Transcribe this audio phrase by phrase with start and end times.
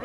[0.00, 0.04] Hey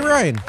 [0.00, 0.40] Ryan,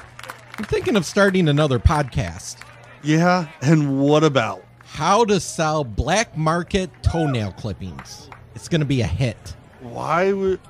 [0.58, 2.58] I'm thinking of starting another podcast.
[3.04, 4.64] Yeah, and what about?
[4.86, 8.30] How to sell black market toenail clippings.
[8.56, 9.56] It's going to be a hit.
[9.82, 10.62] Why would.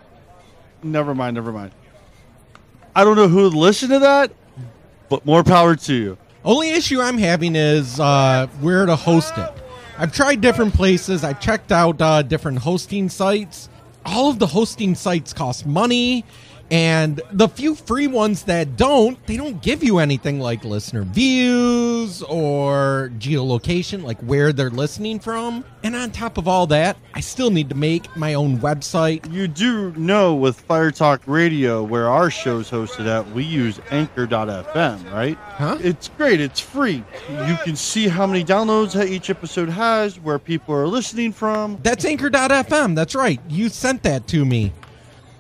[0.82, 1.73] Never mind, never mind.
[2.95, 4.32] I don't know who would listen to that,
[5.09, 6.18] but more power to you.
[6.43, 9.60] Only issue I'm having is uh, where to host it.
[10.02, 11.23] I've tried different places.
[11.23, 13.70] I've checked out uh, different hosting sites.
[14.03, 16.25] All of the hosting sites cost money,
[16.71, 22.23] and the few free ones that don't, they don't give you anything like listener views
[22.23, 25.66] or geolocation, like where they're listening from.
[25.84, 29.30] And on top of all that, I still need to make my own website.
[29.31, 35.11] You do know with Fire Talk Radio, where our show's hosted at, we use Anchor.fm,
[35.11, 35.38] right?
[35.38, 35.77] Huh?
[35.81, 36.39] It's great.
[36.39, 37.03] It's free.
[37.30, 41.80] You can see how many downloads that each episode has, where people are listening from.
[41.83, 42.95] That's Anchor.fm.
[42.95, 43.41] That's right.
[43.49, 44.72] You sent that to me.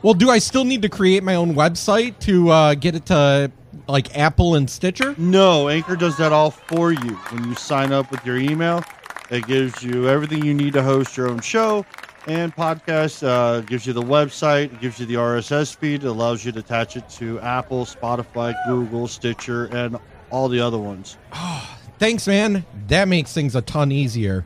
[0.03, 3.51] Well, do I still need to create my own website to uh, get it to
[3.87, 5.13] like Apple and Stitcher?
[5.17, 7.15] No, Anchor does that all for you.
[7.29, 8.83] When you sign up with your email,
[9.29, 11.85] it gives you everything you need to host your own show
[12.25, 13.21] and podcast.
[13.25, 16.97] Uh, gives you the website, gives you the RSS feed, it allows you to attach
[16.97, 19.99] it to Apple, Spotify, Google, Stitcher, and
[20.31, 21.17] all the other ones.
[21.99, 22.65] Thanks, man.
[22.87, 24.45] That makes things a ton easier.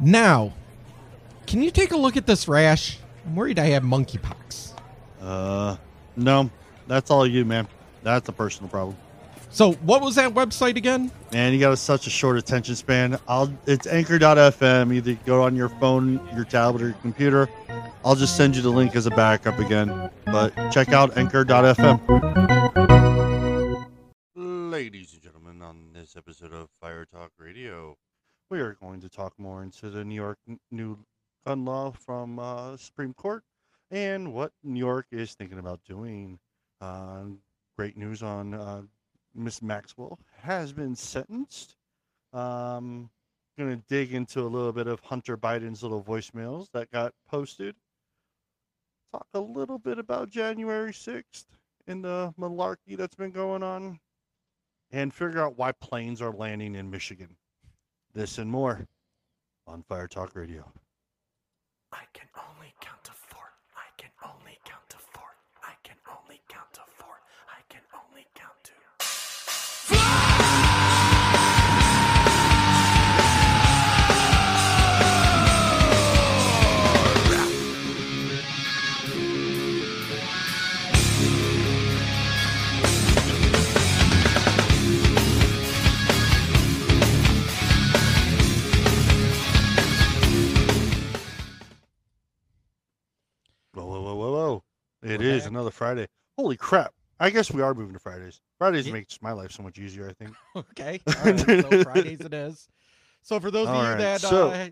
[0.00, 0.52] Now,
[1.46, 2.98] can you take a look at this rash?
[3.24, 4.72] I'm worried I have monkeypox.
[5.20, 5.76] Uh,
[6.16, 6.50] no,
[6.86, 7.66] that's all you, man.
[8.02, 8.96] That's a personal problem.
[9.50, 11.10] So, what was that website again?
[11.32, 13.18] Man, you got such a short attention span.
[13.28, 14.92] I'll it's anchor.fm.
[14.92, 17.48] Either go on your phone, your tablet, or your computer.
[18.04, 20.10] I'll just send you the link as a backup again.
[20.26, 22.00] But check out anchor.fm.
[24.34, 27.96] Ladies and gentlemen, on this episode of Fire Talk Radio,
[28.50, 30.38] we are going to talk more into the New York
[30.72, 31.13] new gun
[31.46, 33.44] law from uh, Supreme Court
[33.90, 36.38] and what New York is thinking about doing.
[36.80, 37.24] Uh,
[37.76, 38.82] great news on uh,
[39.34, 41.76] Miss Maxwell has been sentenced.
[42.32, 43.10] Um,
[43.58, 47.76] going to dig into a little bit of Hunter Biden's little voicemails that got posted.
[49.12, 51.44] Talk a little bit about January 6th
[51.86, 54.00] and the malarkey that's been going on.
[54.90, 57.36] And figure out why planes are landing in Michigan.
[58.12, 58.86] This and more
[59.66, 60.72] on Fire Talk Radio.
[61.94, 62.63] I can only
[95.04, 95.48] It is Okay.
[95.50, 96.06] another Friday.
[96.38, 96.92] Holy crap.
[97.20, 98.40] I guess we are moving to Fridays.
[98.58, 100.34] Fridays Ye- makes my life so much easier, I think.
[100.56, 101.00] Okay.
[101.06, 101.38] All right.
[101.62, 102.68] so Fridays it is.
[103.22, 104.68] So for those of you right, that so- uh,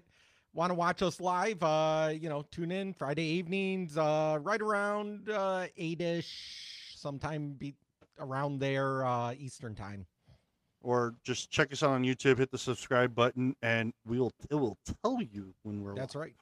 [0.55, 5.31] want to watch us live, uh, you know, tune in Friday evenings, uh, right around
[5.31, 7.75] uh, eight-ish, sometime be
[8.19, 10.07] around there uh, Eastern time.
[10.83, 14.77] Or just check us out on YouTube, hit the subscribe button, and we'll it will
[15.03, 16.23] tell you when we're That's live.
[16.25, 16.35] right.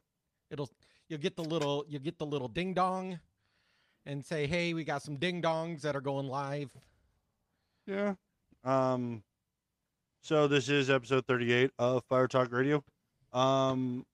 [0.51, 0.71] It'll
[1.09, 3.21] you'll get the little you'll get the little ding dong,
[4.11, 6.71] and say, hey, we got some ding dongs that are going live.
[7.87, 8.15] Yeah.
[8.65, 9.23] Um
[10.23, 12.83] so this is episode 38 of Fire Talk Radio.
[13.33, 14.05] Um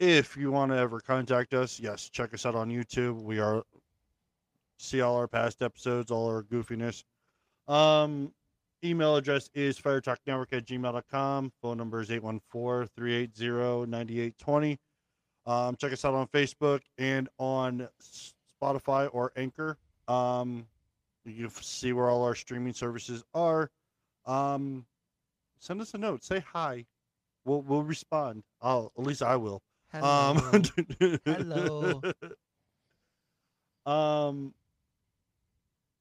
[0.00, 3.22] if you want to ever contact us, yes, check us out on YouTube.
[3.22, 3.62] We are
[4.78, 7.04] see all our past episodes, all our goofiness.
[7.68, 8.32] Um
[8.84, 11.52] email address is firetalknetwork at gmail.com.
[11.62, 14.76] Phone number is 814-380-9820.
[15.46, 17.88] Um, check us out on Facebook and on
[18.64, 19.76] Spotify or Anchor.
[20.08, 20.66] Um,
[21.24, 23.70] you can see where all our streaming services are.
[24.26, 24.84] Um,
[25.58, 26.24] send us a note.
[26.24, 26.84] Say hi.
[27.44, 28.42] We'll we'll respond.
[28.62, 29.62] I'll at least I will.
[29.92, 30.64] Um,
[31.24, 32.00] Hello.
[33.86, 34.54] um,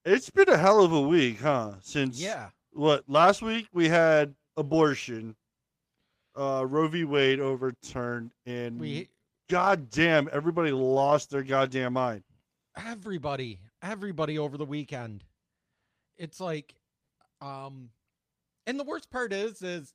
[0.05, 1.73] it's been a hell of a week, huh?
[1.81, 2.49] Since yeah.
[2.71, 5.35] what last week we had abortion,
[6.35, 7.03] uh, Roe v.
[7.03, 9.09] Wade overturned, and We
[9.49, 12.23] goddamn, everybody lost their goddamn mind.
[12.77, 15.23] Everybody everybody over the weekend
[16.17, 16.75] it's like
[17.41, 17.89] um
[18.65, 19.93] and the worst part is is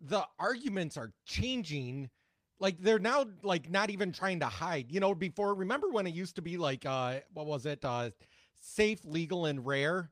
[0.00, 2.10] the arguments are changing
[2.58, 6.14] like they're now like not even trying to hide you know before remember when it
[6.14, 8.10] used to be like uh what was it uh
[8.60, 10.10] safe legal and rare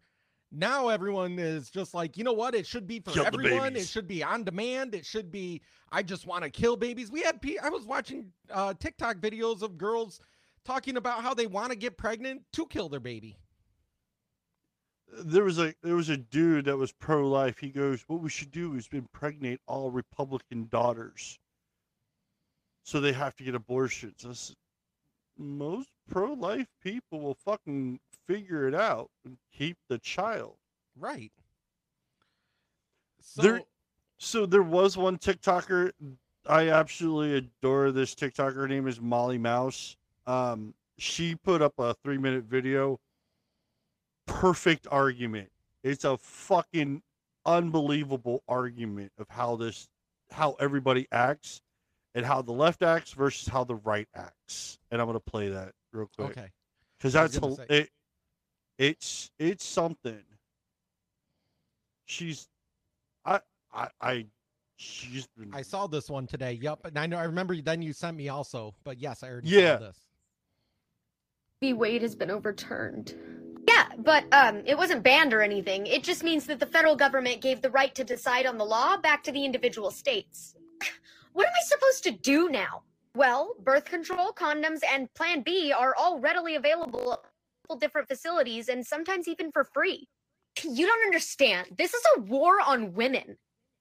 [0.56, 2.54] now everyone is just like, you know what?
[2.54, 3.74] It should be for Kill everyone.
[3.74, 4.94] It should be on demand.
[4.94, 5.62] It should be.
[5.90, 7.10] I just want to kill babies.
[7.10, 7.40] We had.
[7.62, 10.20] I was watching uh, TikTok videos of girls
[10.64, 13.36] talking about how they want to get pregnant to kill their baby.
[15.22, 17.58] there was a there was a dude that was pro life.
[17.58, 21.38] He goes, "What we should do is impregnate all Republican daughters,
[22.82, 24.56] so they have to get abortions." I said,
[25.36, 30.56] Most pro life people will fucking figure it out and keep the child.
[30.96, 31.32] Right.
[33.20, 33.62] So There-
[34.18, 35.92] So there was one TikToker.
[36.46, 38.54] I absolutely adore this TikToker.
[38.54, 39.96] Her name is Molly Mouse.
[40.26, 42.98] Um, she put up a three minute video.
[44.26, 45.50] Perfect argument.
[45.82, 47.02] It's a fucking
[47.44, 49.88] unbelievable argument of how this,
[50.30, 51.60] how everybody acts,
[52.14, 54.78] and how the left acts versus how the right acts.
[54.90, 56.48] And I'm gonna play that real quick okay.
[56.98, 57.66] because that's gonna hel- say.
[57.68, 57.90] it.
[58.78, 60.22] It's it's something.
[62.06, 62.48] She's,
[63.24, 63.40] I
[63.72, 64.26] I I,
[64.76, 65.50] she's been.
[65.52, 66.52] I saw this one today.
[66.52, 66.86] Yep.
[66.86, 67.18] And I know.
[67.18, 67.60] I remember.
[67.60, 68.74] Then you sent me also.
[68.84, 69.78] But yes, I already Yeah.
[69.78, 69.98] saw this.
[71.72, 73.14] Wade has been overturned.
[73.68, 75.86] Yeah, but um, it wasn't banned or anything.
[75.86, 78.96] It just means that the federal government gave the right to decide on the law
[78.96, 80.54] back to the individual states.
[81.32, 82.84] What am I supposed to do now?
[83.16, 87.18] Well, birth control, condoms, and Plan B are all readily available at
[87.68, 90.06] multiple different facilities and sometimes even for free.
[90.62, 91.68] You don't understand.
[91.76, 93.36] This is a war on women.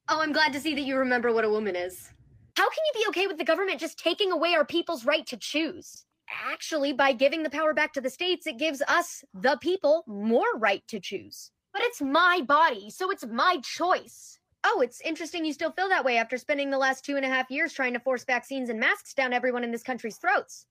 [0.09, 2.09] Oh, I'm glad to see that you remember what a woman is.
[2.57, 5.38] How can you be okay with the government just taking away our people's right to
[5.38, 6.06] choose?
[6.29, 10.57] Actually, by giving the power back to the states, it gives us, the people, more
[10.57, 11.51] right to choose.
[11.73, 14.39] But it's my body, so it's my choice.
[14.63, 17.29] Oh, it's interesting you still feel that way after spending the last two and a
[17.29, 20.65] half years trying to force vaccines and masks down everyone in this country's throats.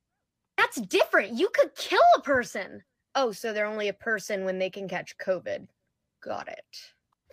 [0.56, 1.38] That's different.
[1.38, 2.82] You could kill a person.
[3.14, 5.66] Oh, so they're only a person when they can catch COVID.
[6.22, 6.64] Got it.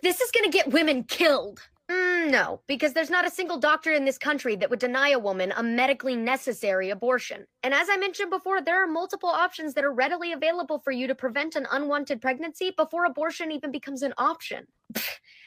[0.02, 1.60] This is gonna get women killed.
[1.90, 5.18] Mm, no, because there's not a single doctor in this country that would deny a
[5.18, 7.46] woman a medically necessary abortion.
[7.64, 11.08] And as I mentioned before, there are multiple options that are readily available for you
[11.08, 14.66] to prevent an unwanted pregnancy before abortion even becomes an option.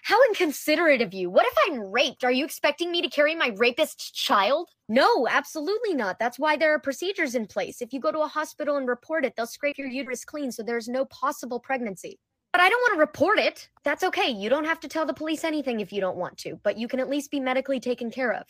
[0.03, 1.29] How inconsiderate of you.
[1.29, 2.25] What if I'm raped?
[2.25, 4.69] Are you expecting me to carry my rapist's child?
[4.89, 6.19] No, absolutely not.
[6.19, 7.81] That's why there are procedures in place.
[7.81, 10.61] If you go to a hospital and report it, they'll scrape your uterus clean so
[10.61, 12.19] there's no possible pregnancy.
[12.53, 13.67] But I don't want to report it.
[13.83, 14.29] That's okay.
[14.29, 16.87] You don't have to tell the police anything if you don't want to, but you
[16.87, 18.45] can at least be medically taken care of.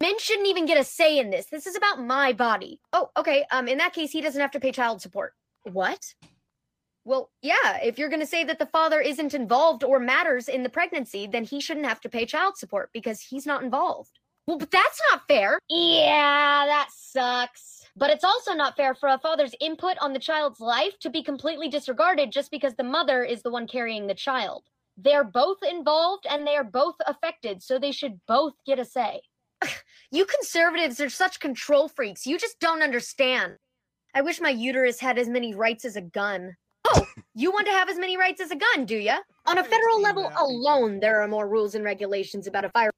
[0.00, 1.46] Men shouldn't even get a say in this.
[1.46, 2.80] This is about my body.
[2.92, 3.44] Oh, okay.
[3.50, 5.32] Um, in that case, he doesn't have to pay child support.
[5.64, 6.14] What?
[7.04, 10.62] Well, yeah, if you're going to say that the father isn't involved or matters in
[10.62, 14.18] the pregnancy, then he shouldn't have to pay child support because he's not involved.
[14.46, 15.58] Well, but that's not fair.
[15.68, 17.79] Yeah, that sucks.
[17.96, 21.22] But it's also not fair for a father's input on the child's life to be
[21.22, 24.64] completely disregarded just because the mother is the one carrying the child.
[24.96, 29.22] They're both involved and they are both affected, so they should both get a say.
[30.10, 32.26] you conservatives are such control freaks.
[32.26, 33.56] You just don't understand.
[34.14, 36.56] I wish my uterus had as many rights as a gun.
[36.88, 39.18] Oh, you want to have as many rights as a gun, do ya?
[39.46, 42.90] On a I've federal level alone, there are more rules and regulations about a fire.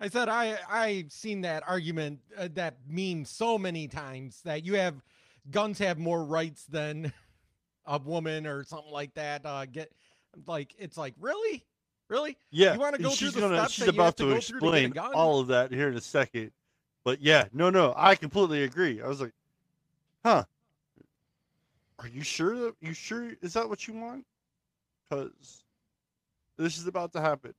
[0.00, 4.74] I said I I've seen that argument uh, that meme so many times that you
[4.74, 4.94] have
[5.50, 7.12] guns have more rights than
[7.86, 9.44] a woman or something like that.
[9.44, 9.92] Uh, get
[10.46, 11.64] like it's like really,
[12.08, 12.36] really.
[12.50, 14.24] Yeah, You wanna go she's through the gonna steps she's that you have about to
[14.24, 15.14] to, go through to get a explain gun?
[15.14, 16.52] all of that here in a second.
[17.04, 19.02] But yeah, no, no, I completely agree.
[19.02, 19.32] I was like,
[20.24, 20.44] huh?
[21.98, 22.56] Are you sure?
[22.56, 23.32] That, you sure?
[23.42, 24.24] Is that what you want?
[25.08, 25.64] Because
[26.56, 27.54] this is about to happen.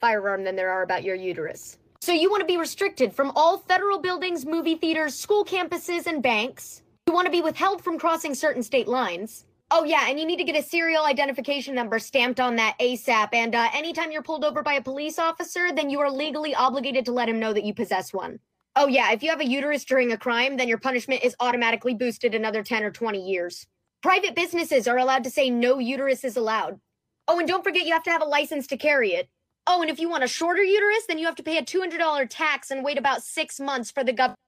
[0.00, 1.78] Firearm than there are about your uterus.
[2.00, 6.22] So you want to be restricted from all federal buildings, movie theaters, school campuses, and
[6.22, 6.82] banks.
[7.06, 9.44] You want to be withheld from crossing certain state lines.
[9.72, 13.30] Oh yeah, and you need to get a serial identification number stamped on that ASAP.
[13.32, 17.04] And uh, anytime you're pulled over by a police officer, then you are legally obligated
[17.06, 18.38] to let him know that you possess one.
[18.76, 21.94] Oh yeah, if you have a uterus during a crime, then your punishment is automatically
[21.94, 23.66] boosted another 10 or 20 years.
[24.02, 26.78] Private businesses are allowed to say no uterus is allowed.
[27.26, 29.28] Oh, and don't forget you have to have a license to carry it.
[29.66, 32.26] Oh, and if you want a shorter uterus, then you have to pay a $200
[32.30, 34.38] tax and wait about six months for the government.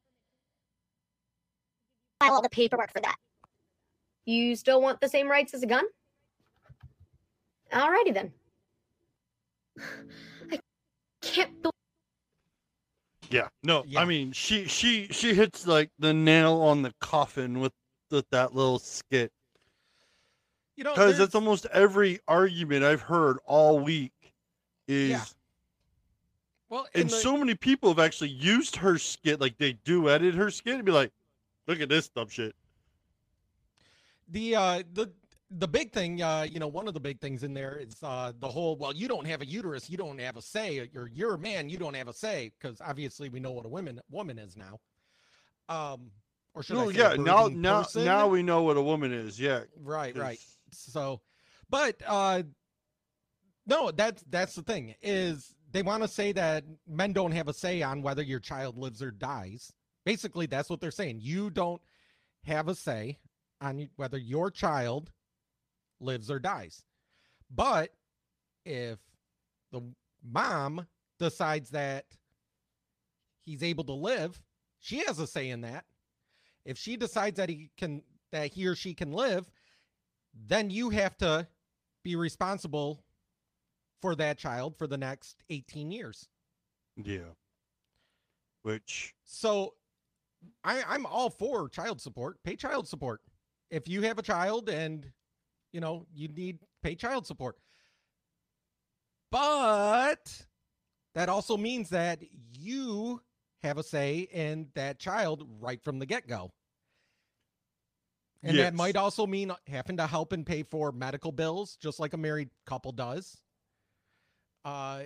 [2.20, 3.16] File all the paperwork for that.
[4.26, 5.84] You still want the same rights as a gun?
[7.72, 8.32] Alrighty then.
[10.52, 10.58] I
[11.22, 11.72] can't believe.
[13.30, 14.00] Yeah, no, Yeah.
[14.00, 17.74] I mean she she she hits like the nail on the coffin with
[18.10, 19.30] with that little skit
[20.76, 24.12] You know, because there's- that's almost every argument I've heard all week.
[24.88, 25.24] Is Yeah.
[26.70, 30.34] well, and the- so many people have actually used her skit like they do edit
[30.34, 31.12] her skit and be like,
[31.66, 32.56] look at this dumb shit.
[34.30, 35.10] the uh the
[35.50, 38.32] the big thing, uh, you know, one of the big things in there is uh,
[38.38, 38.76] the whole.
[38.76, 40.86] Well, you don't have a uterus, you don't have a say.
[40.92, 43.68] You're you're a man, you don't have a say, because obviously we know what a
[43.70, 44.78] woman woman is now.
[45.70, 46.10] Um,
[46.52, 48.04] or should No, yeah, now now person?
[48.04, 49.40] now we know what a woman is.
[49.40, 49.62] Yeah.
[49.82, 50.38] right, right.
[50.70, 51.22] So,
[51.70, 52.42] but uh,
[53.68, 57.52] no, that's that's the thing is they want to say that men don't have a
[57.52, 59.72] say on whether your child lives or dies.
[60.04, 61.18] Basically, that's what they're saying.
[61.20, 61.82] You don't
[62.44, 63.18] have a say
[63.60, 65.12] on whether your child
[66.00, 66.82] lives or dies.
[67.54, 67.90] But
[68.64, 68.98] if
[69.70, 69.82] the
[70.24, 70.86] mom
[71.18, 72.06] decides that
[73.40, 74.40] he's able to live,
[74.80, 75.84] she has a say in that.
[76.64, 79.50] If she decides that he can that he or she can live,
[80.34, 81.46] then you have to
[82.02, 83.04] be responsible
[84.00, 86.28] for that child for the next 18 years.
[86.96, 87.34] Yeah.
[88.62, 89.74] Which So
[90.64, 92.42] I, I'm all for child support.
[92.44, 93.20] Pay child support.
[93.70, 95.10] If you have a child and
[95.72, 97.56] you know you need pay child support.
[99.30, 100.46] But
[101.14, 102.20] that also means that
[102.52, 103.20] you
[103.62, 106.52] have a say in that child right from the get-go.
[108.42, 108.66] And Yes.
[108.66, 112.16] that might also mean having to help and pay for medical bills, just like a
[112.16, 113.36] married couple does.
[114.68, 115.02] Uh,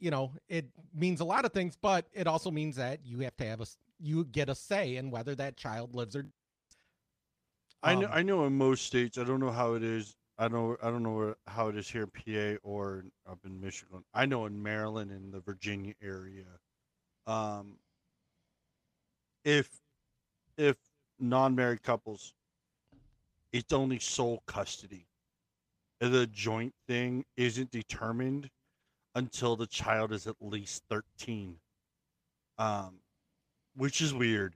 [0.00, 3.36] you know, it means a lot of things, but it also means that you have
[3.36, 3.66] to have a
[4.00, 6.26] you get a say in whether that child lives or.
[7.82, 10.16] I know Um, I know in most states, I don't know how it is.
[10.36, 13.60] I know I don't know where, how it is here in PA or up in
[13.60, 14.02] Michigan.
[14.12, 16.46] I know in Maryland and the Virginia area,
[17.28, 17.78] um,
[19.44, 19.68] if
[20.58, 20.76] if
[21.20, 22.34] non-married couples,
[23.52, 25.06] it's only sole custody.
[26.00, 28.50] The joint thing isn't determined
[29.14, 31.56] until the child is at least thirteen,
[32.58, 33.00] um,
[33.76, 34.54] which is weird.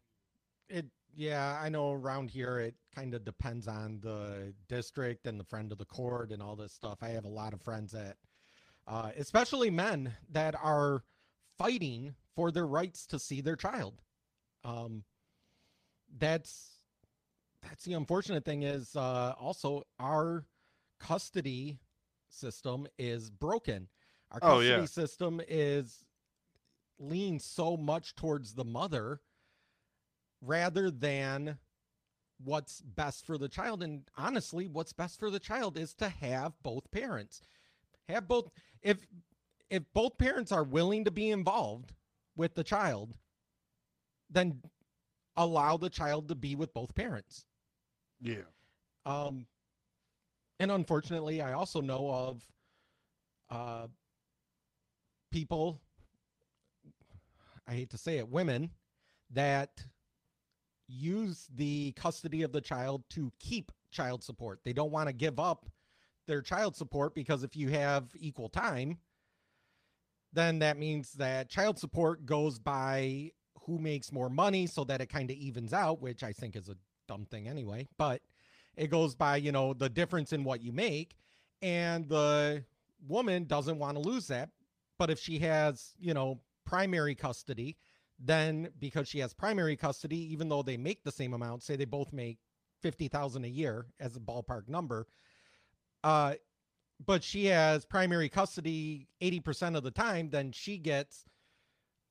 [0.68, 5.44] It yeah, I know around here it kind of depends on the district and the
[5.44, 6.98] friend of the court and all this stuff.
[7.02, 8.16] I have a lot of friends that
[8.86, 11.02] uh especially men that are
[11.58, 14.00] fighting for their rights to see their child.
[14.64, 15.04] Um
[16.18, 16.78] that's
[17.62, 20.44] that's the unfortunate thing is uh also our
[21.00, 21.78] custody
[22.28, 23.88] system is broken.
[24.30, 24.84] Our Oh, custody yeah.
[24.84, 26.04] system is
[26.98, 29.20] leans so much towards the mother
[30.42, 31.58] rather than
[32.44, 36.52] what's best for the child and honestly what's best for the child is to have
[36.62, 37.42] both parents
[38.08, 38.48] have both
[38.82, 39.06] if
[39.70, 41.92] if both parents are willing to be involved
[42.36, 43.14] with the child
[44.30, 44.62] then
[45.36, 47.44] allow the child to be with both parents
[48.20, 48.42] Yeah.
[49.04, 49.46] um
[50.60, 52.42] and unfortunately i also know of
[53.50, 53.86] uh
[55.30, 55.80] people
[57.66, 58.70] i hate to say it women
[59.30, 59.84] that
[60.88, 64.60] use the custody of the child to keep child support.
[64.64, 65.66] They don't want to give up
[66.26, 68.98] their child support because if you have equal time
[70.34, 73.30] then that means that child support goes by
[73.62, 76.68] who makes more money so that it kind of evens out which i think is
[76.68, 76.76] a
[77.08, 78.20] dumb thing anyway but
[78.76, 81.16] it goes by you know the difference in what you make
[81.62, 82.62] and the
[83.08, 84.50] woman doesn't want to lose that
[84.98, 87.76] but if she has you know primary custody
[88.18, 91.84] then because she has primary custody even though they make the same amount say they
[91.84, 92.38] both make
[92.82, 95.06] 50,000 a year as a ballpark number
[96.04, 96.34] uh
[97.04, 101.24] but she has primary custody 80% of the time then she gets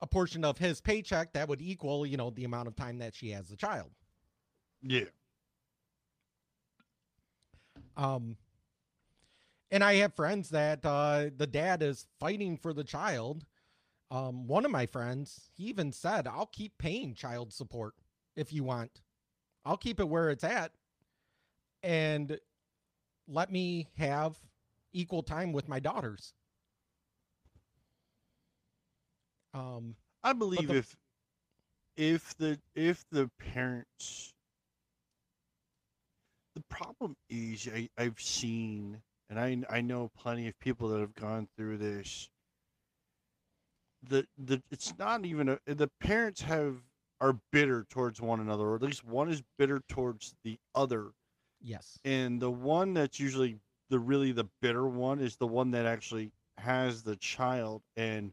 [0.02, 3.16] a portion of his paycheck that would equal you know the amount of time that
[3.16, 3.92] she has the child
[4.82, 5.06] Yeah.
[7.96, 8.38] Um,
[9.72, 13.46] and I have friends that uh, the dad is fighting for the child.
[14.10, 17.94] Um, one of my friends, he even said, "I'll keep paying child support
[18.36, 19.02] if you want.
[19.66, 20.72] I'll keep it where it's at,
[21.84, 22.40] and
[23.28, 24.38] let me have
[24.94, 26.34] equal time with my daughters."
[29.54, 30.96] Um, I believe the- if
[31.98, 34.34] if the if the parents
[36.54, 41.16] the problem is I, I've seen and I I know plenty of people that have
[41.16, 42.30] gone through this.
[44.04, 46.76] The the it's not even a the parents have
[47.20, 51.08] are bitter towards one another or at least one is bitter towards the other.
[51.62, 53.58] Yes, and the one that's usually
[53.90, 58.32] the really the bitter one is the one that actually has the child and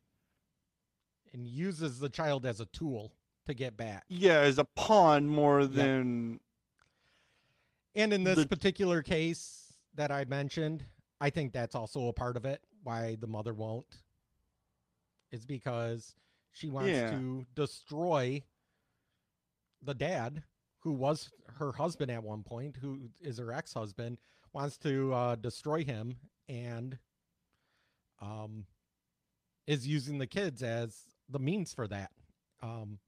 [1.32, 3.12] and uses the child as a tool
[3.46, 4.04] to get back.
[4.08, 6.38] yeah as a pawn more than
[7.94, 9.63] And in this The- particular case
[9.96, 10.84] that I mentioned,
[11.20, 12.60] I think that's also a part of it.
[12.82, 14.02] Why the mother won't
[15.32, 16.14] is because
[16.52, 17.10] she wants Yeah.
[17.10, 18.42] to destroy
[19.82, 20.42] the dad,
[20.80, 24.18] who was her husband at one point, who is her ex husband,
[24.52, 26.16] wants to uh, destroy him
[26.48, 26.98] and
[28.20, 28.66] um,
[29.66, 32.12] is using the kids as the means for that.
[32.62, 32.98] Um,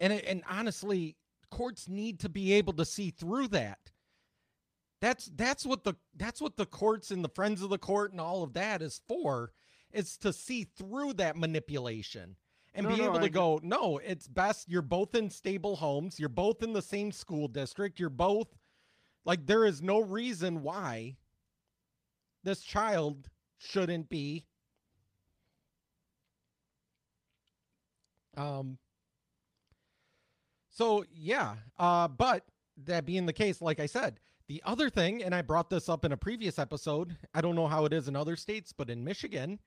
[0.00, 1.16] and and honestly,
[1.50, 3.78] courts need to be able to see through that.
[5.00, 8.20] That's that's what the that's what the courts and the friends of the court and
[8.20, 9.52] all of that is for.
[9.92, 12.36] Is to see through that manipulation
[12.74, 14.68] and No, be no, able I to get- go, no, it's best.
[14.68, 16.20] You're both in stable homes.
[16.20, 17.98] You're both in the same school district.
[17.98, 18.46] You're both
[19.24, 21.16] like there is no reason why
[22.44, 23.28] this child
[23.58, 24.46] shouldn't be
[28.36, 28.78] um
[30.70, 32.44] so yeah uh but
[32.84, 34.18] that being the case like i said
[34.50, 37.68] the other thing and i brought this up in a previous episode i don't know
[37.68, 39.60] how it is in other states but in michigan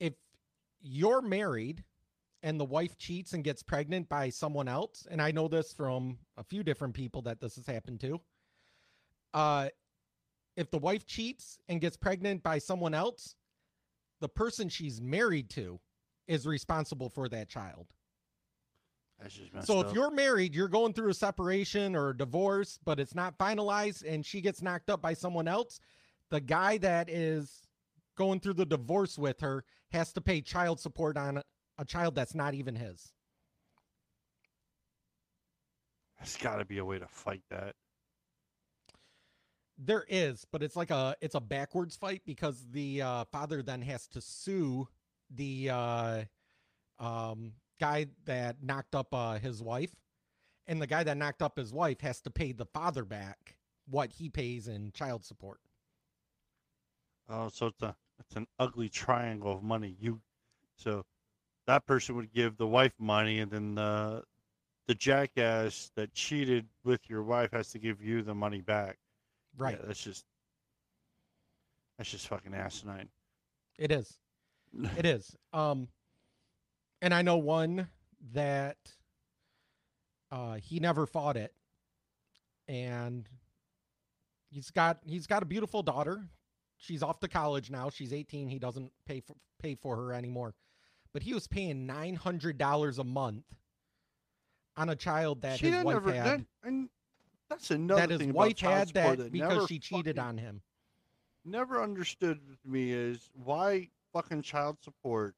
[0.00, 0.14] if
[0.80, 1.84] you're married
[2.42, 6.16] and the wife cheats and gets pregnant by someone else and i know this from
[6.38, 8.18] a few different people that this has happened to
[9.34, 9.68] uh
[10.56, 13.34] if the wife cheats and gets pregnant by someone else
[14.22, 15.78] the person she's married to
[16.26, 17.88] is responsible for that child
[19.22, 19.94] That's just messed so if up.
[19.94, 24.26] you're married, you're going through a separation or a divorce, but it's not finalized and
[24.26, 25.78] she gets knocked up by someone else,
[26.30, 27.62] the guy that is
[28.16, 31.42] going through the divorce with her has to pay child support on a,
[31.78, 33.12] a child that's not even his.
[36.18, 37.74] There's got to be a way to fight that.
[39.78, 43.82] There is, but it's like a it's a backwards fight because the uh, father then
[43.82, 44.86] has to sue
[45.30, 46.22] the uh,
[47.00, 47.52] um,
[47.82, 49.90] guy that knocked up uh, his wife,
[50.68, 53.56] and the guy that knocked up his wife has to pay the father back
[53.90, 55.58] what he pays in child support.
[57.28, 59.96] Oh, so it's a it's an ugly triangle of money.
[59.98, 60.20] You,
[60.76, 61.04] so
[61.66, 64.22] that person would give the wife money, and then the
[64.86, 68.96] the jackass that cheated with your wife has to give you the money back.
[69.58, 69.76] Right.
[69.80, 70.24] Yeah, that's just
[71.98, 73.08] that's just fucking asinine.
[73.76, 74.18] It is.
[74.96, 75.36] It is.
[75.52, 75.88] Um
[77.02, 77.88] and I know one
[78.32, 78.78] that
[80.30, 81.52] uh he never fought it.
[82.68, 83.28] And
[84.50, 86.24] he's got he's got a beautiful daughter.
[86.78, 87.90] She's off to college now.
[87.90, 88.48] She's 18.
[88.48, 90.54] He doesn't pay for pay for her anymore.
[91.12, 93.44] But he was paying $900 a month
[94.76, 96.88] on a child that She his wife ever- had that-
[97.50, 100.62] that's another that his wife had that that because she cheated fucking- on him.
[101.44, 105.34] never understood me is why fucking child support.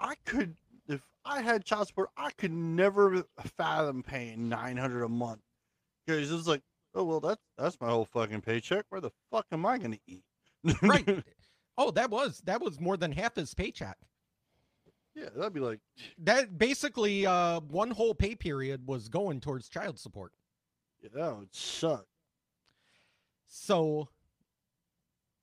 [0.00, 0.56] I could,
[0.88, 3.24] if I had child support, I could never
[3.56, 5.40] fathom paying nine hundred a month
[6.06, 6.62] because it's like,
[6.94, 8.86] oh well, that's that's my whole fucking paycheck.
[8.88, 10.24] Where the fuck am I gonna eat?
[10.82, 11.22] Right.
[11.78, 13.96] oh, that was that was more than half his paycheck.
[15.14, 15.80] yeah, that'd be like,
[16.18, 20.32] that basically uh one whole pay period was going towards child support
[21.02, 22.06] yeah, that would suck.
[23.46, 24.08] so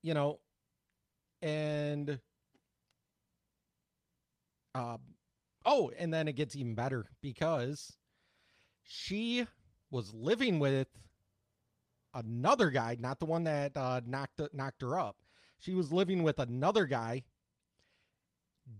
[0.02, 0.38] you know
[1.42, 2.18] and
[4.78, 5.00] um
[5.66, 7.96] oh and then it gets even better because
[8.84, 9.46] she
[9.90, 10.88] was living with
[12.14, 15.16] another guy not the one that uh knocked knocked her up.
[15.58, 17.24] She was living with another guy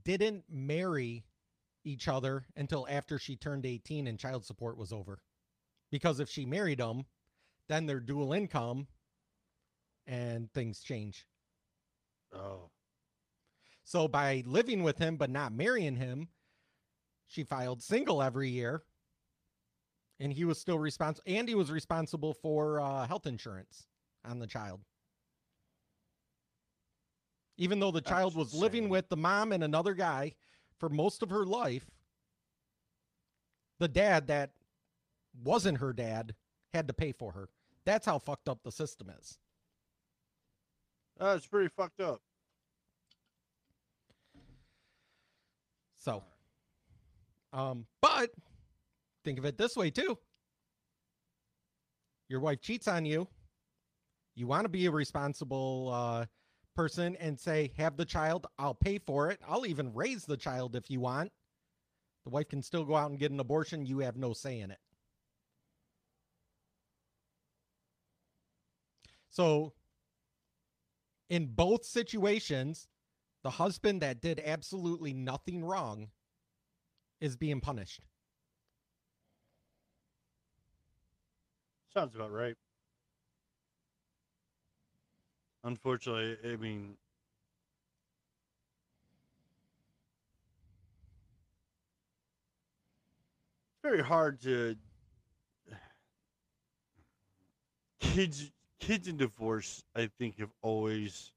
[0.05, 1.25] didn't marry
[1.85, 5.19] each other until after she turned 18 and child support was over.
[5.91, 7.05] Because if she married him
[7.69, 8.87] then they're dual income
[10.07, 11.27] and things change.
[12.35, 12.71] Oh,
[13.89, 16.29] so by living with him but not marrying him,
[17.27, 18.83] she filed single every year.
[20.21, 23.87] And he was still responsible and he was responsible for uh, health insurance
[24.27, 24.81] on the child.
[27.57, 30.35] Even though the That's child was living with the mom and another guy
[30.79, 31.87] for most of her life,
[33.79, 34.51] the dad that
[35.43, 36.35] wasn't her dad
[36.75, 37.49] had to pay for her.
[37.87, 39.39] That's how fucked up the system is.
[41.19, 42.21] that's pretty fucked up.
[45.99, 46.23] So,
[47.53, 48.31] um, but
[49.25, 50.19] think of it this way too.
[52.29, 53.27] Your wife cheats on you.
[54.35, 56.27] You want to be a responsible uh,
[56.77, 59.41] person and say, have the child, I'll pay for it.
[59.49, 61.33] I'll even raise the child if you want.
[62.25, 63.85] The wife can still go out and get an abortion.
[63.85, 64.79] You have no say in it.
[69.31, 69.73] So,
[71.31, 72.87] in both situations,
[73.43, 76.09] the husband that did absolutely nothing wrong
[77.21, 78.01] is being punished.
[81.93, 82.55] Sounds about right.
[85.65, 86.97] Unfortunately, I mean,
[93.73, 94.77] it's very hard to
[98.01, 101.33] kids kids in divorce i think have always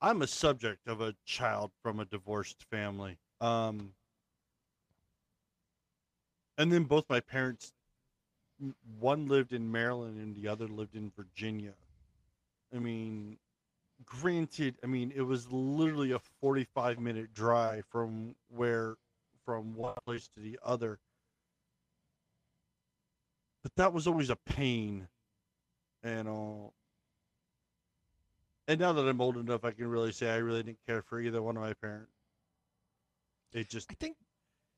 [0.00, 3.92] i'm a subject of a child from a divorced family um
[6.56, 7.72] and then both my parents,
[8.98, 11.74] one lived in maryland and the other lived in virginia.
[12.74, 13.38] I mean
[14.04, 18.94] granted i mean it was literally a 45 minute drive from where
[19.48, 20.98] from one place to the other.
[23.62, 25.08] But that was always a pain
[26.02, 26.74] and all
[28.68, 31.20] and now that i'm old enough i can really say i really didn't care for
[31.20, 32.12] either one of my parents
[33.52, 34.16] it just I think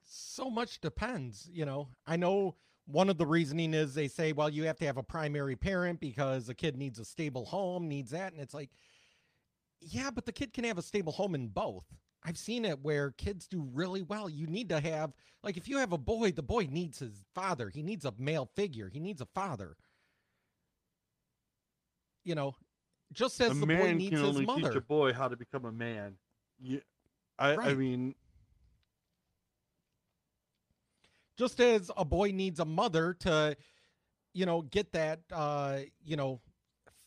[0.04, 1.48] so much depends.
[1.52, 4.86] You know, I know one of the reasoning is they say, well, you have to
[4.86, 8.32] have a primary parent because a kid needs a stable home, needs that.
[8.32, 8.70] And it's like,
[9.80, 11.84] yeah, but the kid can have a stable home in both.
[12.22, 14.28] I've seen it where kids do really well.
[14.28, 17.70] You need to have, like, if you have a boy, the boy needs his father.
[17.70, 18.90] He needs a male figure.
[18.92, 19.76] He needs a father.
[22.24, 22.56] You know,
[23.12, 25.64] just as a the boy needs can his only teach a boy how to become
[25.64, 26.16] a man.
[26.60, 26.80] Yeah
[27.40, 28.14] i i mean
[31.36, 33.56] just as a boy needs a mother to
[34.34, 36.40] you know get that uh you know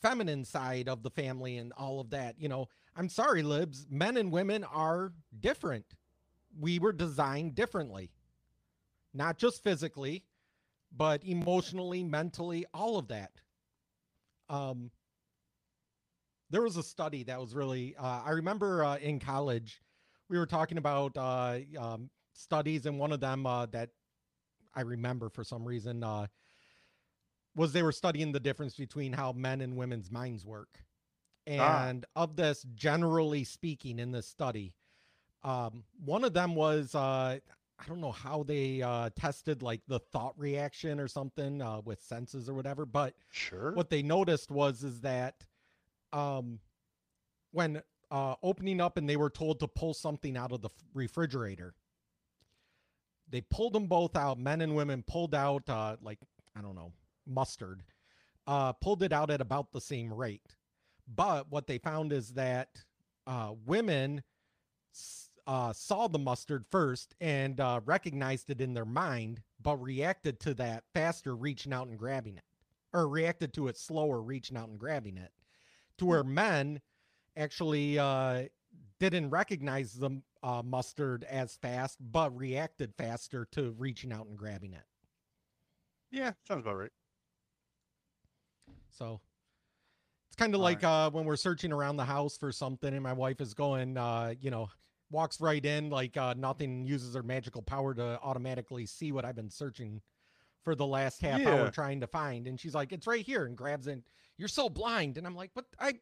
[0.02, 2.68] feminine side of the family and all of that you know.
[2.96, 5.86] I'm sorry libs men and women are different.
[6.60, 8.12] We were designed differently.
[9.14, 10.24] Not just physically
[10.96, 13.32] but emotionally mentally all of that.
[14.50, 14.92] Um
[16.54, 19.82] there was a study that was really uh, i remember uh, in college
[20.30, 23.90] we were talking about uh, um, studies and one of them uh, that
[24.76, 26.28] I remember for some reason uh,
[27.56, 30.80] was they were studying the difference between how men and women's minds work.
[31.48, 31.88] Ah.
[31.88, 34.74] And of this, generally speaking, in this study,
[35.44, 37.38] um, one of them was uh,
[37.80, 42.02] I don't know how they uh, tested like the thought reaction or something uh, with
[42.02, 45.46] senses or whatever, but sure what they noticed was is that
[46.14, 46.60] um,
[47.52, 51.74] when uh, opening up and they were told to pull something out of the refrigerator,
[53.30, 54.40] they pulled them both out.
[54.40, 56.20] Men and women pulled out uh, like
[56.56, 56.94] I don't know
[57.26, 57.84] mustard,
[58.48, 60.56] uh, pulled it out at about the same rate.
[61.14, 62.70] But what they found is that
[63.28, 64.22] uh, women
[65.48, 70.54] uh, saw the mustard first and uh, recognized it in their mind, but reacted to
[70.56, 72.44] that faster, reaching out and grabbing it,
[72.94, 75.32] or reacted to it slower, reaching out and grabbing it,
[75.98, 76.82] to where men
[77.36, 78.44] actually uh,
[79.00, 84.74] didn't recognize the uh, mustard as fast, but reacted faster to reaching out and grabbing
[84.74, 84.84] it.
[86.12, 86.92] yeah sounds about right
[88.92, 89.20] So
[90.30, 93.14] it's kind of like uh, when we're searching around the house for something, and my
[93.14, 94.70] wife is going, uh, you know,
[95.12, 99.36] walks right in like uh, nothing, uses her magical power to automatically see what I've
[99.36, 100.02] been searching
[100.64, 101.50] for the last half Yeah.
[101.56, 104.02] hour trying to find, and she's like, "It's right here," and grabs it.
[104.38, 105.94] You're so blind, and I'm like, "But I,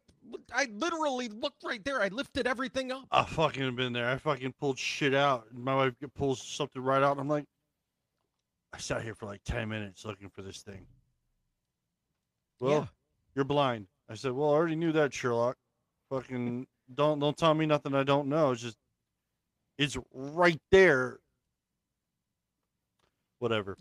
[0.54, 2.02] I literally looked right there.
[2.02, 4.08] I lifted everything up." I fucking have been there.
[4.10, 5.48] I fucking pulled shit out.
[5.52, 7.46] and My wife pulls something right out, and I'm like,
[8.74, 10.88] I sat here for like ten minutes looking for this thing.
[12.60, 12.88] Well, yeah,
[13.36, 13.88] you're blind.
[14.08, 15.58] I said, Well, I already knew that, Sherlock.
[16.10, 18.52] Fucking don't don't tell me nothing I don't know.
[18.52, 18.78] It's just
[19.78, 21.20] it's right there.
[23.40, 23.76] Whatever.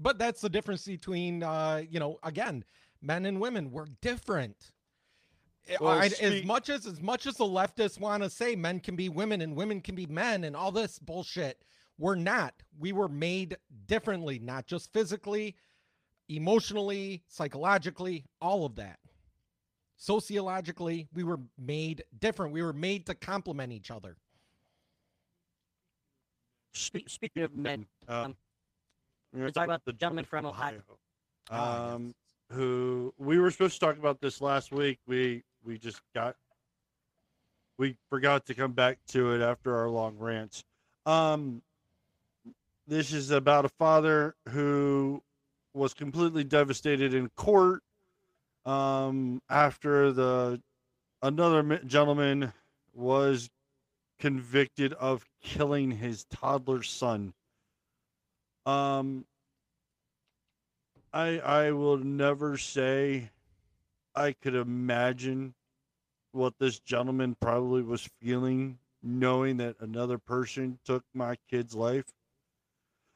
[0.00, 2.64] But that's the difference between, uh, you know, again,
[3.02, 3.70] men and women.
[3.70, 4.72] We're different.
[5.80, 8.96] Well, I- as much as as much as the leftists want to say men can
[8.96, 11.62] be women and women can be men and all this bullshit,
[11.98, 12.54] we're not.
[12.78, 15.54] We were made differently, not just physically,
[16.28, 18.98] emotionally, psychologically, all of that.
[19.96, 22.52] Sociologically, we were made different.
[22.54, 24.16] We were made to complement each other.
[26.72, 28.36] Speaking of men, uh, um,
[29.32, 30.80] we're we're talking about the gentleman from Ohio.
[31.50, 32.14] Ah, Um,
[32.50, 34.98] who we were supposed to talk about this last week.
[35.06, 36.36] We we just got
[37.78, 40.64] we forgot to come back to it after our long rants.
[41.06, 41.62] Um,
[42.86, 45.22] this is about a father who
[45.74, 47.82] was completely devastated in court
[48.66, 50.60] um, after the
[51.22, 52.52] another gentleman
[52.92, 53.48] was
[54.18, 57.32] convicted of killing his toddler son.
[58.66, 59.24] Um,
[61.12, 63.30] I I will never say
[64.14, 65.54] I could imagine
[66.32, 72.04] what this gentleman probably was feeling knowing that another person took my kid's life.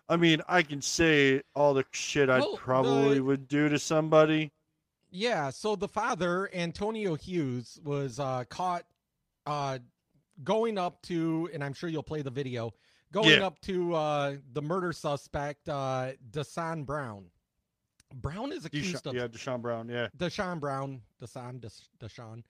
[0.09, 3.79] I mean, I can say all the shit I Well, probably the- would do to
[3.79, 4.51] somebody.
[5.11, 8.85] Yeah, so the father, Antonio Hughes, was uh, caught
[9.47, 9.79] uh,
[10.43, 12.73] going up to, and I'm sure you'll play the video,
[13.15, 13.47] going Yeah.
[13.47, 17.31] up to uh, the murder suspect, uh, Desan Brown.
[18.15, 19.89] Brown is Desha- accused of yeah, Deshaun Brown.
[19.89, 20.09] Yeah.
[20.19, 22.43] Deshaun Brown, Deshaun, Des- Deshaun.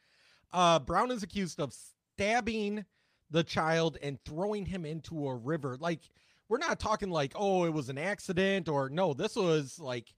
[0.53, 2.85] Uh, Brown is accused of stabbing
[3.31, 5.77] the child and throwing him into a river.
[5.79, 6.00] Like,
[6.48, 10.14] we're not talking like, oh, it was an accident or no, this was like,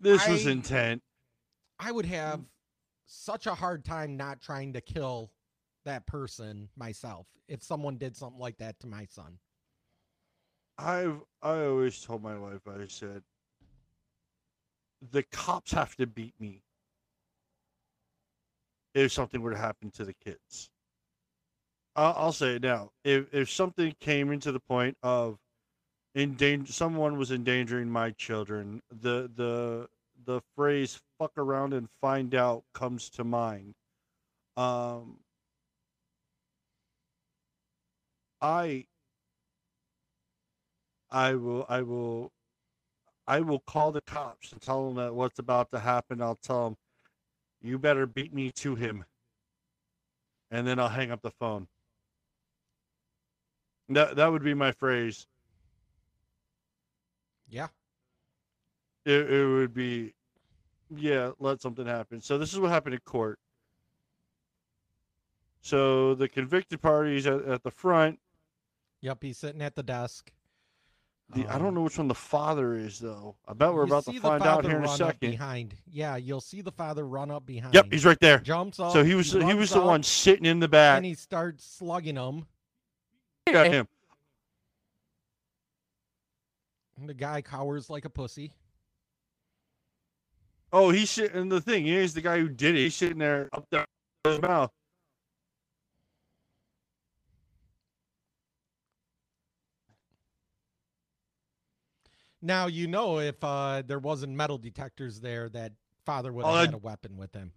[0.00, 1.02] This was intent.
[1.78, 2.40] I would have
[3.06, 5.30] such a hard time not trying to kill
[5.84, 9.38] that person myself if someone did something like that to my son.
[10.78, 12.60] I've I always told my wife.
[12.68, 13.22] I said,
[15.12, 16.62] the cops have to beat me
[18.94, 20.70] if something were to happen to the kids.
[21.96, 22.90] I'll, I'll say it now.
[23.04, 25.38] If if something came into the point of
[26.14, 29.88] endanger, someone was endangering my children, the the
[30.24, 33.74] the phrase "fuck around and find out" comes to mind.
[34.56, 35.20] Um,
[38.40, 38.86] I
[41.10, 42.32] I will I will
[43.26, 46.22] I will call the cops and tell them that what's about to happen.
[46.22, 46.76] I'll tell them
[47.62, 49.04] you better beat me to him.
[50.50, 51.66] And then I'll hang up the phone.
[53.88, 55.26] That that would be my phrase.
[57.48, 57.68] Yeah.
[59.04, 60.14] It, it would be
[60.94, 62.20] yeah, let something happen.
[62.20, 63.38] So this is what happened in court.
[65.60, 68.18] So the convicted parties at, at the front.
[69.00, 69.18] Yep.
[69.22, 70.32] He's sitting at the desk.
[71.34, 73.36] The, I Um, don't know which one the father is though.
[73.46, 75.30] I bet we're about to find out here in a second.
[75.30, 75.74] Behind.
[75.86, 77.74] Yeah, you'll see the father run up behind.
[77.74, 78.38] Yep, he's right there.
[78.38, 78.92] jumps up.
[78.92, 80.96] So he was he runs was the one sitting in the back.
[80.96, 82.46] and he starts slugging him.
[83.46, 83.86] Got him.
[86.98, 88.52] And the guy cowers like a pussy.
[90.72, 91.48] Oh, he's sitting.
[91.48, 93.84] The thing is, the guy who did it, he's sitting there up there
[94.24, 94.70] in his mouth.
[102.40, 105.72] Now you know if uh, there wasn't metal detectors there, that
[106.04, 107.52] father would have had a weapon with him.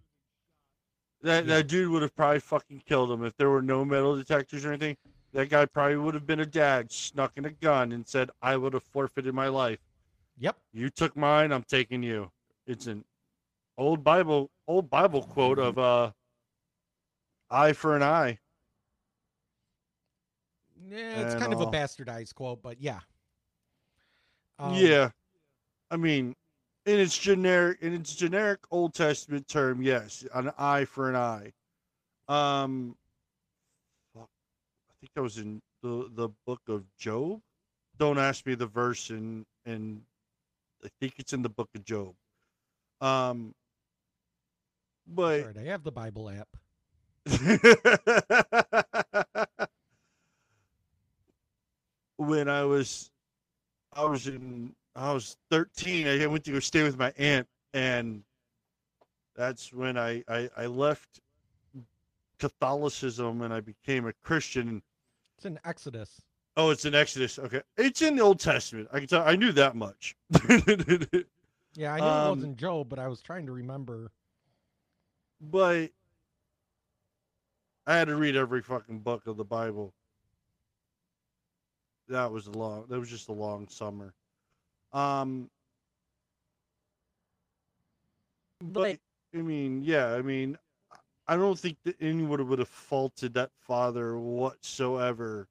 [1.22, 1.56] That Yeah.
[1.56, 4.70] that dude would have probably fucking killed him if there were no metal detectors or
[4.72, 4.96] anything.
[5.32, 8.56] That guy probably would have been a dad, snuck in a gun, and said, "I
[8.56, 9.78] would have forfeited my life.
[10.38, 10.56] Yep.
[10.72, 11.52] You took mine.
[11.52, 12.32] I'm taking you."
[12.66, 13.04] It's an
[13.78, 16.12] old Bible old Bible quote of uh,
[17.50, 18.40] "Eye for an eye."
[20.84, 23.00] Yeah, it's And kind of a bastardized quote, but yeah.
[24.62, 25.10] Um, yeah,
[25.90, 26.36] I mean,
[26.86, 31.52] in its generic, in its generic Old Testament term, yes, an eye for an eye.
[32.28, 32.94] Um,
[34.16, 34.20] I
[35.00, 37.40] think that was in the the book of Job.
[37.98, 40.00] Don't ask me the verse, in and
[40.84, 42.14] I think it's in the book of Job.
[43.00, 43.52] Um,
[45.08, 46.46] but Alright, I have the Bible app.
[52.16, 53.11] when I was
[53.94, 58.22] I was in I was 13, I went to go stay with my aunt and
[59.36, 61.20] that's when I I, I left
[62.38, 64.82] Catholicism and I became a Christian.
[65.36, 66.22] It's in Exodus.
[66.56, 67.38] Oh, it's in Exodus.
[67.38, 67.62] Okay.
[67.78, 68.88] It's in the Old Testament.
[68.92, 70.16] I can tell I knew that much.
[71.74, 74.12] Yeah, I knew Um, it wasn't Job, but I was trying to remember.
[75.40, 75.90] but
[77.86, 79.94] I had to read every fucking book of the Bible.
[82.12, 82.84] That was a long.
[82.88, 84.12] That was just a long summer.
[84.92, 85.48] Um,
[88.62, 88.98] but
[89.34, 90.58] I mean, yeah, I mean,
[91.26, 95.48] I don't think that anyone would have faulted that father whatsoever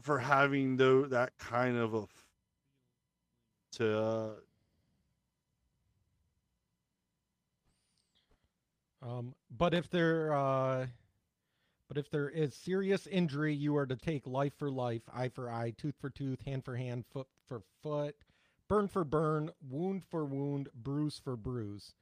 [0.00, 2.26] for having though that kind of a f-
[3.72, 4.30] to uh,
[9.02, 10.86] Um, but if there, uh,
[11.88, 15.50] but if there is serious injury, you are to take life for life, eye for
[15.50, 18.16] eye, tooth for tooth, hand for hand, foot for foot,
[18.68, 21.94] burn for burn, wound for wound, bruise for bruise.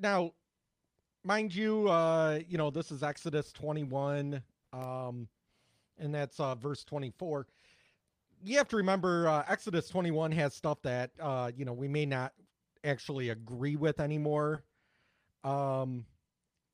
[0.00, 0.32] Now,
[1.24, 5.28] mind you, uh, you know this is Exodus twenty-one, um,
[5.98, 7.46] and that's uh, verse twenty-four.
[8.44, 12.06] You have to remember, uh, Exodus twenty-one has stuff that uh, you know we may
[12.06, 12.32] not
[12.84, 14.64] actually agree with anymore
[15.44, 16.04] um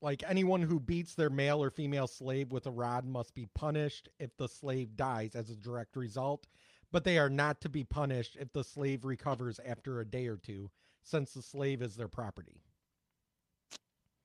[0.01, 4.09] like anyone who beats their male or female slave with a rod must be punished
[4.19, 6.47] if the slave dies as a direct result
[6.91, 10.37] but they are not to be punished if the slave recovers after a day or
[10.37, 10.71] two
[11.03, 12.63] since the slave is their property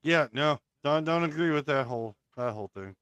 [0.03, 2.95] yeah, no, don't don't agree with that whole that whole thing.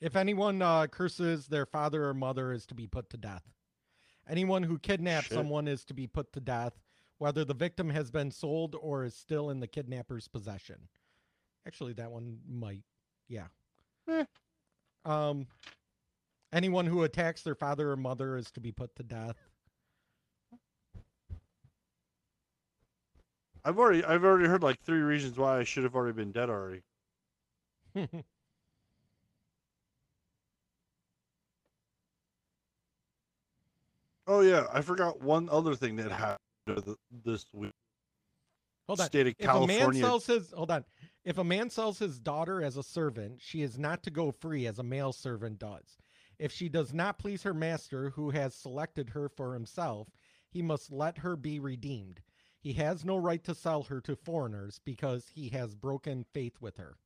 [0.00, 3.44] if anyone uh, curses their father or mother is to be put to death
[4.28, 5.36] anyone who kidnaps Shit.
[5.36, 6.74] someone is to be put to death
[7.18, 10.88] whether the victim has been sold or is still in the kidnapper's possession
[11.66, 12.82] actually that one might
[13.28, 13.46] yeah
[14.08, 14.24] Eh.
[15.04, 15.46] um
[16.52, 19.36] anyone who attacks their father or mother is to be put to death
[23.66, 26.50] I've already I've already heard like three reasons why I should have already been dead
[26.50, 26.82] already.
[34.26, 37.72] Oh yeah, I forgot one other thing that happened this week.
[38.86, 39.06] hold on.
[39.06, 40.02] State of If a man California.
[40.02, 40.84] sells his hold on.
[41.24, 44.66] If a man sells his daughter as a servant, she is not to go free
[44.66, 45.96] as a male servant does.
[46.38, 50.08] If she does not please her master, who has selected her for himself,
[50.50, 52.20] he must let her be redeemed.
[52.60, 56.76] He has no right to sell her to foreigners because he has broken faith with
[56.76, 56.96] her.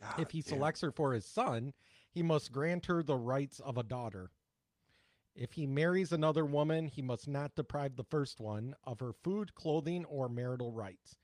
[0.00, 0.48] God if he damn.
[0.48, 1.72] selects her for his son,
[2.10, 4.30] he must grant her the rights of a daughter.
[5.34, 9.54] If he marries another woman, he must not deprive the first one of her food,
[9.54, 11.16] clothing, or marital rights.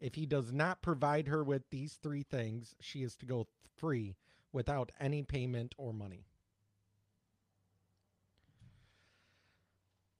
[0.00, 4.16] If he does not provide her with these three things, she is to go free
[4.52, 6.24] without any payment or money.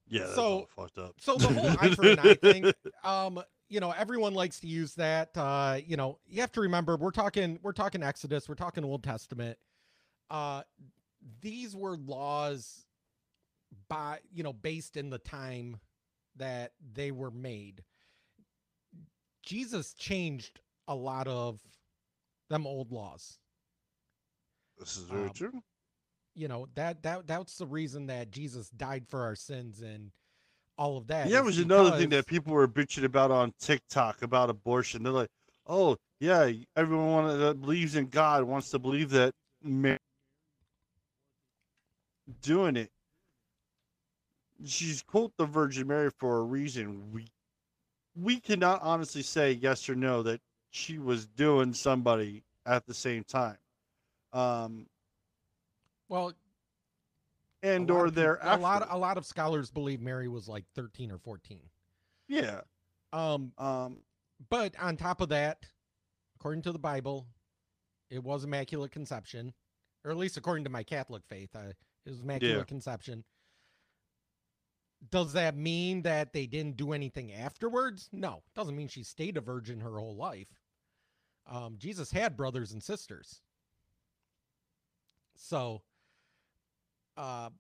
[0.08, 1.14] yeah, that's so- fucked up.
[1.20, 2.72] So the whole eye for an eye thing,
[3.04, 5.36] um, you know, everyone likes to use that.
[5.36, 9.02] Uh, you know, you have to remember we're talking we're talking Exodus, we're talking Old
[9.02, 9.58] Testament.
[10.30, 10.62] Uh,
[11.40, 12.86] these were laws
[13.88, 15.76] by you know based in the time
[16.36, 17.82] that they were made.
[19.48, 21.58] Jesus changed a lot of
[22.50, 23.38] them old laws.
[24.78, 25.62] This is very um, true.
[26.34, 30.10] You know that that that's the reason that Jesus died for our sins and
[30.76, 31.28] all of that.
[31.28, 35.02] Yeah, it was another thing that people were bitching about on TikTok about abortion.
[35.02, 35.30] They're like,
[35.66, 39.32] "Oh, yeah, everyone that believes in God wants to believe that
[39.62, 39.98] Mary
[42.42, 42.90] doing it.
[44.66, 47.12] She's quote the Virgin Mary for a reason.
[47.12, 47.28] We
[48.20, 53.24] we cannot honestly say yes or no that she was doing somebody at the same
[53.24, 53.56] time,
[54.32, 54.86] um,
[56.08, 56.32] well
[57.62, 58.38] and or there.
[58.42, 61.60] A lot, a lot of scholars believe Mary was like 13 or 14.
[62.28, 62.60] yeah.
[63.12, 63.98] Um, Um,
[64.50, 65.64] but on top of that,
[66.36, 67.26] according to the Bible,
[68.10, 69.52] it was immaculate conception,
[70.04, 71.72] or at least according to my Catholic faith, uh,
[72.04, 72.64] it was immaculate Yeah.
[72.64, 73.24] conception.
[75.10, 78.08] Does that mean that they didn't do anything afterwards?
[78.12, 80.48] No, doesn't mean she stayed a virgin her whole life.
[81.46, 83.40] Um, Jesus had brothers and sisters,
[85.36, 85.82] so,
[87.16, 87.50] uh,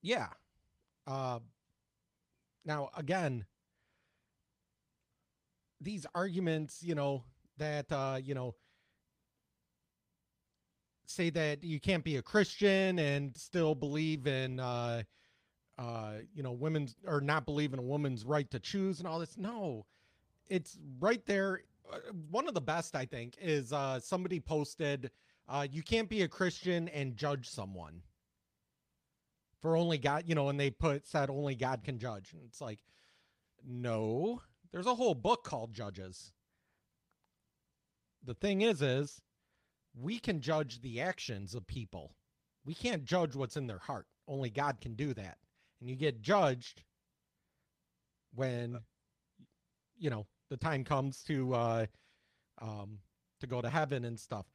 [0.00, 0.28] yeah.
[1.06, 1.40] Uh,
[2.64, 3.44] now again,
[5.80, 7.24] these arguments, you know,
[7.58, 8.54] that uh, you know
[11.08, 15.02] say that you can't be a Christian and still believe in uh
[15.78, 19.18] uh you know women's or not believe in a woman's right to choose and all
[19.18, 19.36] this.
[19.36, 19.86] No.
[20.48, 21.62] It's right there.
[21.92, 21.98] Uh,
[22.30, 25.10] One of the best I think is uh somebody posted
[25.48, 28.02] uh you can't be a Christian and judge someone.
[29.60, 32.32] For only God, you know, and they put said only God can judge.
[32.32, 32.80] And it's like
[33.66, 34.40] no,
[34.72, 36.32] there's a whole book called Judges.
[38.24, 39.22] The thing is, is
[40.00, 42.14] we can judge the actions of people.
[42.64, 44.06] We can't judge what's in their heart.
[44.26, 45.38] Only God can do that.
[45.80, 46.82] And you get judged
[48.34, 48.78] when,
[49.98, 51.86] you know, the time comes to, uh,
[52.60, 52.98] um,
[53.40, 54.46] to go to heaven and stuff.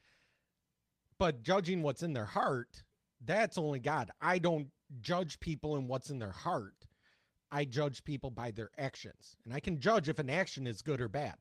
[1.17, 2.83] But judging what's in their heart,
[3.25, 4.11] that's only God.
[4.21, 4.67] I don't
[5.01, 6.75] judge people in what's in their heart.
[7.51, 9.37] I judge people by their actions.
[9.45, 11.35] And I can judge if an action is good or bad.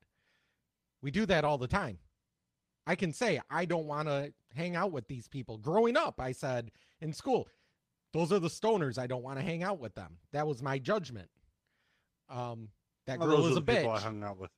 [1.00, 1.98] We do that all the time.
[2.86, 5.58] I can say, I don't want to hang out with these people.
[5.58, 7.48] Growing up, I said in school,
[8.12, 8.98] those are the stoners.
[8.98, 10.18] I don't want to hang out with them.
[10.32, 11.28] That was my judgment.
[12.28, 12.68] Um,
[13.06, 14.02] that well, girl is a the people I bitch.
[14.02, 14.50] hung out with.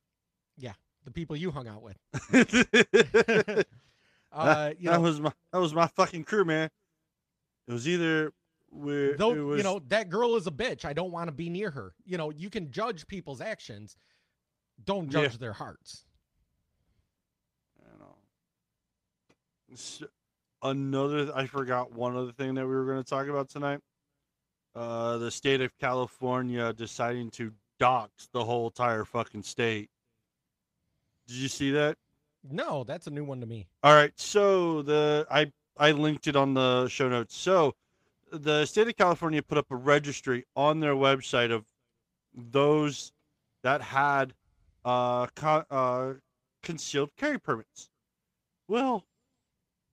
[1.05, 1.97] The people you hung out with.
[2.31, 3.67] that,
[4.31, 6.69] Uh, you know, was my that was my fucking crew, man.
[7.67, 8.33] It was either
[8.69, 10.83] where though, was, you know, that girl is a bitch.
[10.83, 11.93] I don't want to be near her.
[12.05, 13.95] You know, you can judge people's actions.
[14.83, 15.21] Don't Yeah.
[15.21, 16.05] judge their hearts.
[17.79, 18.15] you know.
[19.29, 19.64] S-
[20.61, 23.79] Another, I forgot one other thing that we were going to talk about tonight.
[24.75, 29.89] Uh, the state of California deciding to dox the whole entire fucking state.
[31.27, 31.97] Did you see that?
[32.49, 33.67] No, that's a new one to me.
[33.83, 37.35] All right, so the I I linked it on the show notes.
[37.35, 37.73] So
[38.31, 41.65] the state of California put up a registry on their website of
[42.33, 43.11] those
[43.63, 44.33] that had
[44.83, 46.13] uh, co- uh
[46.61, 47.89] concealed carry permits.
[48.67, 49.05] Well,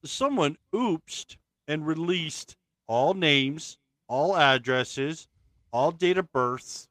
[0.05, 1.37] someone oopsed
[1.69, 3.79] and released all names,
[4.09, 5.29] all addresses,
[5.73, 6.89] all date of births,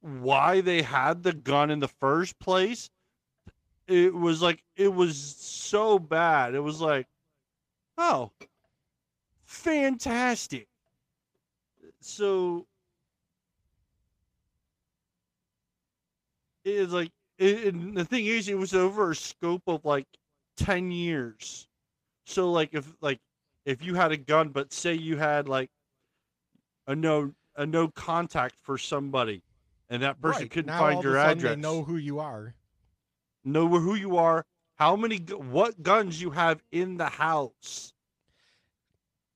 [0.00, 2.90] why they had the gun in the first place.
[3.86, 6.54] It was like it was so bad.
[6.54, 7.06] It was like,
[7.98, 8.32] oh,
[9.44, 10.68] fantastic.
[12.00, 12.66] so
[16.64, 20.06] it is like it, and the thing is it was over a scope of like
[20.56, 21.68] 10 years.
[22.24, 23.20] So like if like
[23.64, 25.70] if you had a gun but say you had like
[26.86, 29.42] a no a no contact for somebody
[29.88, 31.56] and that person Right, couldn't now all find of your a sudden address.
[31.56, 32.54] They know who you are.
[33.44, 34.44] know who you are
[34.78, 37.92] how many what guns you have in the house.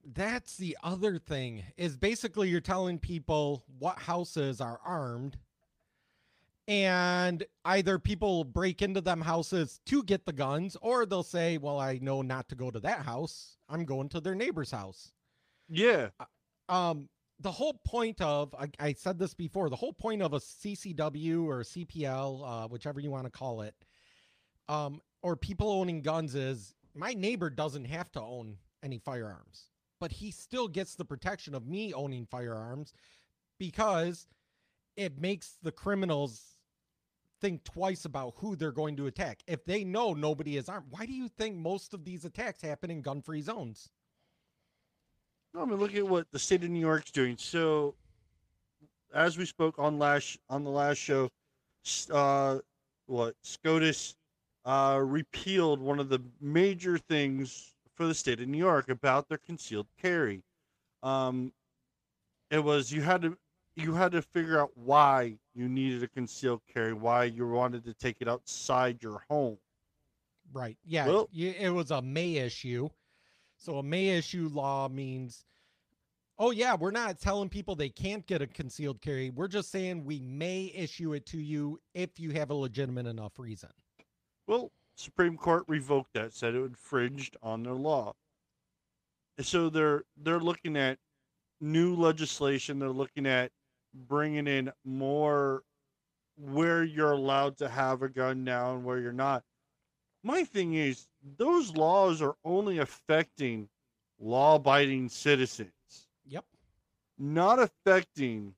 [0.04, 5.36] That's the other thing is basically you're telling people what houses are armed
[6.68, 11.78] and either people break into them houses to get the guns or they'll say, "Well,
[11.78, 13.56] I know not to go to that house.
[13.68, 15.12] I'm going to their neighbor's house."
[15.68, 16.08] yeah
[16.68, 17.08] um
[17.40, 21.44] the whole point of I, I said this before the whole point of a ccw
[21.46, 23.74] or cpl uh, whichever you want to call it
[24.68, 30.12] um or people owning guns is my neighbor doesn't have to own any firearms but
[30.12, 32.92] he still gets the protection of me owning firearms
[33.58, 34.26] because
[34.96, 36.42] it makes the criminals
[37.40, 41.04] think twice about who they're going to attack if they know nobody is armed why
[41.04, 43.90] do you think most of these attacks happen in gun-free zones
[45.54, 47.36] I mean, look at what the state of New York's doing.
[47.36, 47.94] So,
[49.14, 51.28] as we spoke on last on the last show,
[52.10, 52.58] uh,
[53.06, 54.14] what SCOTUS
[54.64, 59.38] uh, repealed one of the major things for the state of New York about their
[59.38, 60.42] concealed carry.
[61.02, 61.52] Um,
[62.50, 63.36] it was you had to
[63.76, 67.94] you had to figure out why you needed a concealed carry, why you wanted to
[67.94, 69.58] take it outside your home.
[70.52, 70.76] Right.
[70.84, 71.06] Yeah.
[71.06, 72.88] Well- it was a May issue.
[73.56, 75.44] So a May issue law means,
[76.38, 79.30] oh, yeah, we're not telling people they can't get a concealed carry.
[79.30, 83.38] We're just saying we may issue it to you if you have a legitimate enough
[83.38, 83.70] reason.
[84.46, 88.14] Well, Supreme Court revoked that, said it infringed on their law.
[89.40, 90.98] So they're they're looking at
[91.60, 92.78] new legislation.
[92.78, 93.50] They're looking at
[93.94, 95.62] bringing in more
[96.36, 99.44] where you're allowed to have a gun now and where you're not.
[100.22, 103.68] My thing is, those laws are only affecting
[104.18, 105.72] law-abiding citizens,
[106.26, 106.44] Yep.
[107.18, 108.54] not affecting.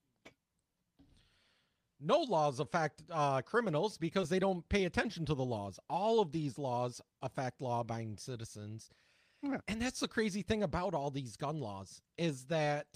[2.00, 5.78] No laws affect uh, criminals because they don't pay attention to the laws.
[5.88, 8.90] All of these laws affect law abiding citizens.
[9.42, 9.58] Yeah.
[9.68, 12.86] And that's the crazy thing about all these gun laws is that,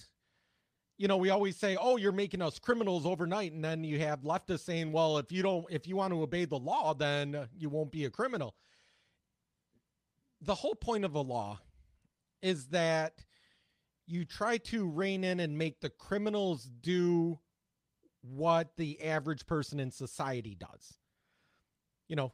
[0.99, 3.53] you know, we always say, oh, you're making us criminals overnight.
[3.53, 6.44] And then you have leftists saying, well, if you don't, if you want to obey
[6.44, 8.57] the law, then you won't be a criminal.
[10.40, 11.61] The whole point of a law
[12.42, 13.24] is that
[14.07, 17.38] you try to rein in and make the criminals do
[18.22, 20.99] what the average person in society does.
[22.09, 22.32] You know,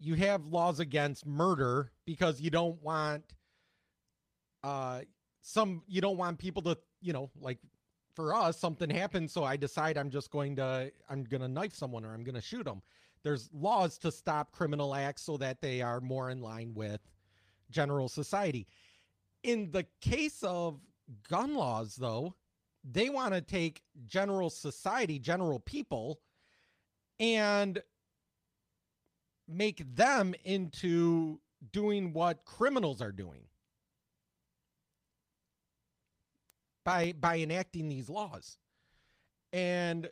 [0.00, 3.34] you have laws against murder because you don't want
[4.64, 5.02] uh
[5.42, 7.58] some you don't want people to, you know, like
[8.14, 11.74] for us something happens so I decide I'm just going to I'm going to knife
[11.74, 12.82] someone or I'm going to shoot them.
[13.22, 17.00] There's laws to stop criminal acts so that they are more in line with
[17.70, 18.66] general society.
[19.42, 20.80] In the case of
[21.28, 22.34] gun laws though,
[22.84, 26.20] they want to take general society, general people,
[27.18, 27.82] and
[29.48, 31.40] make them into
[31.72, 33.42] doing what criminals are doing
[36.84, 38.58] by by enacting these laws.
[39.52, 40.08] And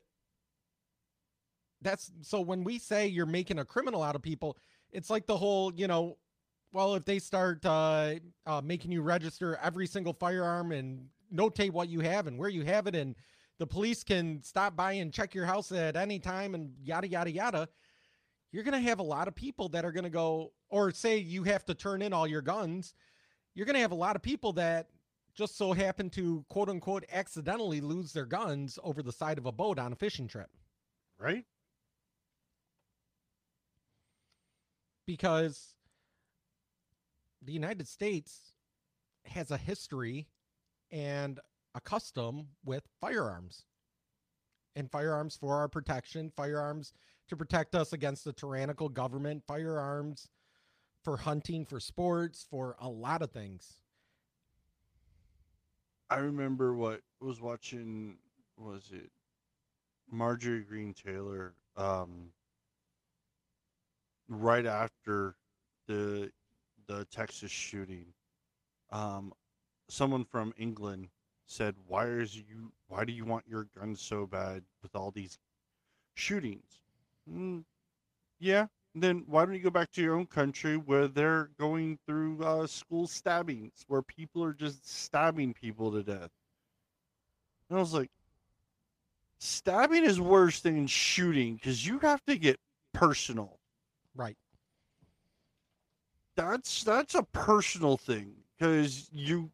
[1.80, 4.56] that's so when we say you're making a criminal out of people,
[4.92, 6.16] it's like the whole, you know,
[6.72, 8.14] well, if they start uh,
[8.46, 12.62] uh, making you register every single firearm and notate what you have and where you
[12.62, 13.16] have it, and
[13.58, 17.30] the police can stop by and check your house at any time and yada, yada,
[17.30, 17.68] yada,
[18.52, 21.18] you're going to have a lot of people that are going to go, or say
[21.18, 22.94] you have to turn in all your guns.
[23.54, 24.88] You're going to have a lot of people that
[25.34, 29.52] just so happen to quote unquote accidentally lose their guns over the side of a
[29.52, 30.50] boat on a fishing trip.
[31.18, 31.44] Right?
[35.06, 35.74] because
[37.42, 38.52] the United States
[39.26, 40.28] has a history
[40.90, 41.40] and
[41.74, 43.64] a custom with firearms
[44.76, 46.92] and firearms for our protection, firearms
[47.28, 50.28] to protect us against the tyrannical government, firearms
[51.02, 53.78] for hunting, for sports, for a lot of things.
[56.12, 58.18] I remember what was watching
[58.58, 59.10] was it
[60.10, 62.32] Marjorie Green Taylor um
[64.28, 65.36] right after
[65.86, 66.30] the
[66.86, 68.06] the Texas shooting.
[68.90, 69.32] Um
[69.88, 71.08] someone from England
[71.46, 75.38] said why is you why do you want your gun so bad with all these
[76.14, 76.80] shootings?
[77.30, 77.64] Mm,
[78.40, 82.42] yeah then why don't you go back to your own country where they're going through
[82.42, 86.30] uh, school stabbings where people are just stabbing people to death
[87.68, 88.10] And I was like,
[89.38, 92.58] stabbing is worse than shooting because you have to get
[92.92, 93.58] personal.
[94.14, 94.36] Right.
[96.36, 99.50] That's that's a personal thing because you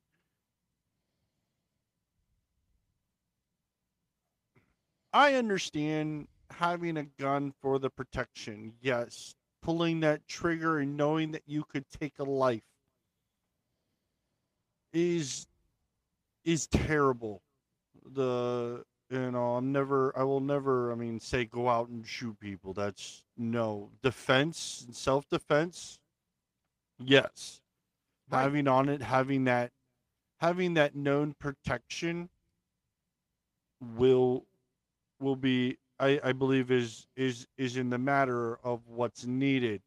[5.12, 8.74] I understand having a gun for the protection.
[8.80, 12.62] Yes, pulling that trigger and knowing that you could take a life
[14.92, 15.46] is
[16.44, 17.42] is terrible.
[18.14, 22.38] The you know, I'm never I will never I mean say go out and shoot
[22.40, 22.72] people.
[22.72, 25.98] That's no defense and self-defense.
[26.98, 27.60] Yes.
[28.30, 28.42] Right.
[28.42, 29.70] Having on it having that
[30.40, 32.28] having that known protection
[33.80, 34.44] will
[35.20, 39.82] will be I, I believe is is is in the matter of what's needed.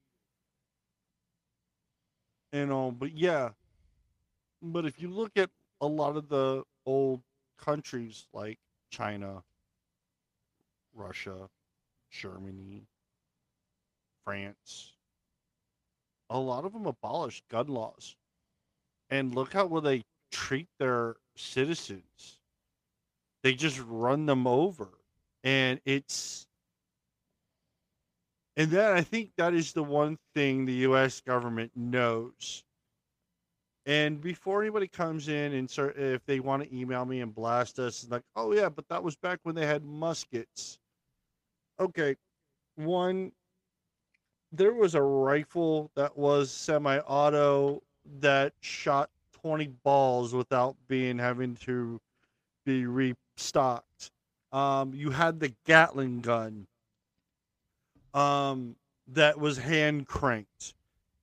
[2.52, 3.50] You know, but yeah.
[4.62, 5.50] But if you look at
[5.80, 7.22] a lot of the old
[7.58, 8.60] countries like
[8.90, 9.44] China,
[10.94, 11.50] Russia,
[12.12, 12.84] Germany,
[14.26, 14.94] France,
[16.30, 18.16] a lot of them abolished gun laws.
[19.10, 22.40] And look how well they treat their citizens.
[23.44, 24.90] They just run them over
[25.44, 26.48] and it's
[28.58, 31.22] and then I think that is the one thing the U.S.
[31.22, 32.64] government knows.
[33.86, 37.80] And before anybody comes in and start, if they want to email me and blast
[37.80, 40.78] us, like, oh yeah, but that was back when they had muskets.
[41.80, 42.16] Okay,
[42.76, 43.32] one,
[44.52, 47.82] there was a rifle that was semi-auto
[48.20, 49.10] that shot
[49.42, 52.00] twenty balls without being having to
[52.66, 54.12] be restocked.
[54.52, 56.68] Um, you had the Gatling gun
[58.14, 58.76] um,
[59.08, 60.74] that was hand cranked.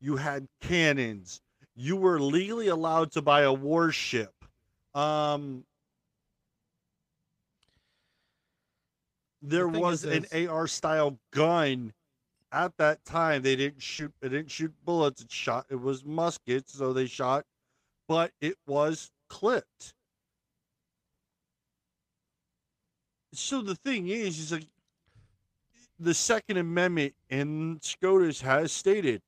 [0.00, 1.40] You had cannons.
[1.76, 4.32] You were legally allowed to buy a warship.
[4.94, 5.64] Um,
[9.42, 11.92] there The was an is- AR style gun
[12.50, 13.42] at that time.
[13.42, 14.12] They didn't shoot.
[14.20, 15.22] They didn't shoot bullets.
[15.22, 15.66] It shot.
[15.70, 17.44] It was muskets, so they shot,
[18.08, 19.94] but it was clipped.
[23.38, 24.66] So the thing is, is like
[26.00, 29.22] the Second Amendment and SCOTUS has stated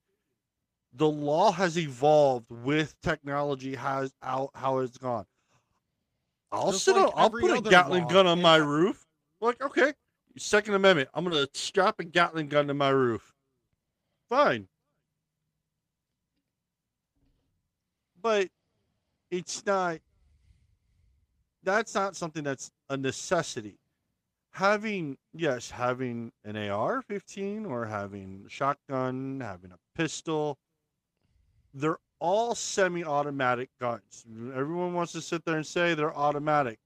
[0.93, 5.27] the law has evolved with technology has how how it's gone.
[6.51, 8.09] I'll Just sit like on, I'll put a Gatling law.
[8.11, 9.07] gun on my roof.
[9.41, 9.93] Like, okay,
[10.37, 11.09] Second Amendment.
[11.15, 13.33] I'm gonna strap a Gatling gun to my roof.
[14.29, 14.67] Fine.
[18.21, 18.49] But
[19.31, 20.01] it's not
[21.63, 23.80] that's not something that's a necessity.
[24.53, 30.59] Having yes, having an AR-15 or having a shotgun, having a pistol,
[31.73, 34.27] they're all semi-automatic guns.
[34.55, 36.79] Everyone wants to sit there and say they're automatic.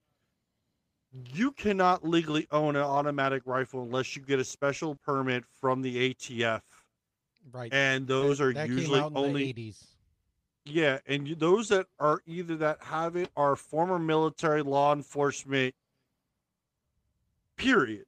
[1.33, 5.97] You cannot legally own an automatic rifle unless you get a special permit from the
[5.97, 6.62] ATF,
[7.51, 7.73] Right.
[7.73, 9.87] and those That- are that usually only the 80s.
[10.65, 15.75] yeah, and those that are either that have it are former military law enforcement.
[17.57, 18.05] Period.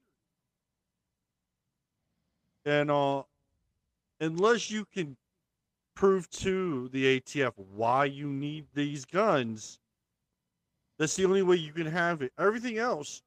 [2.65, 3.23] And uh,
[4.21, 5.17] unless you can
[5.95, 9.79] prove to the ATF why you need these guns,
[10.99, 12.33] that's the only way you can have it.
[12.39, 13.23] Everything else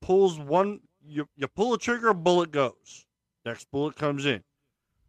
[0.00, 0.80] pulls one.
[1.06, 3.06] You you pull a trigger, a bullet goes.
[3.44, 4.42] Next bullet comes in.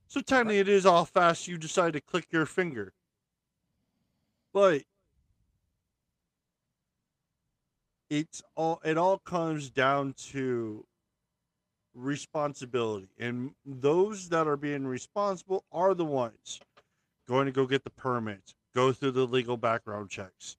[0.08, 2.94] So technically, it is all fast you decide to click your finger.
[4.54, 4.84] But
[8.10, 10.86] it's all it all comes down to
[11.94, 13.08] responsibility.
[13.20, 16.60] And those that are being responsible are the ones
[17.28, 20.58] going to go get the permits, go through the legal background checks,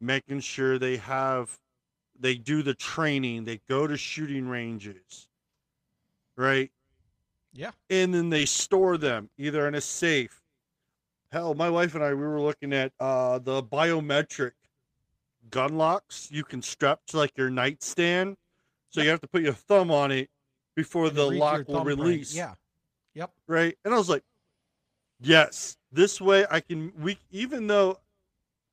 [0.00, 1.58] making sure they have
[2.18, 5.28] they do the training, they go to shooting ranges.
[6.36, 6.70] Right?
[7.52, 7.72] Yeah.
[7.90, 10.40] and then they store them either in a safe.
[11.32, 14.52] Hell, my wife and I we were looking at uh the biometric
[15.50, 18.36] gun locks you can strap to like your nightstand.
[18.90, 20.28] So you have to put your thumb on it
[20.74, 22.34] before And the lock will release.
[22.34, 22.54] Yeah.
[23.14, 23.30] Yep.
[23.46, 23.76] Right.
[23.84, 24.24] And I was like,
[25.20, 27.98] yes, this way I can we even though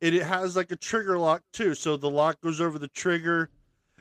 [0.02, 1.76] it, it has like a trigger lock too.
[1.76, 3.50] So the lock goes over the trigger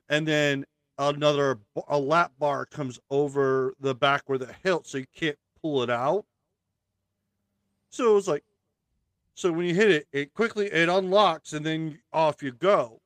[0.08, 0.64] and then
[0.98, 1.58] another
[1.88, 5.90] a lap bar comes over the back where the hilt so you can't pull it
[5.90, 6.24] out.
[7.90, 8.44] So it was like
[9.37, 13.03] so when you hit it, it quickly it unlocks and then off you go.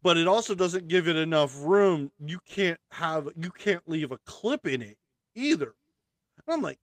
[0.00, 2.12] But it also doesn't give it enough room.
[2.24, 4.96] You can't have you can't leave a clip in it
[5.34, 5.74] either.
[6.36, 6.78] And I'm like,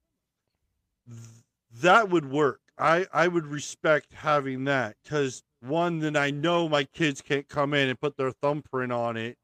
[1.82, 2.60] that would work.
[2.78, 7.74] I I would respect having that because one, then I know my kids can't come
[7.74, 9.38] in and put their thumbprint on it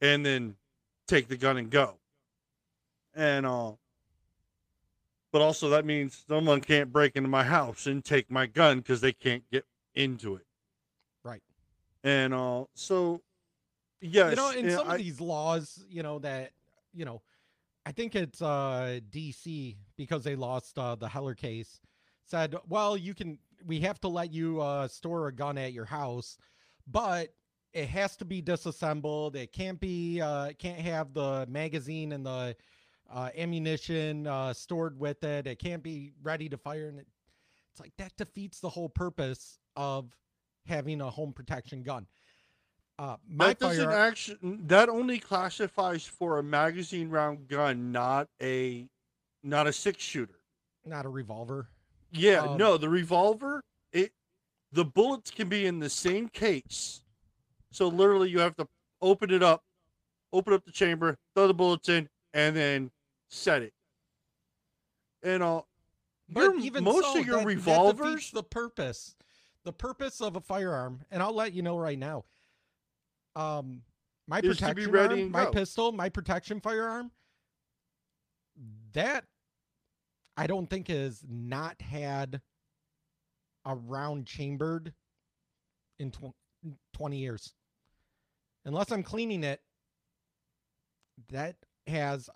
[0.00, 0.56] and then
[1.06, 1.94] take the gun and go.
[3.14, 3.72] And uh
[5.32, 9.00] but also that means someone can't break into my house and take my gun because
[9.00, 9.64] they can't get
[9.94, 10.46] into it.
[11.24, 11.42] Right.
[12.04, 13.22] And uh so
[14.00, 16.52] yes, you know, in some I- of these laws, you know that
[16.92, 17.22] you know,
[17.86, 21.80] I think it's uh DC because they lost uh, the Heller case.
[22.24, 23.38] Said, well, you can.
[23.66, 26.38] We have to let you uh, store a gun at your house,
[26.86, 27.28] but
[27.72, 29.36] it has to be disassembled.
[29.36, 30.20] It can't be.
[30.20, 32.56] Uh, can't have the magazine and the
[33.12, 35.46] uh, ammunition uh, stored with it.
[35.46, 36.88] It can't be ready to fire.
[36.88, 37.06] And it,
[37.72, 40.06] it's like that defeats the whole purpose of
[40.66, 42.06] having a home protection gun.
[42.98, 48.86] Uh, that doesn't firearm- actually that only classifies for a magazine round gun, not a
[49.42, 50.38] not a six shooter.
[50.84, 51.68] not a revolver.
[52.12, 54.12] Yeah, Um, no, the revolver, it
[54.72, 57.02] the bullets can be in the same case.
[57.72, 58.68] So literally you have to
[59.00, 59.62] open it up,
[60.32, 62.90] open up the chamber, throw the bullets in, and then
[63.32, 63.72] set it.
[65.22, 65.62] And uh
[66.28, 69.16] But even most so, of your that- that revolvers the purpose,
[69.64, 72.24] the purpose of a firearm, and I'll let you know right now.
[73.34, 73.82] Um,
[74.26, 75.50] my Is to be protection arm, my go.
[75.52, 77.10] pistol, my protection firearm.
[78.92, 79.24] That
[80.36, 82.42] I don't think has not had
[83.64, 84.92] a round chambered
[85.98, 86.34] in tw-
[86.92, 87.54] 20 years.
[88.64, 89.62] Unless I'm cleaning it,
[91.28, 91.56] that
[91.86, 92.28] has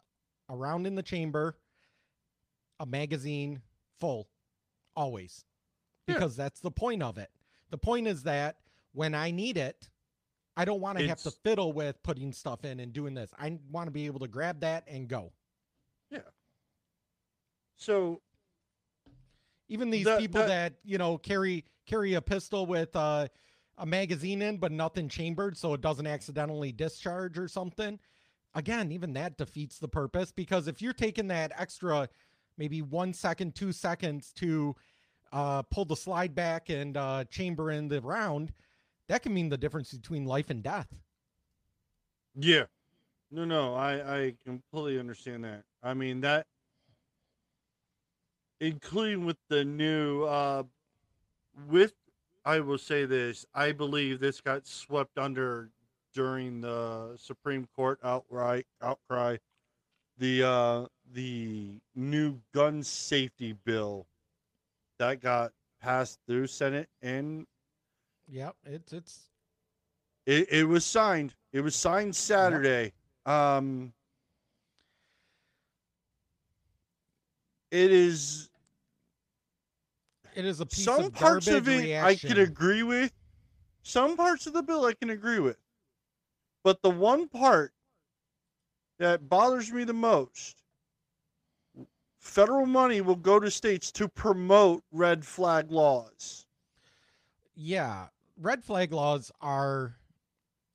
[0.48, 1.56] a round in the chamber,
[2.80, 3.60] a magazine
[4.00, 4.28] full,
[4.94, 5.44] always.
[6.06, 6.14] Yeah.
[6.14, 7.30] Because that's the point of it.
[7.70, 8.56] The point is that
[8.92, 9.88] when I need it,
[10.56, 13.30] I don't want to have to fiddle with putting stuff in and doing this.
[13.38, 15.32] I want to be able to grab that and go.
[16.10, 16.20] Yeah.
[17.76, 18.22] So
[19.68, 23.26] Even these That- people that- that, you know carry carry a pistol with uh,
[23.78, 27.98] a magazine in but nothing chambered so it doesn't accidentally discharge or something.
[28.56, 32.08] Again, even that defeats the purpose because if you're taking that extra
[32.56, 34.74] maybe one second, two seconds to
[35.30, 38.54] uh, pull the slide back and uh, chamber in the round,
[39.08, 40.88] that can mean the difference between life and death.
[42.34, 42.64] Yeah.
[43.30, 45.64] No, no, I I completely understand that.
[45.82, 46.46] I mean that
[48.60, 50.62] including with the new uh
[51.68, 51.92] with
[52.46, 55.68] I will say this, I believe this got swept under
[56.16, 59.36] during the Supreme Court outright outcry
[60.18, 64.06] the uh the new gun safety bill
[64.98, 67.46] that got passed through Senate and
[68.26, 69.30] yeah, it's it's
[70.24, 71.34] it, it was signed.
[71.52, 72.92] It was signed Saturday.
[73.24, 73.92] Um,
[77.70, 78.50] it is
[80.34, 82.30] it is a piece some of parts of it reaction.
[82.30, 83.12] I can agree with.
[83.82, 85.58] Some parts of the bill I can agree with,
[86.66, 87.72] but the one part
[88.98, 90.64] that bothers me the most,
[92.18, 96.44] federal money will go to states to promote red flag laws.
[97.54, 99.94] yeah, red flag laws are,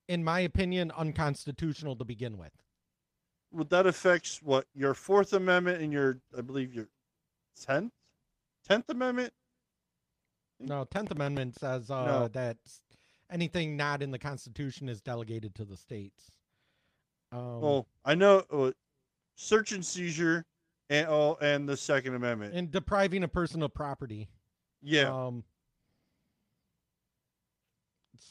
[0.08, 2.54] in my opinion, unconstitutional to begin with.
[3.52, 6.88] Well, that affects what your Fourth Amendment and your, I believe, your
[7.60, 7.92] tenth,
[8.66, 9.34] tenth Amendment.
[10.58, 12.28] No, Tenth Amendment says uh, No.
[12.30, 12.56] that
[13.32, 16.32] anything not in the Constitution is delegated to the states.
[17.32, 18.72] Um, Well, I know uh,
[19.36, 20.46] search and seizure,
[20.90, 22.54] and oh, and the Second Amendment.
[22.54, 24.30] and depriving a person of property.
[24.82, 25.10] yeah.
[25.10, 25.44] Um,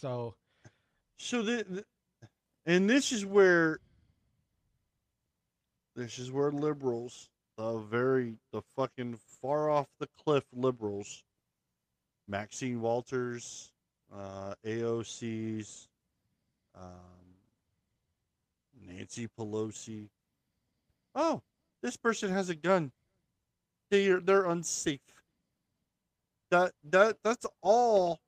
[0.01, 0.34] so
[1.18, 1.84] So the, the,
[2.66, 3.80] and this is where,
[5.96, 11.24] this is where liberals, the very, the fucking far off the cliff liberals,
[12.28, 13.72] Maxine Walters,
[14.14, 15.88] uh, AOC's,
[16.74, 17.30] um,
[18.86, 20.08] Nancy Pelosi.
[21.14, 21.42] Oh,
[21.82, 22.92] this person has a gun.
[23.90, 25.00] They're they're unsafe.
[26.50, 28.20] That that that's all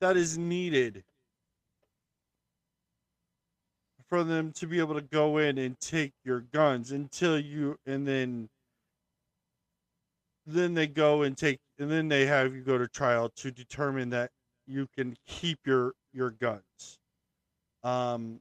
[0.00, 1.04] that is needed
[4.08, 8.06] for them to be able to go in and take your guns until you and
[8.06, 8.48] then
[10.46, 14.10] then they go and take and then they have you go to trial to determine
[14.10, 14.30] that
[14.72, 16.98] you can keep your your guns
[17.84, 18.40] um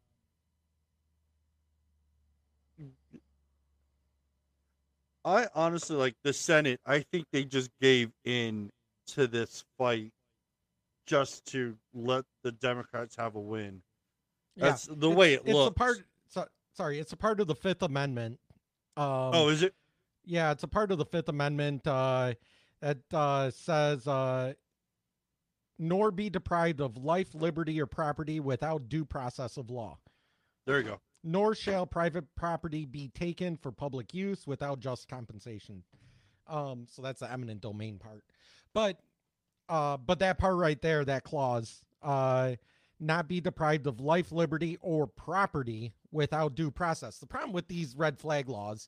[5.26, 8.70] i honestly like the senate i think they just gave in
[9.06, 10.12] to this fight
[11.06, 13.82] just to let the democrats have a win
[14.56, 15.98] yeah, that's the way it it's looks a part.
[16.28, 18.40] So, sorry, it's a part of the Fifth Amendment.
[18.98, 19.74] Um, oh is it
[20.26, 22.34] Yeah, it's a part of the Fifth Amendment uh,
[22.82, 24.54] that uh, says uh,
[25.82, 29.98] nor be deprived of life, liberty, or property without due process of law.
[30.68, 31.00] There you go.
[31.24, 35.84] Nor shall private property be taken for public use without just compensation.
[36.48, 38.24] Um, so that's the eminent domain part.
[38.76, 39.00] But
[39.70, 42.56] uh, but that part right there, that clause, uh,
[43.00, 47.18] not be deprived of life, liberty, or property without due process.
[47.18, 48.88] The problem with these red flag laws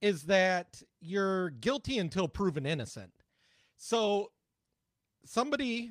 [0.00, 3.12] is that you're guilty until proven innocent.
[3.76, 4.30] So
[5.26, 5.90] somebody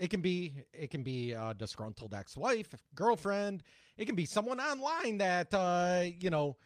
[0.00, 3.62] it can be it can be a disgruntled ex-wife, girlfriend,
[3.98, 6.56] it can be someone online that uh, you know,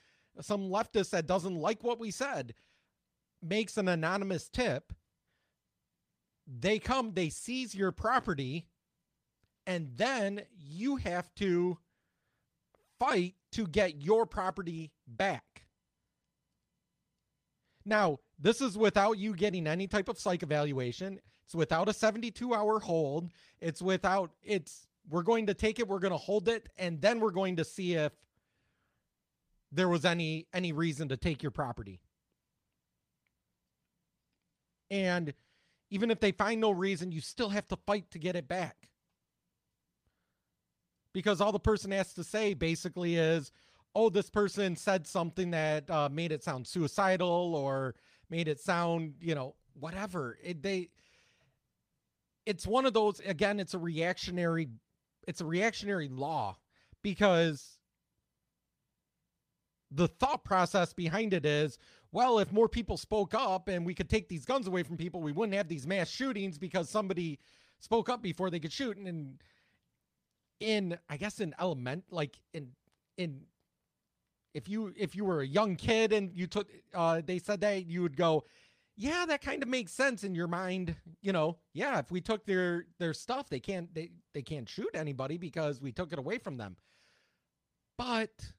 [0.41, 2.55] some leftist that doesn't like what we said
[3.43, 4.93] makes an anonymous tip.
[6.47, 8.69] They come, they seize your property,
[9.67, 11.79] and then you have to
[13.01, 15.65] fight to get your property back.
[17.85, 21.21] Now, this is without you getting any type of psych evaluation.
[21.45, 23.31] It's without a 72 hour hold.
[23.61, 27.21] It's without, it's, we're going to take it, we're going to hold it, and then
[27.21, 28.13] we're going to see if
[29.75, 32.01] there was any any reason to take your property.
[34.91, 35.35] And
[35.91, 38.89] even if they find no reason, you still have to fight to get it back.
[41.13, 43.53] Because all the person has to say basically is,
[43.95, 47.95] oh, this person said something that uh, made it sound suicidal or
[48.31, 50.39] made it sound, you know, whatever.
[50.43, 50.91] It, they,
[52.47, 53.21] it's one of those.
[53.21, 54.69] Again, it's a reactionary,
[55.27, 56.57] it's a reactionary law
[57.03, 57.79] because
[59.91, 61.79] the thought process behind it is,
[62.13, 65.21] well, if more people spoke up and we could take these guns away from people,
[65.21, 67.39] we wouldn't have these mass shootings because somebody
[67.81, 68.97] spoke up before they could shoot.
[68.97, 69.41] And
[70.61, 72.71] in, I guess, in element, like in
[73.17, 73.43] in
[74.55, 77.87] if you if you were a young kid and you took uh they said that
[77.87, 78.45] you would go
[78.97, 81.57] yeah that kind of makes sense in your mind you know?
[81.73, 85.81] Yeah if we took their their stuff they can't they they can't shoot anybody because
[85.81, 86.77] we took it away from them.
[87.97, 88.53] But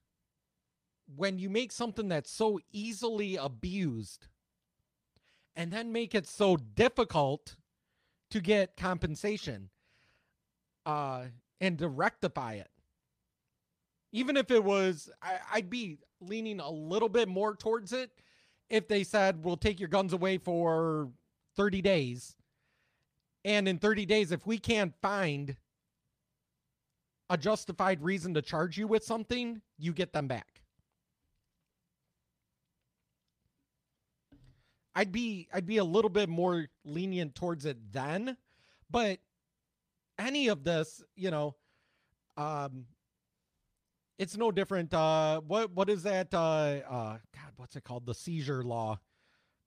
[1.15, 4.27] when you make something that's so easily abused
[5.55, 7.55] and then make it so difficult
[8.31, 9.69] to get compensation
[10.85, 11.25] uh
[11.61, 12.69] and to rectify it
[14.11, 18.11] even if it was I, i'd be leaning a little bit more towards it
[18.69, 21.09] if they said we'll take your guns away for
[21.55, 22.35] 30 days
[23.43, 25.55] and in 30 days if we can't find
[27.29, 30.61] a justified reason to charge you with something you get them back.
[34.97, 38.37] I'd be i'd be a little bit more lenient towards it then
[38.89, 39.19] but
[40.17, 41.55] any of this you know
[42.37, 42.85] um
[44.17, 44.93] it's no different.
[44.93, 46.33] Uh, what what is that?
[46.33, 48.05] Uh, uh, God, what's it called?
[48.05, 48.99] The seizure law,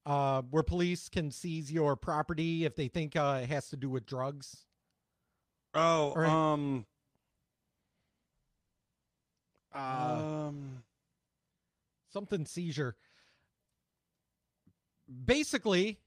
[0.07, 3.90] uh, where police can seize your property if they think uh, it has to do
[3.90, 4.64] with drugs.
[5.74, 6.86] Oh, Or- um,
[9.74, 10.82] Uh, um,
[12.12, 12.96] something seizure.
[15.24, 15.99] Basically,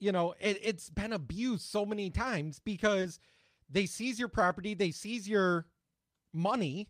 [0.00, 3.20] you know, it, it's been abused so many times because
[3.70, 5.66] they seize your property, they seize your
[6.32, 6.88] money,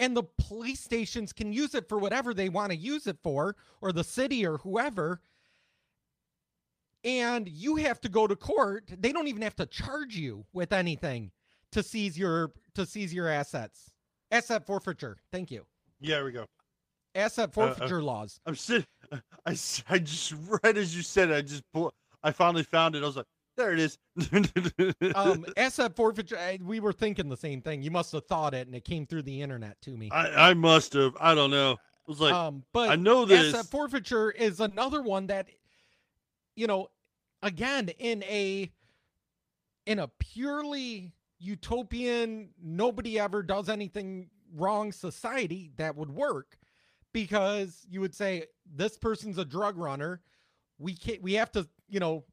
[0.00, 3.54] and the police stations can use it for whatever they want to use it for,
[3.80, 5.20] or the city or whoever.
[7.04, 8.90] And you have to go to court.
[8.98, 11.30] They don't even have to charge you with anything
[11.70, 13.92] to seize your to seize your assets.
[14.32, 15.18] Asset forfeiture.
[15.30, 15.64] Thank you
[16.00, 16.46] yeah, there we go.
[17.14, 18.40] asset Uh, uh, forfeiture laws.
[18.46, 18.86] I'm sitting.
[19.46, 19.56] I,
[19.88, 21.62] I just right as you said, I just
[22.22, 23.02] I finally found it.
[23.02, 23.26] I was like,
[23.60, 23.98] there it is.
[25.14, 26.38] Um, asset forfeiture.
[26.62, 27.82] We were thinking the same thing.
[27.82, 30.10] You must have thought it, and it came through the internet to me.
[30.10, 31.16] I, I must have.
[31.20, 31.72] I don't know.
[31.72, 33.54] I was like, um, but I know this.
[33.54, 35.48] asset forfeiture is another one that,
[36.56, 36.88] you know,
[37.42, 38.72] again in a
[39.86, 46.58] in a purely utopian, nobody ever does anything wrong society that would work
[47.12, 50.20] because you would say this person's a drug runner
[50.80, 52.24] we can't we have to you know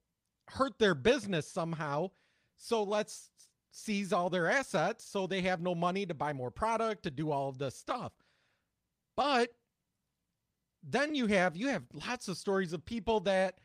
[0.49, 2.11] hurt their business somehow.
[2.57, 3.29] So let's
[3.71, 7.31] seize all their assets so they have no money to buy more product to do
[7.31, 8.11] all of this stuff.
[9.15, 9.53] But
[10.83, 13.59] then you have you have lots of stories of people that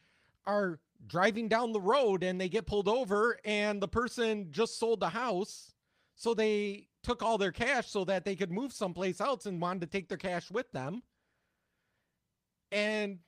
[0.47, 5.01] are driving down the road and they get pulled over and the person just sold
[5.01, 5.73] the house.
[6.15, 9.81] So they took all their cash so that they could move someplace else and wanted
[9.81, 11.03] to take their cash with them.
[12.71, 13.19] And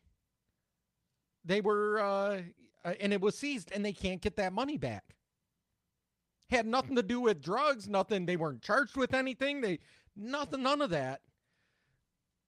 [1.44, 2.42] they were uh
[2.84, 5.16] uh, and it was seized and they can't get that money back.
[6.50, 8.26] Had nothing to do with drugs nothing.
[8.26, 9.60] They weren't charged with anything.
[9.60, 9.78] They
[10.16, 11.20] nothing none of that.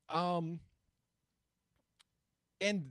[0.08, 0.60] Um
[2.60, 2.90] and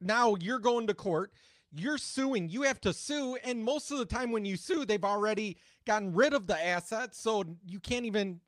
[0.00, 1.32] now you're going to court.
[1.74, 2.48] You're suing.
[2.48, 6.14] You have to sue, and most of the time when you sue, they've already gotten
[6.14, 8.40] rid of the assets, so you can't even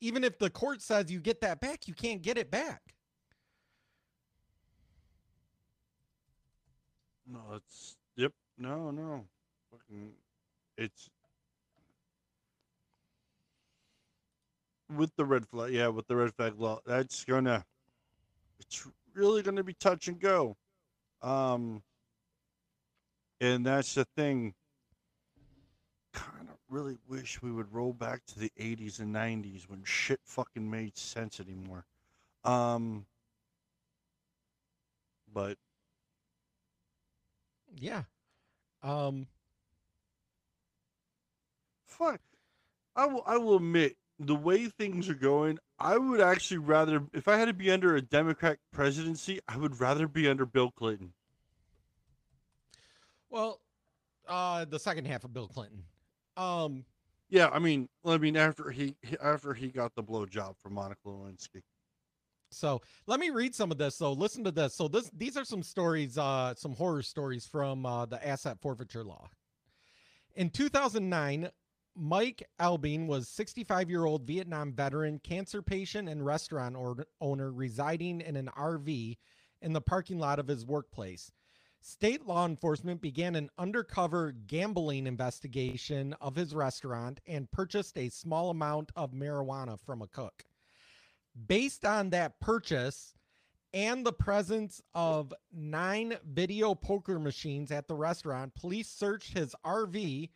[0.00, 2.93] even if the court says you get that back, you can't get it back.
[7.26, 8.32] No, it's yep.
[8.58, 9.24] No, no.
[9.70, 10.12] Fucking,
[10.76, 11.10] it's
[14.94, 15.72] with the red flag.
[15.72, 17.64] Yeah, with the red flag law, that's gonna.
[18.60, 20.56] It's really gonna be touch and go.
[21.22, 21.82] Um,
[23.40, 24.54] and that's the thing.
[26.12, 30.20] Kind of really wish we would roll back to the 80s and 90s when shit
[30.24, 31.86] fucking made sense anymore.
[32.44, 33.06] Um,
[35.32, 35.56] but
[37.78, 38.02] Yeah.
[38.82, 39.26] Um
[41.86, 42.20] fuck.
[42.96, 43.22] I will.
[43.26, 45.58] I will admit the way things are going.
[45.78, 49.80] I would actually rather, if I had to be under a Democrat presidency, I would
[49.80, 51.12] rather be under Bill Clinton.
[53.30, 53.60] well,
[54.28, 55.84] uh the second half of Bill Clinton.
[56.36, 56.84] Um
[57.28, 61.00] Yeah, I mean, I mean, after he he- after he got the blowjob from Monica
[61.06, 61.62] Lewinsky.
[62.56, 63.96] So let me read some of this.
[63.96, 64.74] So listen to this.
[64.74, 69.04] So this these are some stories, uh, some horror stories from uh, the asset forfeiture
[69.04, 69.28] law.
[70.36, 71.50] In 2009,
[71.96, 78.20] Mike Albine was 65 year old Vietnam veteran, cancer patient, and restaurant or- owner residing
[78.20, 79.16] in an RV
[79.62, 81.30] in the parking lot of his workplace.
[81.80, 88.50] State law enforcement began an undercover gambling investigation of his restaurant and purchased a small
[88.50, 90.44] amount of marijuana from a cook
[91.46, 93.14] based on that purchase
[93.72, 100.30] and the presence of nine video poker machines at the restaurant, police searched his RV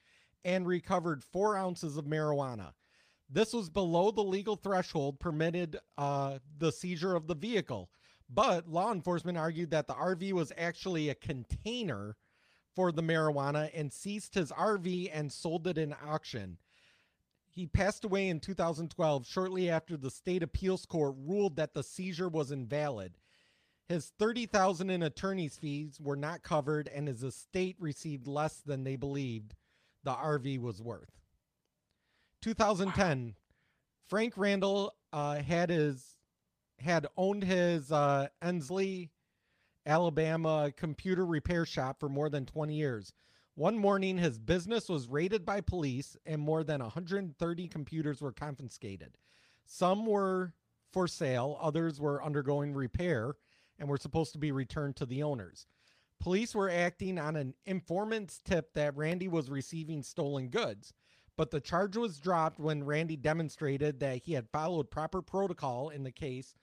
[0.45, 2.73] and recovered four ounces of marijuana.
[3.31, 7.91] This was below the legal threshold permitted uh, the seizure of the vehicle,
[8.29, 12.17] but law enforcement argued that the RV was actually a container
[12.75, 16.59] for the marijuana and seized his RV and sold it in auction.
[17.59, 22.29] He passed away in 2012, shortly after the state appeals court ruled that the seizure
[22.29, 23.19] was invalid.
[23.89, 28.95] His 30,000 in attorney's fees were not covered and his estate received less than they
[28.95, 29.57] believed
[30.05, 31.11] the RV was worth.
[32.43, 33.35] 2010,
[34.09, 36.15] Frank Randall uh, had his
[36.79, 39.11] had owned his uh, Ensley,
[39.85, 43.13] Alabama computer repair shop for more than 20 years.
[43.59, 49.19] One morning, his business was raided by police and more than 130 computers were confiscated.
[49.67, 50.53] Some were
[50.93, 53.35] for sale, others were undergoing repair
[53.77, 55.67] and were supposed to be returned to the owners.
[56.21, 60.93] Police were acting on an informant's tip that Randy was receiving stolen goods,
[61.37, 66.05] but the charge was dropped when Randy demonstrated that he had followed proper protocol in
[66.05, 66.55] the case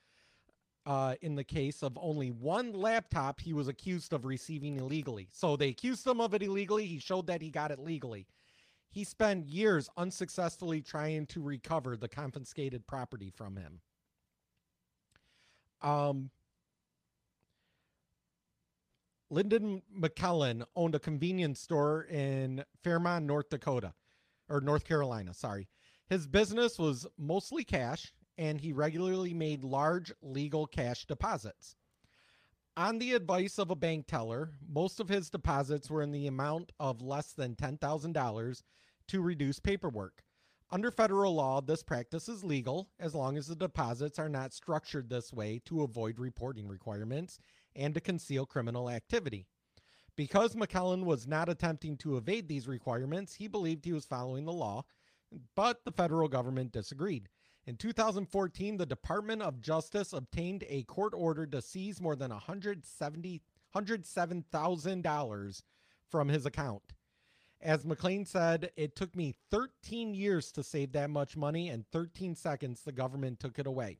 [0.86, 5.28] uh, in the case of only one laptop he was accused of receiving illegally.
[5.32, 6.86] So they accused him of it illegally.
[6.86, 8.28] He showed that he got it legally.
[8.92, 13.82] He spent years unsuccessfully trying to recover the confiscated property from him.
[15.82, 16.30] Um,
[19.30, 23.94] Lyndon McLellan owned a convenience store in Fairmont, North Dakota,
[24.50, 25.68] or North Carolina, sorry.
[26.08, 31.76] His business was mostly cash, and he regularly made large legal cash deposits.
[32.78, 36.74] On the advice of a bank teller, most of his deposits were in the amount
[36.80, 38.64] of less than $10,000
[39.08, 40.24] to reduce paperwork.
[40.72, 45.10] Under federal law, this practice is legal as long as the deposits are not structured
[45.10, 47.40] this way to avoid reporting requirements
[47.76, 49.48] and to conceal criminal activity.
[50.18, 54.54] Because McLellan was not attempting to evade these requirements, he believed he was following the
[54.54, 54.84] law,
[55.56, 57.30] but the federal government disagreed.
[57.68, 63.41] In 2014, the Department of Justice obtained a court order to seize more than 170
[63.76, 65.61] $107,000
[66.09, 66.93] from his account.
[67.61, 72.36] As McLean said, it took me 13 years to save that much money, and 13
[72.36, 73.97] seconds the government took it away.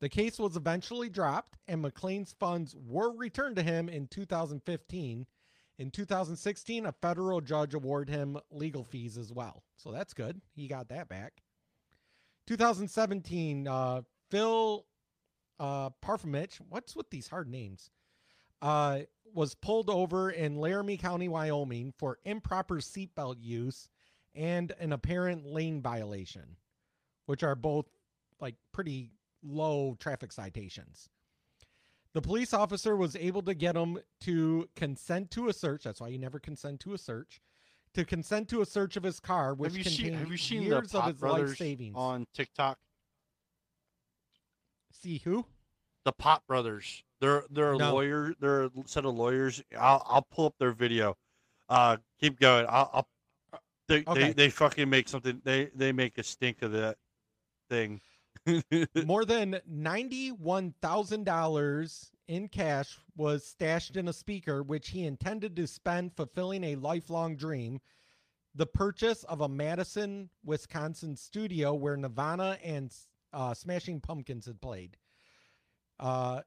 [0.00, 5.26] The case was eventually dropped, and McLean's funds were returned to him in 2015.
[5.78, 9.62] In 2016, a federal judge awarded him legal fees as well.
[9.76, 10.40] So that's good.
[10.54, 11.42] He got that back.
[12.46, 14.86] 2017, uh, Phil
[15.58, 17.90] uh, Parfumich, what's with these hard names?
[18.62, 19.00] Uh,
[19.32, 23.88] was pulled over in Laramie County, Wyoming for improper seatbelt use
[24.34, 26.56] and an apparent lane violation,
[27.26, 27.86] which are both
[28.40, 29.12] like pretty
[29.42, 31.08] low traffic citations.
[32.12, 35.84] The police officer was able to get him to consent to a search.
[35.84, 37.40] That's why you never consent to a search.
[37.94, 40.36] To consent to a search of his car, which have you seen contained Have you
[40.36, 41.94] seen years of his life savings.
[41.96, 42.78] on TikTok?
[44.92, 45.44] See who?
[46.04, 47.92] The Pot Brothers They're they're a No.
[47.92, 48.32] lawyer.
[48.38, 49.62] They're a set of lawyers.
[49.78, 51.16] I'll I'll pull up their video.
[51.68, 52.66] Uh, keep going.
[52.68, 52.90] I'll.
[52.92, 53.08] I'll
[53.88, 54.20] they, Okay.
[54.28, 55.40] they they fucking make something.
[55.44, 56.96] They they make a stink of that
[57.68, 58.00] thing.
[59.04, 66.14] More than $91,000 in cash was stashed in a speaker, which he intended to spend
[66.14, 67.80] fulfilling a lifelong dream
[68.54, 72.94] the purchase of a Madison, Wisconsin studio where Nirvana and
[73.32, 74.96] uh, Smashing Pumpkins had played.
[75.98, 76.42] Uh,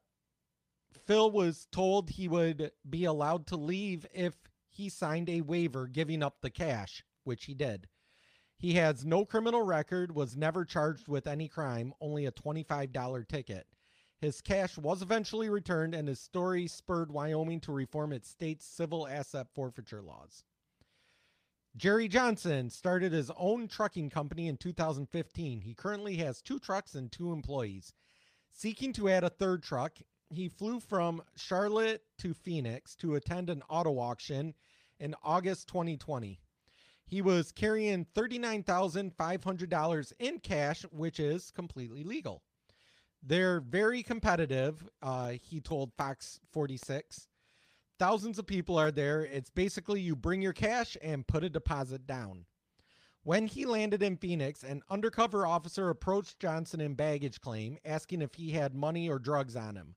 [1.05, 4.33] Phil was told he would be allowed to leave if
[4.69, 7.87] he signed a waiver giving up the cash, which he did.
[8.57, 13.67] He has no criminal record, was never charged with any crime, only a $25 ticket.
[14.23, 19.05] His cash was eventually returned, and his story spurred Wyoming to reform its state's civil
[19.05, 20.45] asset forfeiture laws.
[21.75, 25.59] Jerry Johnson started his own trucking company in 2015.
[25.59, 27.91] He currently has two trucks and two employees.
[28.53, 29.97] Seeking to add a third truck,
[30.29, 34.53] he flew from Charlotte to Phoenix to attend an auto auction
[35.01, 36.39] in August 2020.
[37.05, 42.41] He was carrying $39,500 in cash, which is completely legal.
[43.25, 47.27] They're very competitive, uh, he told Fox 46.
[47.97, 49.21] Thousands of people are there.
[49.21, 52.45] It's basically you bring your cash and put a deposit down.
[53.23, 58.33] When he landed in Phoenix, an undercover officer approached Johnson in baggage claim, asking if
[58.35, 59.95] he had money or drugs on him.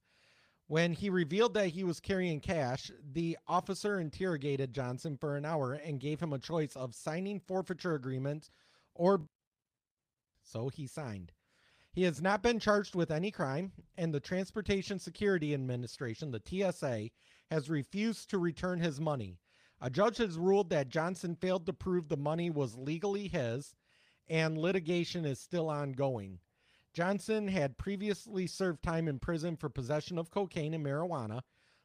[0.68, 5.72] When he revealed that he was carrying cash, the officer interrogated Johnson for an hour
[5.72, 8.50] and gave him a choice of signing forfeiture agreements
[8.94, 9.22] or
[10.44, 11.32] so he signed.
[11.96, 17.08] He has not been charged with any crime, and the Transportation Security Administration, the TSA,
[17.50, 19.38] has refused to return his money.
[19.80, 23.74] A judge has ruled that Johnson failed to prove the money was legally his,
[24.28, 26.40] and litigation is still ongoing.
[26.92, 31.40] Johnson had previously served time in prison for possession of cocaine and marijuana.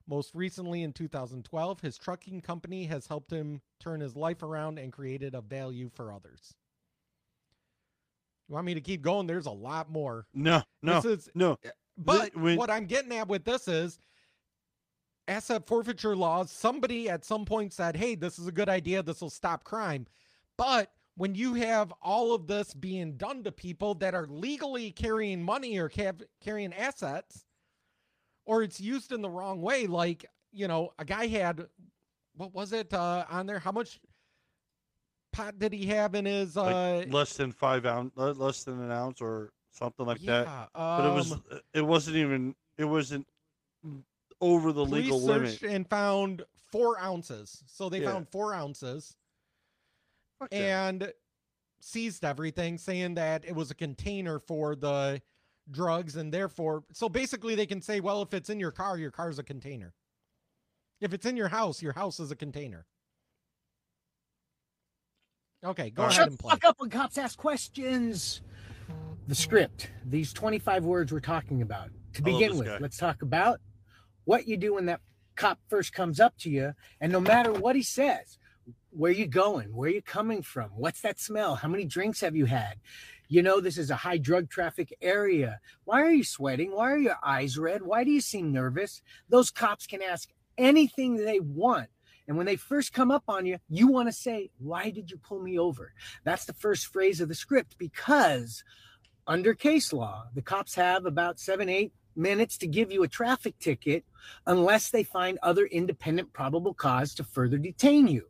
[0.06, 4.92] Most recently, in 2012, his trucking company has helped him turn his life around and
[4.92, 6.54] created a value for others.
[8.52, 9.28] You want me to keep going?
[9.28, 10.28] There's a lot more.
[10.34, 11.58] No, no, This is no.
[11.98, 13.98] but when- what I'm getting at with this is
[15.30, 16.52] asset forfeiture laws.
[16.52, 19.02] Somebody at some point said, hey, this is a good idea.
[19.04, 20.06] This will stop crime.
[20.58, 25.42] But when you have all of this being done to people that are legally carrying
[25.42, 27.46] money or cav- carrying assets,
[28.46, 31.68] or it's used in the wrong way, like, you know, a guy had,
[32.36, 33.60] what was it uh, on there?
[33.60, 34.02] How much
[35.32, 36.58] pot did he have in his.
[36.58, 36.64] Uh,
[37.02, 40.46] like less than five ounce, less than an ounce or something like that.
[40.48, 43.26] yeah, But it was, um, it wasn't even, it wasn't
[44.42, 45.62] over the legal limit.
[45.64, 47.64] and found four ounces.
[47.68, 48.12] So they Yeah.
[48.12, 49.16] found four ounces
[50.40, 50.58] Fuck that.
[50.58, 51.14] and
[51.80, 55.22] seized everything, saying that it was a container for the
[55.70, 59.12] drugs, and therefore, so basically they can say, well, if it's in your car, your
[59.12, 59.94] car's a container.
[61.00, 62.86] If it's in your house, your house is a container.
[65.64, 66.16] Okay, go Alright.
[66.18, 66.52] ahead Shut and play.
[66.52, 68.42] fuck up when cops ask questions.
[69.28, 71.90] The script, these 25 words we're talking about.
[72.14, 72.78] To I begin with, guy.
[72.80, 73.60] let's talk about
[74.26, 75.02] what you do when that
[75.36, 76.74] cop first comes up to you.
[77.00, 78.38] And no matter what he says,
[78.90, 79.74] where you going?
[79.74, 80.72] Where you coming from?
[80.76, 81.56] What's that smell?
[81.56, 82.76] How many drinks have you had?
[83.30, 85.60] You know, this is a high drug traffic area.
[85.86, 86.72] Why are you sweating?
[86.72, 87.84] Why are your eyes red?
[87.84, 89.02] Why do you seem nervous?
[89.30, 91.88] Those cops can ask anything they want.
[92.28, 95.18] And when they first come up on you, you want to say, Why did you
[95.18, 95.94] pull me over?
[96.24, 98.64] That's the first phrase of the script because
[99.28, 103.58] under case law, the cops have about seven, eight minutes to give you a traffic
[103.60, 104.04] ticket
[104.46, 108.28] unless they find other independent probable cause to further detain you.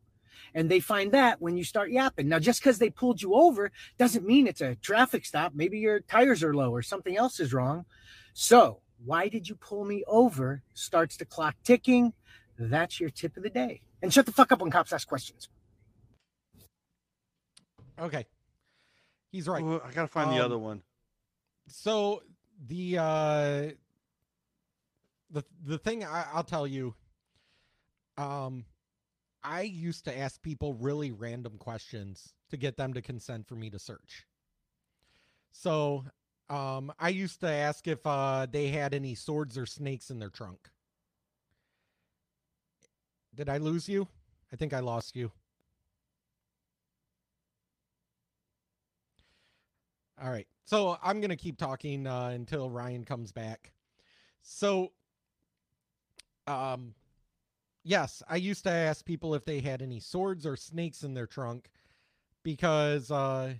[0.53, 2.27] And they find that when you start yapping.
[2.27, 5.53] Now, just because they pulled you over doesn't mean it's a traffic stop.
[5.55, 7.85] Maybe your tires are low or something else is wrong.
[8.33, 10.61] So, why did you pull me over?
[10.73, 12.13] Starts the clock ticking.
[12.57, 13.81] That's your tip of the day.
[14.01, 15.49] And shut the fuck up when cops ask questions.
[17.99, 18.25] Okay.
[19.31, 19.63] He's right.
[19.63, 20.83] Ooh, I gotta find the Um, other one.
[21.67, 22.21] so
[22.67, 23.71] the uh
[25.29, 26.95] the the thing I, I'll tell you,
[28.17, 28.65] um,
[29.43, 33.69] I used to ask people really random questions to get them to consent for me
[33.69, 34.25] to search.
[35.53, 36.05] So,
[36.49, 40.29] um, I used to ask if uh they had any swords or snakes in their
[40.29, 40.69] trunk.
[43.35, 44.07] Did I lose you?
[44.51, 45.31] I think I lost you.
[50.21, 50.47] All right.
[50.65, 53.73] So I'm going to keep talking uh, until Ryan comes back.
[54.43, 54.91] So,
[56.47, 56.93] um,
[57.83, 61.27] yes, I used to ask people if they had any swords or snakes in their
[61.27, 61.69] trunk
[62.43, 63.55] because uh,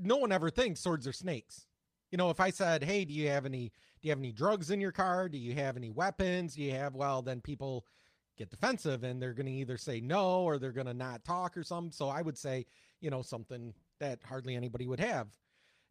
[0.00, 1.66] no one ever thinks swords or snakes.
[2.10, 3.72] You know, if I said, "Hey, do you have any
[4.02, 5.28] do you have any drugs in your car?
[5.28, 6.56] Do you have any weapons?
[6.56, 7.86] Do you have well then people
[8.36, 11.56] get defensive and they're going to either say no or they're going to not talk
[11.56, 11.92] or something.
[11.92, 12.66] So I would say,
[13.00, 15.28] you know, something that hardly anybody would have.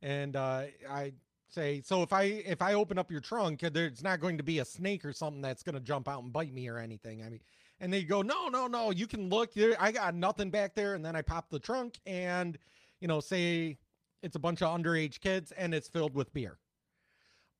[0.01, 1.13] And uh, I
[1.49, 4.59] say, so if I if I open up your trunk, there's not going to be
[4.59, 7.23] a snake or something that's going to jump out and bite me or anything.
[7.23, 7.41] I mean,
[7.79, 9.53] and they go, no, no, no, you can look.
[9.53, 10.95] There, I got nothing back there.
[10.95, 12.57] And then I pop the trunk and,
[12.99, 13.77] you know, say
[14.23, 16.57] it's a bunch of underage kids and it's filled with beer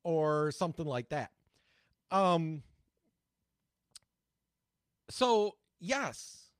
[0.04, 1.30] or something like that.
[2.10, 2.62] Um,
[5.08, 6.50] so yes,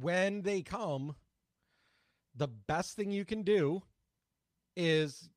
[0.00, 1.14] when they come,
[2.36, 3.82] the best thing you can do
[4.76, 5.28] is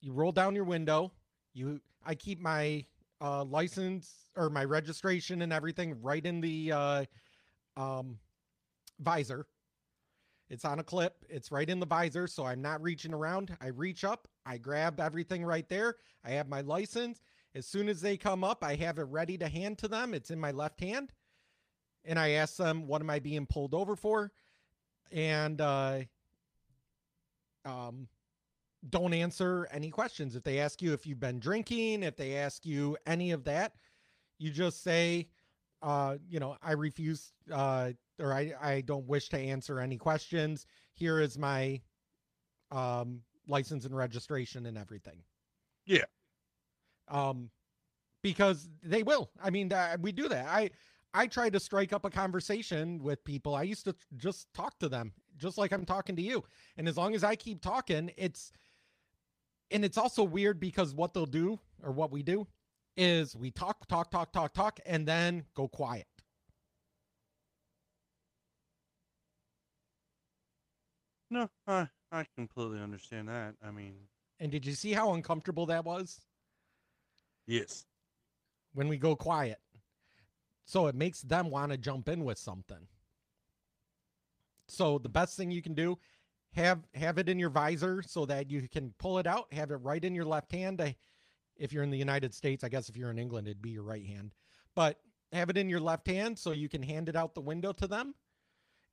[0.00, 1.12] you roll down your window.
[1.52, 2.84] You, I keep my
[3.20, 7.04] uh, license or my registration and everything right in the uh,
[7.76, 8.18] um,
[9.00, 9.46] visor.
[10.50, 11.24] It's on a clip.
[11.28, 13.56] It's right in the visor, so I'm not reaching around.
[13.60, 15.96] I reach up, I grab everything right there.
[16.24, 17.20] I have my license.
[17.54, 20.12] As soon as they come up, I have it ready to hand to them.
[20.12, 21.12] It's in my left hand.
[22.04, 24.32] And I ask them, what am I being pulled over for?
[25.10, 26.00] And uh,
[27.64, 28.08] um,
[28.90, 30.36] don't answer any questions.
[30.36, 33.72] If they ask you if you've been drinking, if they ask you any of that,
[34.38, 35.28] you just say,
[35.80, 40.66] uh, you know, I refuse uh, or I, I don't wish to answer any questions.
[40.92, 41.80] Here is my
[42.70, 45.22] um, license and registration and everything.
[45.86, 46.04] Yeah.
[47.08, 47.50] Um,
[48.22, 49.30] because they will.
[49.42, 50.46] I mean, uh, we do that.
[50.46, 50.70] I
[51.12, 53.54] I try to strike up a conversation with people.
[53.54, 56.42] I used to just talk to them, just like I'm talking to you.
[56.76, 58.50] And as long as I keep talking, it's
[59.70, 62.46] and it's also weird because what they'll do or what we do
[62.96, 66.06] is we talk, talk, talk, talk, talk, and then go quiet.
[71.30, 73.54] No, I I completely understand that.
[73.62, 73.94] I mean,
[74.38, 76.20] And did you see how uncomfortable that was
[77.46, 77.86] yes.
[78.72, 79.58] when we go quiet?
[80.64, 82.86] So it makes them want to jump in with something.
[84.68, 85.98] So the best thing you can do,
[86.54, 89.76] have have it in your visor so that you can pull it out, have it
[89.76, 90.80] right in your left hand.
[90.80, 90.96] I-
[91.56, 93.82] If you're in the United States, I guess if you're in England, it'd be your
[93.84, 94.34] right hand.
[94.74, 95.00] But
[95.32, 97.86] have it in your left hand so you can hand it out the window to
[97.86, 98.14] them.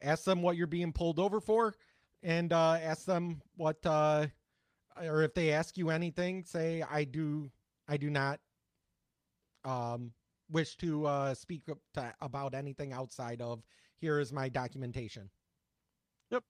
[0.02, 1.76] Ask them what you're being pulled over for,
[2.24, 4.28] and uh, ask them what, uh,
[5.04, 7.52] or if they ask you anything, say I do,
[7.88, 8.40] I do not
[9.66, 10.12] um,
[10.50, 13.64] wish to uh, speak to, about anything outside of
[14.00, 15.30] here is my documentation.
[16.32, 16.44] Yep.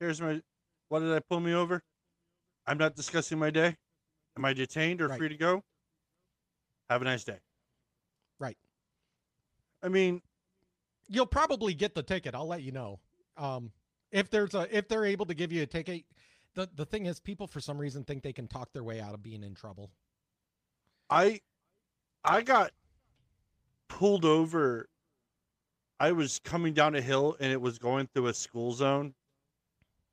[0.00, 0.40] Here's my.
[0.88, 1.82] What did I pull me over?
[2.66, 3.76] I'm not discussing my day.
[4.36, 5.18] Am I detained or Right.
[5.18, 5.64] free to go?
[6.90, 7.38] Have a nice day.
[8.38, 8.56] Right.
[9.82, 10.22] I mean,
[11.08, 12.34] You'll probably get the ticket.
[12.34, 13.00] I'll let you know.
[13.36, 13.72] Um,
[14.12, 16.04] if there's a if they're able to give you a ticket,
[16.54, 19.14] the the thing is, people for some reason think they can talk their way out
[19.14, 19.90] of being in trouble.
[21.10, 21.40] I
[22.24, 22.72] I got
[23.88, 24.88] pulled over.
[26.00, 29.14] I was coming down a hill and it was going through a school zone.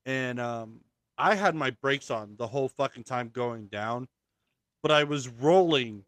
[0.06, 0.82] And um
[1.18, 4.08] I had my brakes on the whole fucking time going down,
[4.82, 6.06] but I was rolling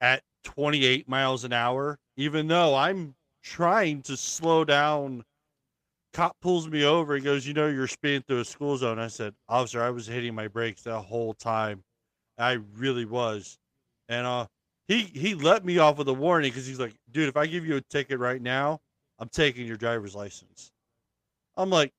[0.00, 5.24] at 28 miles an hour even though I'm trying to slow down.
[6.14, 7.16] Cop pulls me over.
[7.16, 10.06] He goes, "You know you're speeding through a school zone." I said, "Officer, I was
[10.06, 11.84] hitting my brakes the whole time.
[12.38, 13.58] I really was."
[14.08, 14.46] And uh
[14.88, 17.66] he he let me off with a warning because he's like, dude, if I give
[17.66, 18.80] you a ticket right now,
[19.18, 20.72] I'm taking your driver's license.
[21.56, 21.92] I'm like,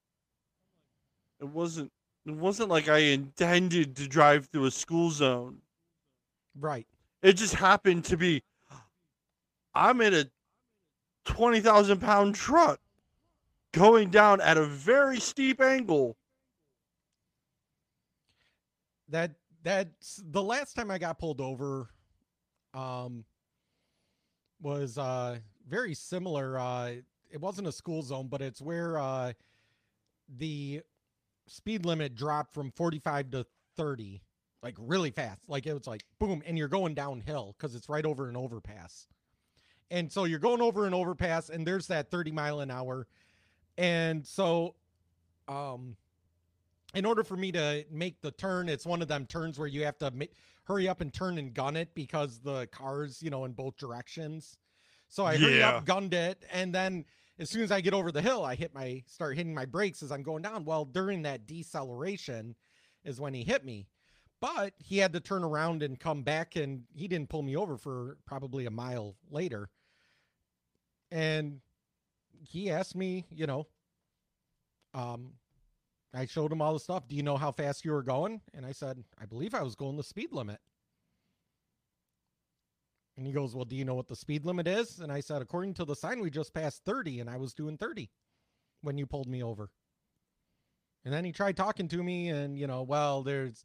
[1.39, 1.91] it wasn't
[2.25, 5.61] it wasn't like I intended to drive through a school zone.
[6.59, 6.87] Right.
[7.21, 8.43] It just happened to be
[9.75, 10.25] I'm in a
[11.25, 12.79] twenty thousand pound truck
[13.75, 16.15] going down at a very steep angle.
[19.09, 19.31] That
[19.63, 21.89] that's the last time I got pulled over.
[22.73, 23.25] Um,
[24.61, 25.37] was uh
[25.67, 26.57] very similar.
[26.57, 26.93] Uh,
[27.29, 29.33] it wasn't a school zone, but it's where uh
[30.37, 30.81] the
[31.47, 33.45] speed limit dropped from 45 to
[33.77, 34.21] 30
[34.63, 38.05] like really fast like it was like boom and you're going downhill because it's right
[38.05, 39.07] over an overpass
[39.91, 43.05] and so you're going over an overpass and there's that 30 mile an hour
[43.77, 44.75] and so
[45.47, 45.95] um
[46.93, 49.83] in order for me to make the turn it's one of them turns where you
[49.83, 50.11] have to
[50.63, 54.57] hurry up and turn and gun it because the cars you know in both directions
[55.07, 57.05] so i hurry up gunned it and then
[57.39, 60.01] as soon as I get over the hill, I hit my start hitting my brakes
[60.01, 60.65] as I'm going down.
[60.65, 62.55] Well, during that deceleration
[63.03, 63.87] is when he hit me.
[64.41, 67.77] But he had to turn around and come back and he didn't pull me over
[67.77, 69.69] for probably a mile later.
[71.11, 71.61] And
[72.47, 73.67] he asked me, you know,
[74.93, 75.33] um
[76.13, 77.07] I showed him all the stuff.
[77.07, 78.39] Do you know how fast you were going?
[78.53, 80.59] And I said, I believe I was going the speed limit.
[83.17, 84.99] And he goes, Well, do you know what the speed limit is?
[84.99, 87.77] And I said, According to the sign, we just passed 30, and I was doing
[87.77, 88.09] 30
[88.81, 89.69] when you pulled me over.
[91.03, 93.63] And then he tried talking to me, and, you know, well, there's,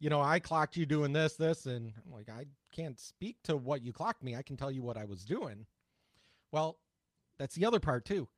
[0.00, 3.56] you know, I clocked you doing this, this, and I'm like, I can't speak to
[3.56, 4.36] what you clocked me.
[4.36, 5.66] I can tell you what I was doing.
[6.50, 6.78] Well,
[7.40, 8.28] that's the other part, too.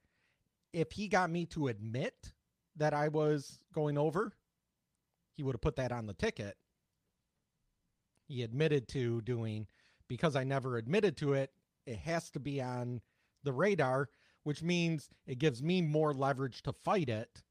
[0.72, 2.32] If he got me to admit
[2.76, 4.32] that I was going over,
[5.36, 6.56] he would have put that on the ticket.
[8.28, 9.66] He admitted to doing
[10.08, 11.50] because I never admitted to it,
[11.84, 13.00] it has to be on
[13.42, 14.08] the radar,
[14.44, 17.42] which means it gives me more leverage to fight it.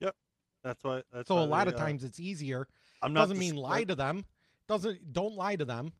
[0.00, 0.16] Yep.
[0.64, 1.02] That's why.
[1.12, 2.66] That's So a lot they, of uh, times it's easier.
[3.02, 4.24] I'm not Doesn't mean lie to them.
[4.68, 5.92] Doesn't don't lie to them.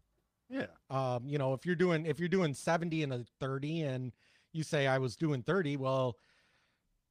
[0.50, 0.66] Yeah.
[0.90, 4.12] Um, you know, if you're doing if you're doing 70 and a 30 and
[4.52, 6.16] you say I was doing 30, well,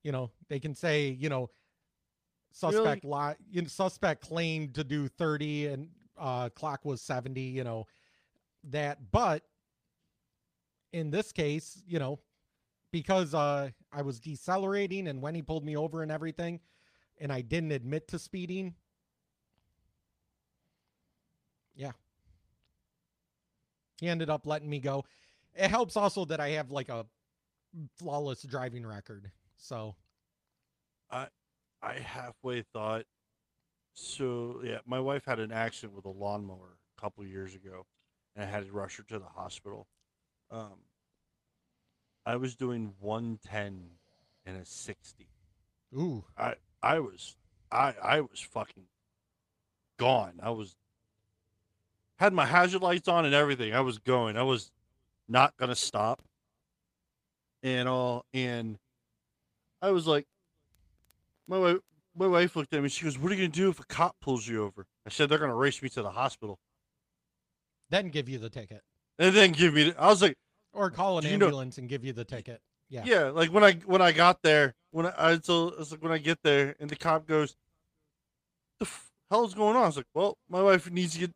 [0.03, 1.49] you know, they can say, you know,
[2.51, 7.63] suspect lie you know, suspect claimed to do 30 and uh clock was 70, you
[7.63, 7.87] know,
[8.65, 9.43] that but
[10.93, 12.19] in this case, you know,
[12.91, 16.59] because uh I was decelerating and when he pulled me over and everything
[17.19, 18.75] and I didn't admit to speeding,
[21.75, 21.91] yeah.
[23.99, 25.05] He ended up letting me go.
[25.55, 27.05] It helps also that I have like a
[27.97, 29.31] flawless driving record.
[29.57, 29.95] So,
[31.11, 31.27] I
[31.81, 33.05] I halfway thought.
[33.93, 37.85] So yeah, my wife had an accident with a lawnmower a couple years ago,
[38.35, 39.87] and I had to rush her to the hospital.
[40.51, 40.79] Um,
[42.25, 43.89] I was doing one ten
[44.45, 45.29] and a sixty.
[45.95, 47.35] ooh, I I was
[47.71, 48.85] I I was fucking
[49.97, 50.39] gone.
[50.41, 50.75] I was
[52.19, 53.73] had my hazard lights on and everything.
[53.73, 54.37] I was going.
[54.37, 54.71] I was
[55.27, 56.21] not gonna stop.
[57.63, 58.77] And all and
[59.81, 60.25] I was like
[61.47, 61.77] my wife
[62.15, 64.15] my wife looked at me, she goes, What are you gonna do if a cop
[64.21, 64.85] pulls you over?
[65.05, 66.59] I said they're gonna race me to the hospital.
[67.89, 68.81] then give you the ticket
[69.17, 70.35] And then give me the, I was like
[70.73, 72.61] or call an you know- ambulance and give you the ticket.
[72.91, 73.03] Yeah.
[73.05, 76.01] Yeah, like when I when I got there, when I, I told, I was like
[76.01, 77.55] when I get there, and the cop goes,
[78.79, 81.31] "The f- hell's going on?" I was like, "Well, my wife needs to get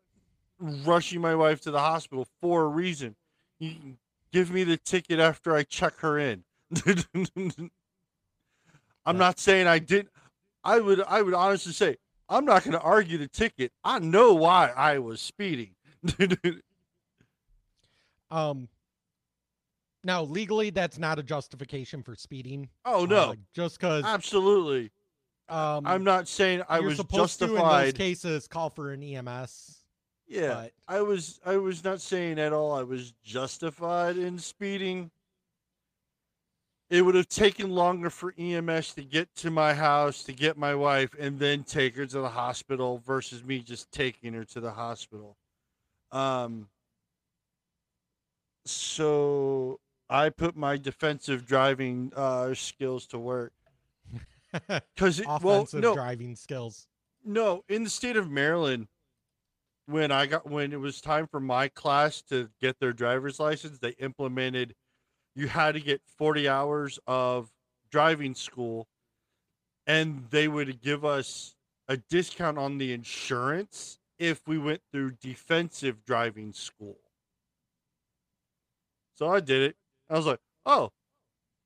[0.63, 3.15] rushing my wife to the hospital for a reason.
[3.59, 3.97] You can
[4.31, 6.43] give me the ticket after I check her in."
[9.05, 10.09] I'm not saying I didn't.
[10.63, 11.97] I would I would honestly say
[12.29, 13.71] I'm not going to argue the ticket.
[13.83, 15.75] I know why I was speeding.
[18.31, 18.67] Um
[20.03, 22.67] now legally that's not a justification for speeding.
[22.83, 24.89] oh uh, no, just cuz absolutely.
[25.49, 27.95] um I'm not saying I was supposed to in those justified.
[27.95, 29.82] cases call for an EMS.
[30.33, 35.11] Yeah, But I was I was not saying at all I was justified in speeding.
[36.89, 40.73] It would have taken longer for EMS to get to my house to get my
[40.73, 44.71] wife and then take her to the hospital versus me just taking her to the
[44.71, 45.37] hospital.
[46.11, 46.67] Um
[48.65, 49.79] so
[50.09, 53.53] I put my defensive driving uh skills to work
[54.69, 56.87] well offensive no driving skills.
[57.23, 58.87] no, in the state of Maryland,
[59.85, 63.79] when I got when it was time for my class to get their driver's license,
[63.79, 64.75] they implemented
[65.35, 67.49] you had to get 40 hours of
[67.89, 68.87] driving school
[69.87, 71.55] and they would give us
[71.87, 76.99] a discount on the insurance if we went through defensive driving school.
[79.15, 79.75] So I did it.
[80.09, 80.91] I was like, "Oh,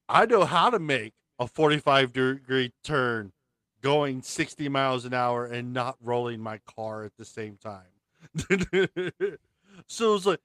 [0.09, 3.33] I know how to make a 45 degree turn
[3.81, 7.96] going 60 miles an hour and not rolling my car at the same time.
[9.87, 10.39] so it's like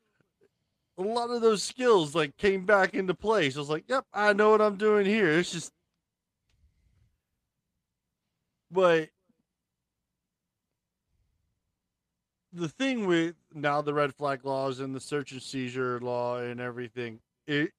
[0.98, 3.56] a lot of those skills like came back into place.
[3.56, 5.30] I was like, yep, I know what I'm doing here.
[5.30, 5.72] It's just
[8.70, 9.10] but
[12.52, 16.60] the thing with now the red flag laws and the search and seizure law and
[16.60, 17.72] everything, it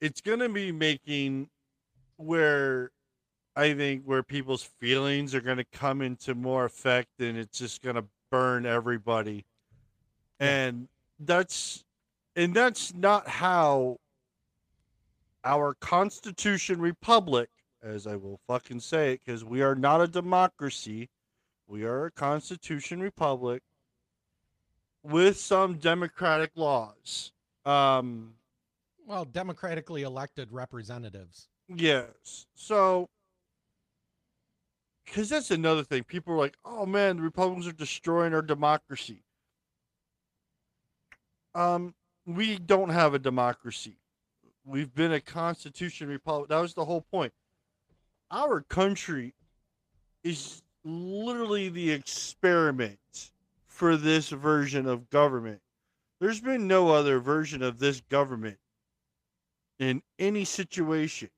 [0.00, 1.48] it's gonna be making
[2.16, 2.90] where
[3.56, 8.04] I think where people's feelings are to come into more effect and it's just to
[8.34, 9.44] burn everybody.
[10.40, 10.88] And
[11.20, 11.84] that's
[12.34, 13.98] and that's not how
[15.44, 17.48] our constitution republic
[17.80, 21.10] as I will fucking say it cuz we are not a democracy.
[21.68, 23.62] We are a constitution republic
[25.04, 27.30] with some democratic laws.
[27.64, 28.34] Um
[29.06, 31.48] Well, democratically elected representatives.
[31.68, 32.46] Yes.
[32.54, 33.08] So,
[35.04, 36.04] because that's another thing.
[36.04, 39.22] People are like, oh man, the Republicans are destroying our democracy.
[41.54, 41.94] Um,
[42.26, 43.96] we don't have a democracy.
[44.64, 46.48] We've been a constitution republic.
[46.48, 47.32] That was the whole point.
[48.30, 49.34] Our country
[50.22, 52.98] is literally the experiment
[53.66, 55.60] for this version of government.
[56.20, 58.56] There's been no other version of this government
[59.78, 61.28] in any situation.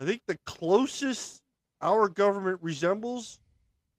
[0.00, 1.42] I think the closest
[1.84, 3.38] our government resembles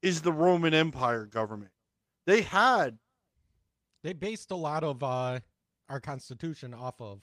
[0.01, 1.71] is the Roman Empire government.
[2.25, 2.97] They had
[4.03, 5.39] They based a lot of uh,
[5.87, 7.21] our Constitution off of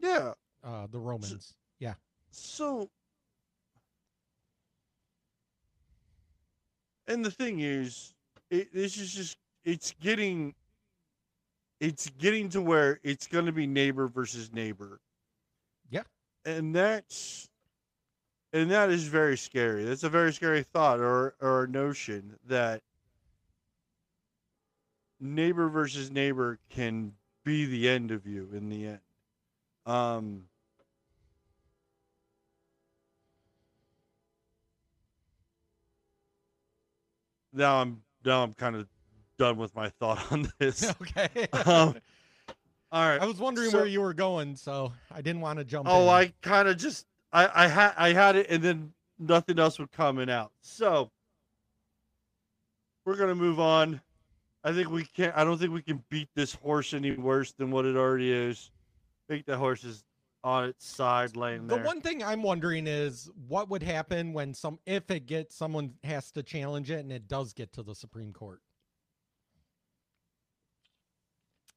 [0.00, 0.32] yeah.
[0.62, 1.54] uh, the Romans.
[1.78, 1.94] Yeah.
[2.30, 2.90] So
[7.08, 8.14] and the thing is,
[8.50, 10.54] it, this is just it's getting
[11.80, 15.00] it's getting to where it's going to be neighbor versus neighbor.
[15.90, 16.02] Yeah.
[16.44, 17.48] And that's
[18.52, 19.84] and that is very scary.
[19.84, 22.82] That's a very scary thought or or notion that
[25.20, 27.12] neighbor versus neighbor can
[27.44, 29.00] be the end of you in the end.
[29.86, 30.44] Um
[37.52, 38.86] now I'm now I'm kind of
[39.38, 40.88] done with my thought on this.
[41.02, 41.46] okay.
[41.52, 41.96] Um,
[42.92, 43.20] All right.
[43.22, 45.88] I was wondering so- where you were going, so I didn't want to jump.
[45.88, 46.08] Oh, in.
[46.08, 49.92] I kind of just I I had I had it and then nothing else would
[49.92, 50.52] coming out.
[50.60, 51.10] So
[53.04, 54.00] we're gonna move on.
[54.64, 55.36] I think we can't.
[55.36, 58.70] I don't think we can beat this horse any worse than what it already is.
[59.28, 60.04] I think the horse is
[60.42, 61.78] on its side, laying there.
[61.78, 65.94] The one thing I'm wondering is what would happen when some if it gets someone
[66.04, 68.60] has to challenge it and it does get to the Supreme Court.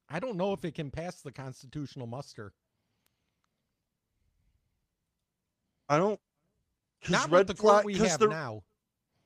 [0.07, 2.53] I don't know if it can pass the constitutional muster.
[5.89, 6.19] I don't.
[7.01, 8.63] 'cause Not red with the court flag- we have the- now.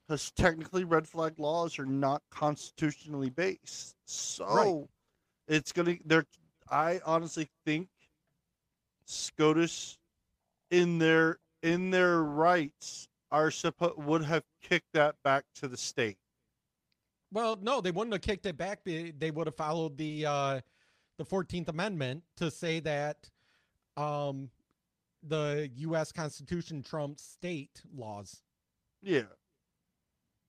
[0.08, 3.96] because technically red flag laws are not constitutionally based.
[4.06, 4.90] So
[5.48, 6.26] it's gonna they're
[6.70, 7.90] I honestly think
[9.06, 9.98] SCOTUS
[10.72, 16.18] in their in their rights are supposed would have kicked that back to the state.
[17.32, 18.84] Well, no, they wouldn't have kicked it back.
[18.84, 20.62] They, they would have followed the uh,
[21.18, 23.30] the Fourteenth Amendment to say that
[23.98, 24.50] um,
[25.28, 26.12] the U.S.
[26.12, 28.42] Constitution trumps state laws.
[29.02, 29.24] Yeah.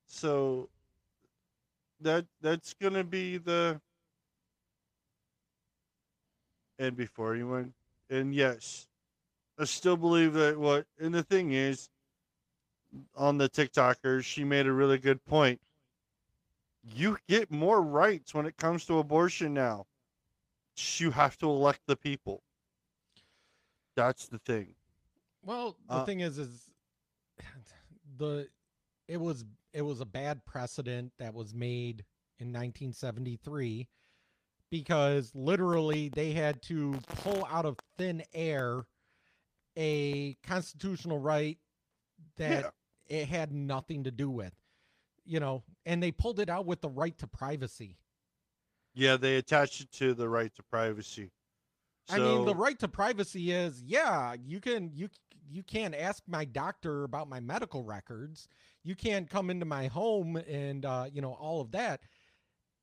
[0.07, 0.69] So
[2.01, 3.81] that that's gonna be the
[6.79, 7.73] and before you went
[8.11, 8.87] and yes,
[9.59, 11.89] I still believe that what and the thing is
[13.17, 15.61] on the TikToker, she made a really good point.
[16.83, 19.87] You get more rights when it comes to abortion now.
[20.97, 22.43] You have to elect the people.
[23.97, 24.75] That's the thing.
[25.43, 26.71] Well, the Uh, thing is, is
[28.16, 28.49] the
[29.09, 32.05] it was it was a bad precedent that was made
[32.39, 33.89] in 1973
[34.71, 38.87] because literally they had to pull out of thin air
[39.77, 41.59] a constitutional right
[42.37, 42.73] that
[43.07, 44.55] it had nothing to do with
[45.25, 47.99] you know and they pulled it out with the right to privacy
[48.95, 51.31] Yeah, they attached it to the right to privacy.
[52.11, 55.09] I mean, the right to privacy is yeah, you can you
[55.51, 58.49] you can't ask my doctor about my medical records.
[58.83, 62.01] You can't come into my home and uh, you know all of that.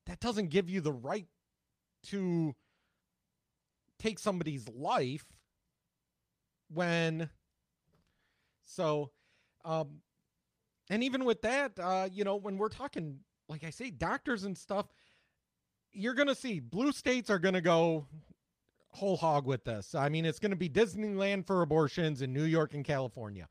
[0.07, 1.27] That doesn't give you the right
[2.07, 2.55] to
[3.99, 5.25] take somebody's life
[6.73, 7.29] when
[8.65, 9.11] so
[9.63, 9.99] um
[10.89, 14.57] and even with that uh you know when we're talking like I say doctors and
[14.57, 14.87] stuff
[15.93, 18.07] you're going to see blue states are going to go
[18.93, 19.95] whole hog with this.
[19.95, 23.47] I mean, it's going to be Disneyland for abortions in New York and California.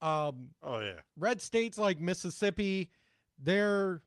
[0.00, 1.00] Um, Oh yeah.
[1.16, 2.90] red states like Mississippi,
[3.38, 4.02] they're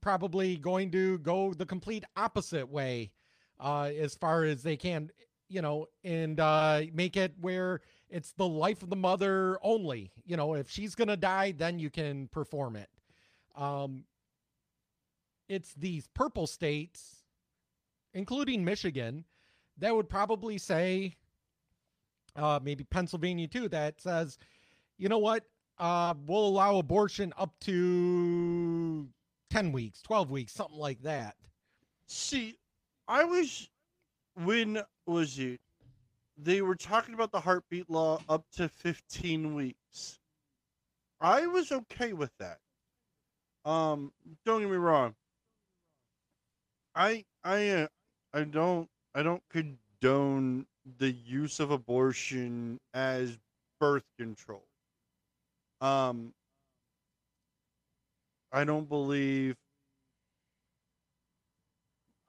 [0.00, 3.12] probably going to go the complete opposite way
[3.58, 5.10] uh, as far as they can,
[5.48, 10.10] you know, and uh, make it where it's the life of the mother only.
[10.24, 12.88] You know, if she's going to die, then you can perform it.
[13.56, 14.04] Um,
[15.48, 17.24] it's these purple states,
[18.14, 19.24] including Michigan,
[19.80, 21.16] that would probably say,
[22.36, 24.38] uh, maybe Pennsylvania too, that says,
[24.98, 25.44] you know what,
[25.78, 29.08] uh, we'll allow abortion up to
[29.50, 31.36] 10 weeks, 12 weeks, something like that.
[32.06, 32.56] See,
[33.08, 33.68] I was
[34.34, 35.60] when was it?
[36.36, 40.18] They were talking about the heartbeat law up to 15 weeks.
[41.20, 42.58] I was okay with that.
[43.64, 44.12] Um,
[44.44, 45.14] don't get me wrong.
[46.94, 47.86] I I uh,
[48.34, 50.66] I don't I don't condone
[50.98, 53.38] the use of abortion as
[53.80, 54.64] birth control.
[55.80, 56.34] Um
[58.52, 59.56] I don't believe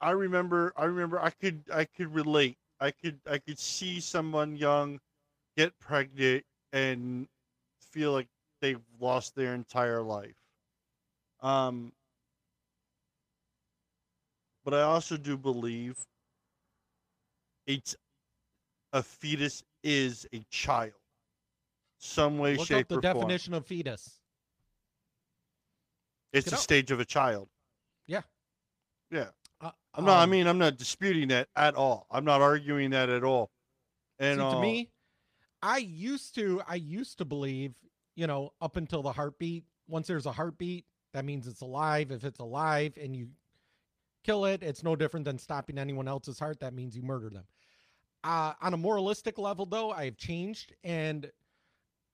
[0.02, 2.58] I remember I remember I could I could relate.
[2.80, 5.00] I could I could see someone young
[5.58, 7.28] get pregnant and
[7.80, 8.28] feel like
[8.62, 10.36] they've lost their entire life.
[11.42, 11.94] Um
[14.64, 16.06] but I also do believe
[17.72, 17.96] it's
[18.94, 20.92] a fetus is a child,
[21.98, 23.22] some way, Look shape, up the or form.
[23.22, 24.20] definition of fetus.
[26.34, 26.62] It's Get the out.
[26.62, 27.50] stage of a child.
[28.08, 28.22] Yeah.
[29.10, 29.28] Yeah.
[29.60, 30.20] Uh, I'm not.
[30.20, 32.08] I um, mean, I'm not disputing that at all.
[32.10, 33.52] I'm not arguing that at all.
[34.20, 34.90] And See, uh, to me,
[35.62, 37.74] I used to I used to believe,
[38.16, 42.12] you know, up until the heartbeat, once there's a heartbeat, that means it's alive.
[42.12, 43.30] If it's alive and you
[44.24, 46.60] kill it, it's no different than stopping anyone else's heart.
[46.62, 47.44] That means you murder them.
[48.24, 51.32] Uh, on a moralistic level, though, I've changed, and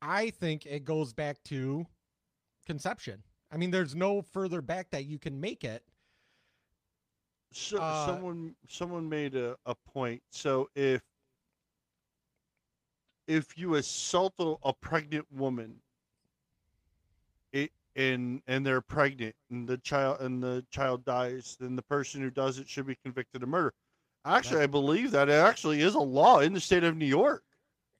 [0.01, 1.85] I think it goes back to
[2.65, 3.23] conception.
[3.51, 5.83] I mean, there's no further back that you can make it.
[7.51, 10.21] so, uh, someone someone made a, a point.
[10.31, 11.01] So if
[13.27, 15.75] if you assault a, a pregnant woman,
[17.51, 22.21] it and and they're pregnant and the child and the child dies, then the person
[22.21, 23.73] who does it should be convicted of murder.
[24.25, 27.43] Actually, I believe that it actually is a law in the state of New York.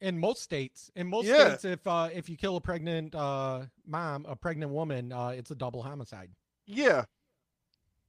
[0.01, 1.55] in most states in most Yeah.
[1.55, 5.49] states if uh if you kill a pregnant uh mom a pregnant woman uh it's
[5.49, 6.29] a double homicide
[6.67, 7.05] Yeah.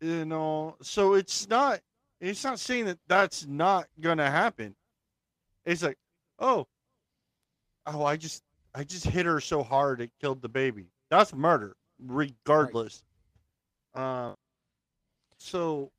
[0.01, 1.80] You know, so it's not
[2.20, 4.74] it's not saying that that's not going to happen.
[5.64, 5.97] It's like,
[6.39, 6.66] "Oh,
[7.86, 8.43] oh, I just
[8.74, 13.02] I just hit her so hard it killed the baby." That's murder regardless.
[13.94, 14.35] Uh
[15.39, 15.90] so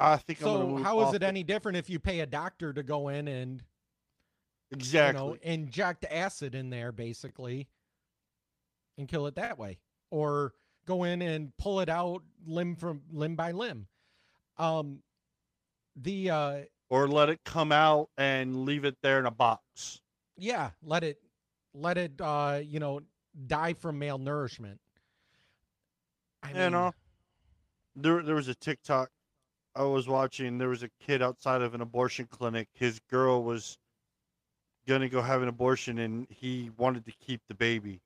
[0.00, 2.82] I think I'm so how is it any different if you pay a doctor to
[2.82, 3.62] go in and
[4.70, 7.68] exactly you know inject acid in there basically
[8.96, 9.78] and kill it that way?
[10.10, 10.54] Or
[10.86, 13.86] go in and pull it out limb from limb by limb?
[14.56, 15.02] Um
[15.96, 20.00] the uh or let it come out and leave it there in a box.
[20.38, 21.18] yeah let it
[21.74, 23.00] let it uh you know
[23.46, 24.78] die from malnourishment.
[26.42, 26.94] I you know
[27.94, 29.10] there there was a tiktok
[29.74, 33.78] i was watching there was a kid outside of an abortion clinic his girl was
[34.86, 38.00] gonna go have an abortion and he wanted to keep the baby.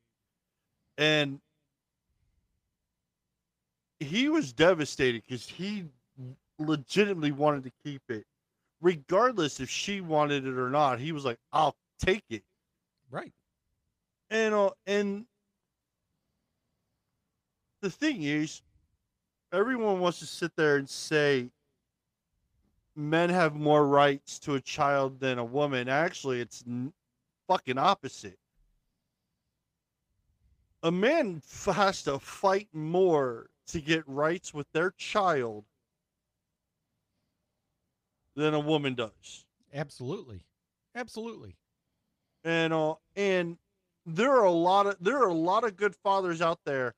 [0.98, 1.40] And
[4.00, 5.86] he was devastated because he
[6.58, 8.24] legitimately wanted to keep it
[8.80, 11.00] regardless if she wanted it or not.
[11.00, 12.42] He was like i'll take it.
[13.10, 13.32] Right.
[14.30, 15.24] And uh, and
[17.80, 18.62] the thing is,
[19.54, 21.50] everyone wants to sit there and say
[22.96, 25.88] men have more rights to a child than a woman.
[25.88, 26.92] Actually, it's n-
[27.48, 28.38] fucking opposite.
[30.82, 35.64] A man f- has to fight more to get rights with their child
[38.36, 39.44] than a woman does.
[39.72, 40.44] absolutely
[40.94, 41.56] absolutely
[42.44, 43.56] and uh, and
[44.04, 46.94] there are a lot of there are a lot of good fathers out there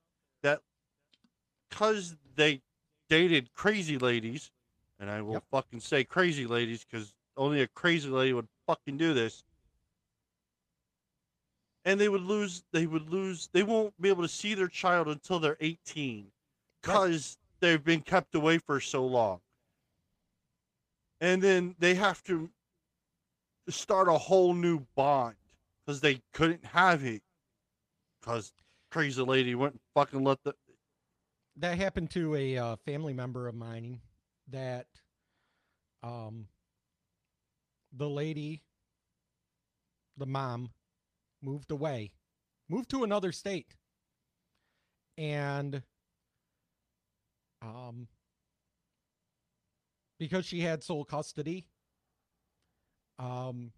[1.68, 2.60] because they
[3.08, 4.50] dated crazy ladies
[4.98, 5.44] and i will Yep.
[5.50, 9.44] fucking say crazy ladies because only a crazy lady would fucking do this.
[11.84, 15.06] And they would lose they would lose they won't be able to see their child
[15.08, 16.32] until they're 18
[16.82, 19.40] because they've been kept away for so long.
[21.20, 22.50] And then they have to
[23.68, 25.36] start a whole new bond
[25.84, 27.22] because they couldn't have it
[28.20, 28.52] because
[28.90, 30.54] crazy lady wouldn't fucking let the
[31.56, 34.00] that happened to a uh, family member of mine
[34.48, 34.86] that
[36.02, 36.46] um
[37.92, 38.62] the lady
[40.16, 40.70] the mom
[41.42, 42.12] moved away
[42.68, 43.74] moved to another state.
[45.18, 45.82] And
[47.62, 48.06] um
[50.18, 51.66] because she had sole custody
[53.18, 53.72] um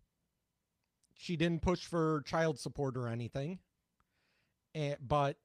[1.14, 3.60] she didn't push for child support or anything
[4.74, 5.36] and, but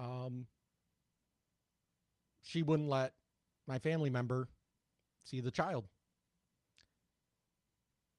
[0.00, 0.46] um
[2.50, 3.12] she wouldn't let
[3.68, 4.48] my family member
[5.22, 5.86] see the child.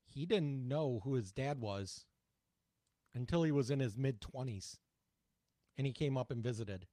[0.06, 2.06] He didn't know who his dad was
[3.14, 4.78] until he was in his mid 20s.
[5.78, 6.88] And he came up and visited.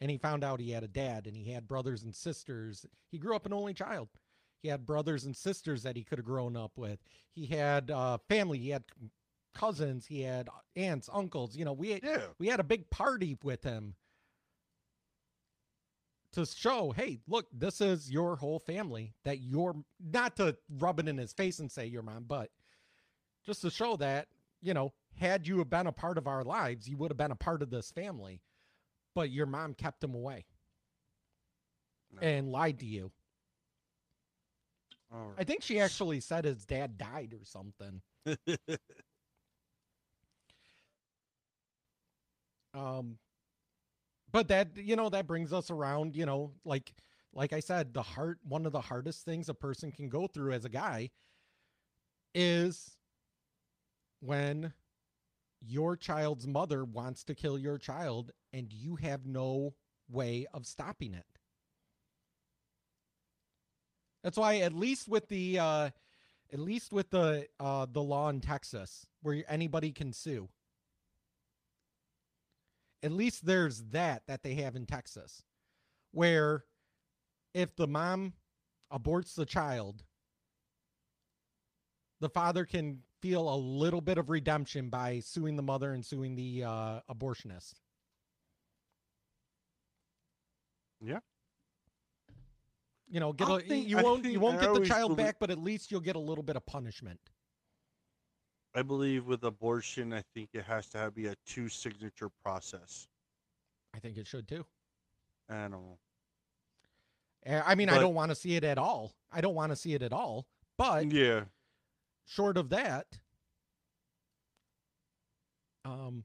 [0.00, 2.86] And he found out he had a dad and he had brothers and sisters.
[3.10, 4.08] He grew up an only child.
[4.62, 7.00] He had brothers and sisters that he could have grown up with.
[7.32, 8.58] He had uh, family.
[8.58, 8.84] He had
[9.54, 10.06] cousins.
[10.06, 11.56] He had aunts, uncles.
[11.56, 13.94] You know, we yeah we had a big party with him
[16.32, 21.08] to show, hey, look, this is your whole family that you're not to rub it
[21.08, 22.50] in his face and say your mom, but
[23.46, 24.28] just to show that,
[24.60, 27.30] you know, had you have been a part of our lives, you would have been
[27.30, 28.40] a part of this family.
[29.14, 30.44] But your mom kept him away
[32.12, 32.20] No.
[32.22, 33.10] and lied to you.
[35.38, 38.02] I think she actually said his dad died or something.
[42.74, 43.18] Um
[44.32, 46.92] but that you know that brings us around you know like
[47.32, 50.52] like i said the heart one of the hardest things a person can go through
[50.52, 51.10] as a guy
[52.34, 52.96] is
[54.20, 54.72] when
[55.60, 59.74] your child's mother wants to kill your child and you have no
[60.08, 61.26] way of stopping it.
[64.22, 65.90] That's why at least with the uh
[66.52, 70.48] at least with the uh the law in texas where anybody can sue
[73.02, 75.42] at least there's that that they have in Texas,
[76.12, 76.64] where
[77.54, 78.34] if the mom
[78.92, 80.02] aborts the child,
[82.20, 86.34] the father can feel a little bit of redemption by suing the mother and suing
[86.34, 87.74] the uh, abortionist.
[91.00, 91.18] Yeah.
[93.10, 95.50] You know, get a, think- you I won't you won't get the child back, but
[95.50, 97.20] at least you'll get a little bit of punishment.
[98.78, 103.08] I believe with abortion, I think it has to have, be a two signature process.
[103.92, 104.64] I think it should too.
[105.50, 105.98] I don't know.
[107.44, 109.14] Uh, I mean, I don't want to see it at all.
[109.32, 110.46] I don't want to see it at all.
[110.76, 111.40] But yeah.
[112.24, 113.06] short of that
[115.84, 116.22] um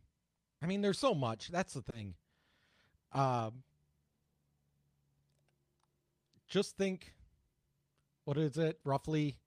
[0.62, 2.14] i mean there's so much that's the thing
[3.14, 3.64] um
[6.48, 7.14] just think
[8.26, 9.38] what is it roughly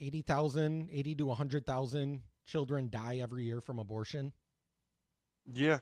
[0.00, 4.32] 80,000 80 to 100,000 children die every year from abortion
[5.52, 5.78] Yeah.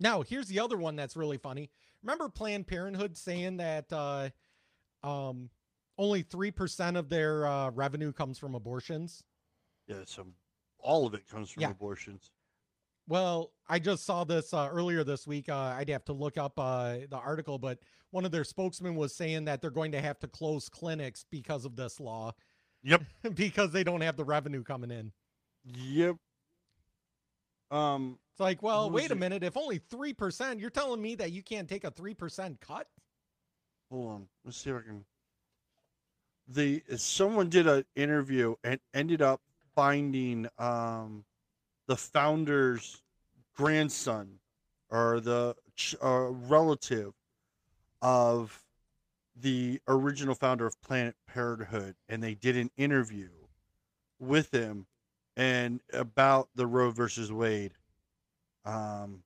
[0.00, 1.70] Now, here's the other one that's really funny.
[2.02, 4.30] Remember Planned Parenthood saying that uh,
[5.02, 5.50] um,
[5.98, 9.24] only 3% of their uh, revenue comes from abortions?
[9.88, 10.02] Yeah.
[10.06, 10.34] Some,
[10.78, 11.70] all of it comes from Yeah.
[11.70, 12.30] abortions.
[13.08, 15.48] Well, I just saw this uh, earlier this week.
[15.48, 17.78] Uh, I'd have to look up uh, the article, but
[18.10, 21.64] one of their spokesmen was saying that they're going to have to close clinics because
[21.64, 22.32] of this law,
[22.82, 23.02] Yep.
[23.34, 25.12] because they don't have the revenue coming in.
[25.64, 26.16] Yep.
[27.70, 29.18] Um, It's like, well, wait a it?
[29.18, 29.42] minute.
[29.44, 32.86] If only 3%, you're telling me that you can't take a 3% cut?
[33.90, 34.28] hold on.
[34.44, 35.04] Let's see if I can.
[36.50, 39.40] The someone did an interview and ended up
[39.74, 41.24] finding um,
[41.88, 43.02] the founder's
[43.54, 44.38] grandson
[44.90, 47.12] or the ch- uh, relative
[48.02, 48.62] of
[49.36, 53.28] the original founder of Planned Parenthood, and they did an interview
[54.18, 54.86] with him
[55.36, 57.72] and about the Roe versus Wade.
[58.64, 59.22] Um,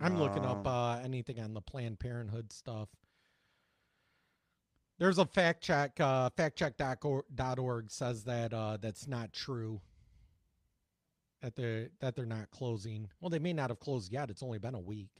[0.00, 2.88] I'm looking up Um, uh, anything on the Planned Parenthood stuff.
[4.98, 5.98] There's a fact check.
[5.98, 9.80] Uh, factcheck.org says that uh, that's not true.
[11.42, 13.08] That they that they're not closing.
[13.20, 14.30] Well, they may not have closed yet.
[14.30, 15.10] It's only been a week.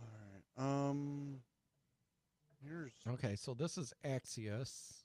[0.00, 0.88] all right.
[0.90, 1.40] Um,
[2.64, 5.02] here's Okay, so this is Axios.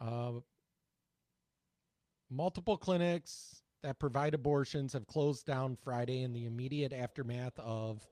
[0.00, 0.40] Uh,
[2.30, 8.06] multiple clinics that provide abortions have closed down Friday in the immediate aftermath of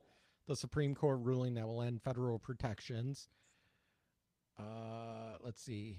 [0.47, 3.29] the Supreme Court ruling that will end federal protections.
[4.59, 5.99] Uh, let's see.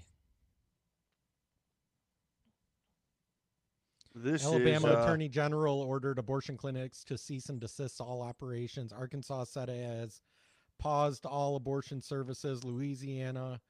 [4.14, 8.92] this Alabama is, uh, Attorney General ordered abortion clinics to cease and desist all operations.
[8.92, 10.22] Arkansas said it has
[10.78, 12.64] paused all abortion services.
[12.64, 13.60] Louisiana.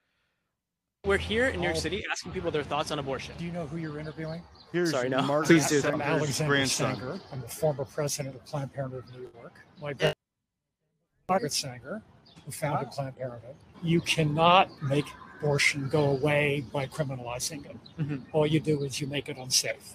[1.04, 3.34] We're here in New York All- City asking people their thoughts on abortion.
[3.38, 4.42] Do you know who you're interviewing?
[4.72, 5.22] Here's Sorry, no.
[5.22, 5.80] Margaret Please do.
[5.88, 6.96] I'm Alexander grandson.
[6.96, 7.20] Sanger.
[7.32, 9.52] I'm the former president of Planned Parenthood of New York.
[9.80, 10.14] My dad,
[11.28, 12.02] Margaret Sanger,
[12.44, 13.54] who founded Planned Parenthood.
[13.80, 15.06] You cannot make
[15.38, 17.76] abortion go away by criminalizing it.
[17.98, 18.22] Mhm.
[18.32, 19.94] All you do is you make it unsafe.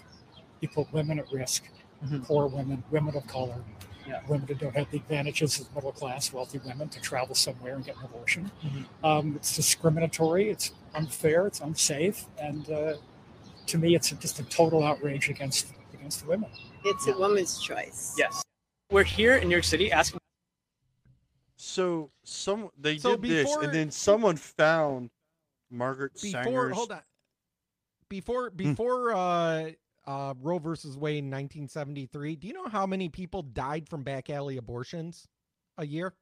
[0.62, 1.66] You put women at risk,
[2.06, 2.26] Mhm.
[2.26, 3.62] poor women, women of color,
[4.08, 4.22] Yeah.
[4.28, 7.84] women who don't have the advantages of middle class, wealthy women to travel somewhere and
[7.84, 8.52] get an abortion.
[8.64, 8.86] Mhm.
[9.04, 12.94] Um, it's discriminatory, it's unfair, it's unsafe, and uh,
[13.68, 16.49] to me, it's just a total outrage against against the women.
[16.86, 18.14] It's a woman's choice.
[18.18, 18.44] Yes.
[18.91, 20.20] We're here in New York City asking
[21.56, 25.10] So some they So did this, and then someone found
[25.72, 26.76] Margaret before Sanger's.
[26.76, 27.02] hold on
[28.10, 28.56] before Hmm.
[28.57, 29.72] before uh
[30.06, 34.30] uh roe versus wade in 1973 do you know how many people died from back
[34.30, 35.26] alley abortions
[35.80, 36.14] a year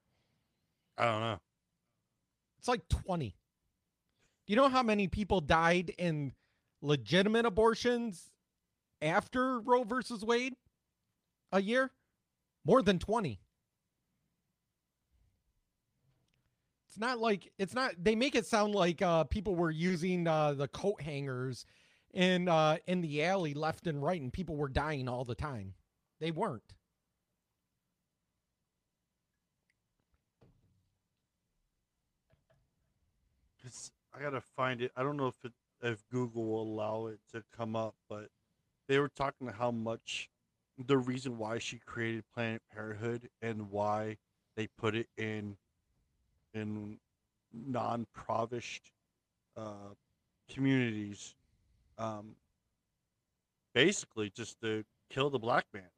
[0.97, 1.39] I don't know.
[2.59, 3.35] it's like 20 do
[4.51, 6.33] you know how many people died in
[6.81, 8.31] legitimate abortions
[9.01, 10.55] after roe versus wade
[11.53, 11.89] a year
[12.65, 13.39] more than 20
[16.89, 17.93] It's not like it's not.
[17.97, 21.65] They make it sound like uh, people were using uh, the coat hangers
[22.13, 25.73] in uh, in the alley left and right, and people were dying all the time.
[26.19, 26.73] They weren't.
[33.63, 34.91] It's, I gotta find it.
[34.95, 38.27] I don't know if it if Google will allow it to come up, but
[38.87, 40.29] they were talking to how much
[40.77, 44.17] the reason why she created Planned Parenthood and why
[44.55, 45.57] they put it in
[46.53, 46.99] in
[47.51, 48.91] non-provished
[49.57, 49.95] uh,
[50.47, 51.33] communities,
[51.97, 52.35] um,
[53.73, 55.89] basically just to kill the black man,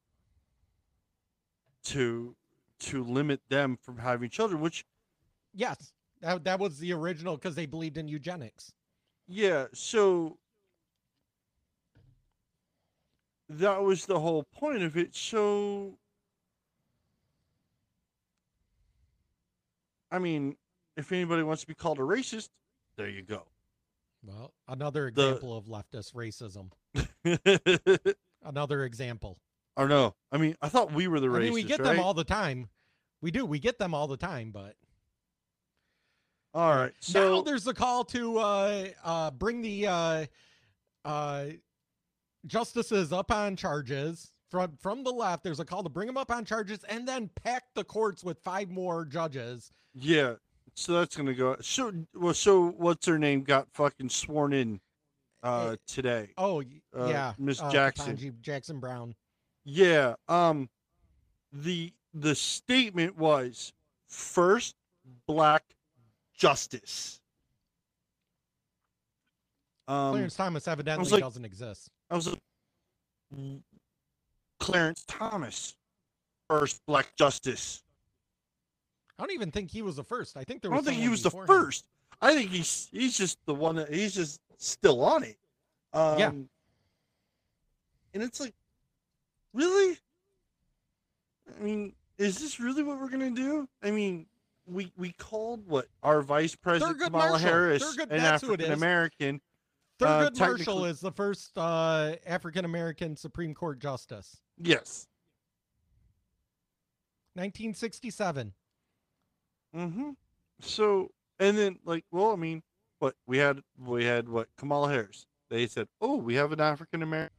[1.83, 2.33] to
[2.79, 4.85] to limit them from having children, which
[5.53, 5.91] Yes,
[6.23, 8.71] that that was the original because they believed in eugenics.
[9.27, 10.37] Yeah, so
[13.49, 15.15] that was the whole point of it.
[15.15, 15.97] So
[20.11, 20.55] I mean,
[20.95, 22.49] if anybody wants to be called a racist,
[22.97, 23.43] there you go.
[24.25, 26.71] Well, another The- example of leftist racism.
[28.45, 29.37] Another example.
[29.77, 31.41] no, I mean, I thought we were the I racist.
[31.43, 31.95] mean, we get right?
[31.95, 32.69] them all the time.
[33.21, 33.45] We do.
[33.45, 34.75] We get them all the time, but
[36.53, 40.25] All right, now there's a call to uh, uh, bring the uh,
[41.03, 41.45] uh,
[42.45, 45.43] justices up on charges from from the left.
[45.43, 48.37] There's a call to bring them up on charges and then pack the courts with
[48.39, 49.71] five more judges.
[49.95, 50.35] yeah,
[50.75, 51.55] so that's gonna go.
[51.61, 54.79] So, well, so what's her name got fucking sworn in
[55.41, 56.29] uh today?
[56.37, 56.61] Oh
[56.95, 58.15] Uh, yeah, Miss uh, Jackson.
[58.15, 59.15] Ketanji Jackson Brown.
[59.65, 60.15] Yeah.
[60.27, 60.69] Um
[61.51, 63.73] the the statement was
[64.07, 64.75] first
[65.27, 65.63] black
[66.37, 67.19] justice.
[69.87, 71.89] Um Clarence Thomas evidently like- doesn't exist.
[72.09, 72.39] I was like
[74.59, 75.75] Clarence Thomas
[76.49, 77.83] first black justice.
[79.17, 80.37] I don't even think he was the first.
[80.37, 81.45] I think there I don't think he was the him.
[81.45, 81.85] first.
[82.21, 85.37] I think he's he's just the one that he's just still on it.
[85.93, 86.29] Um Yeah.
[86.29, 86.47] and
[88.23, 88.53] it's like
[89.53, 89.97] really?
[91.57, 93.67] I mean, is this really what we're gonna do?
[93.83, 94.25] I mean,
[94.65, 97.47] we we called what our vice president Thurgood Kamala Marshall.
[97.47, 98.67] Harris Thurgood- an that's who it is.
[98.67, 99.41] African American.
[99.99, 104.41] Thurgood Uh, Marshall is the first uh, African American Supreme Court justice.
[104.57, 105.07] Yes.
[107.35, 108.53] 1967.
[109.75, 110.09] Mm-hmm.
[110.61, 112.63] So and then like, well, I mean,
[112.99, 115.25] what we had we had what Kamala Harris.
[115.49, 117.35] They said, oh, we have an African American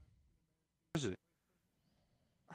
[0.93, 1.19] president.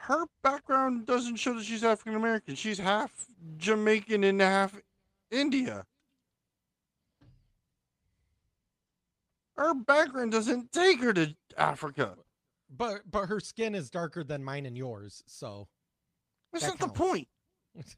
[0.01, 2.55] Her background doesn't show that she's African American.
[2.55, 3.11] She's half
[3.57, 4.79] Jamaican and half
[5.29, 5.85] India.
[9.57, 12.15] Her background doesn't take her to Africa.
[12.75, 15.67] But but her skin is darker than mine and yours, so
[16.53, 17.27] That's That not the point.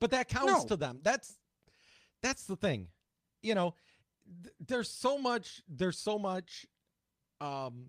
[0.00, 0.64] but that counts No.
[0.66, 1.00] to them.
[1.02, 1.36] That's
[2.22, 2.88] that's the thing.
[3.42, 3.74] You know,
[4.42, 6.64] th- there's so much there's so much
[7.40, 7.86] um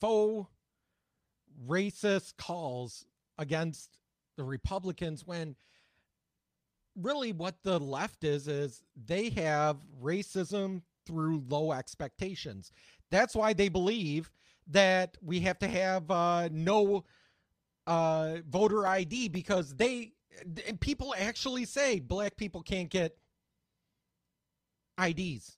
[0.00, 0.48] faux
[1.68, 3.06] racist calls
[3.38, 3.98] against
[4.36, 5.56] the Republicans when
[7.00, 12.72] really what the left is is they have racism through low expectations.
[13.10, 14.30] That's why they believe
[14.68, 17.04] that we have to have uh, no
[17.86, 20.12] uh, voter ID because they
[20.80, 23.16] people actually say black people can't get
[25.02, 25.56] IDs.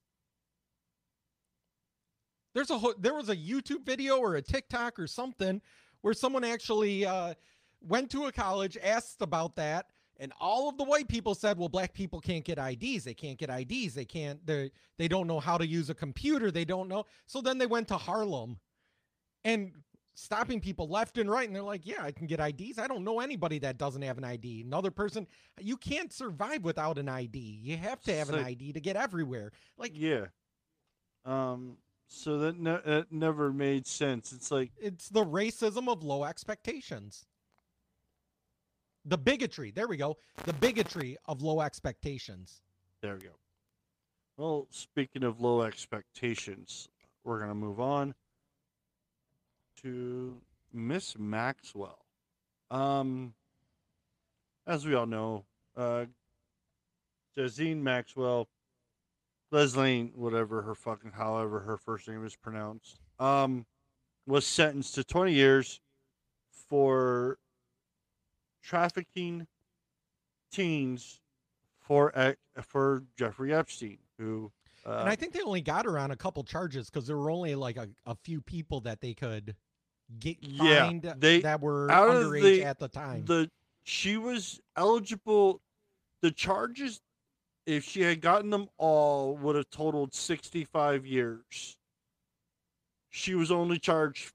[2.54, 5.62] There's a there was a YouTube video or a TikTok or something
[6.02, 7.34] where someone actually uh,
[7.80, 9.86] went to a college, asked about that,
[10.18, 13.04] and all of the white people said, "Well, black people can't get IDs.
[13.04, 13.94] They can't get IDs.
[13.94, 14.44] They can't.
[14.46, 16.50] They they don't know how to use a computer.
[16.50, 18.58] They don't know." So then they went to Harlem,
[19.44, 19.72] and
[20.14, 22.78] stopping people left and right, and they're like, "Yeah, I can get IDs.
[22.78, 25.26] I don't know anybody that doesn't have an ID." Another person,
[25.60, 27.38] you can't survive without an ID.
[27.38, 29.52] You have to have an ID to get everywhere.
[29.76, 30.26] Like Yeah.
[31.24, 31.76] Um.
[32.08, 34.32] So that, ne- that never made sense.
[34.32, 37.26] It's like it's the racism of low expectations.
[39.04, 39.70] The bigotry.
[39.70, 40.16] There we go.
[40.44, 42.62] The bigotry of low expectations.
[43.02, 43.36] There we go.
[44.36, 46.88] Well, speaking of low expectations,
[47.24, 48.14] we're going to move on
[49.82, 50.36] to
[50.72, 52.04] Miss Maxwell.
[52.70, 53.34] Um,
[54.66, 55.44] as we all know,
[55.76, 56.06] uh,
[57.36, 58.48] Jazine Maxwell,
[59.50, 63.64] Leslie, whatever her fucking, however her first name is pronounced, um,
[64.26, 65.80] was sentenced to 20 years
[66.68, 67.38] for
[68.62, 69.46] trafficking
[70.52, 71.20] teens
[71.80, 72.12] for
[72.62, 74.52] for Jeffrey Epstein, who
[74.86, 77.30] uh, and I think they only got her on a couple charges because there were
[77.30, 79.54] only like a, a few people that they could
[80.18, 83.24] get Yeah, find they- that were underage the- at the time.
[83.24, 83.50] the
[83.84, 85.60] she was eligible
[86.20, 87.00] the charges,
[87.68, 91.76] if she had gotten them all, would have totaled 65 years.
[93.10, 94.32] She was only charged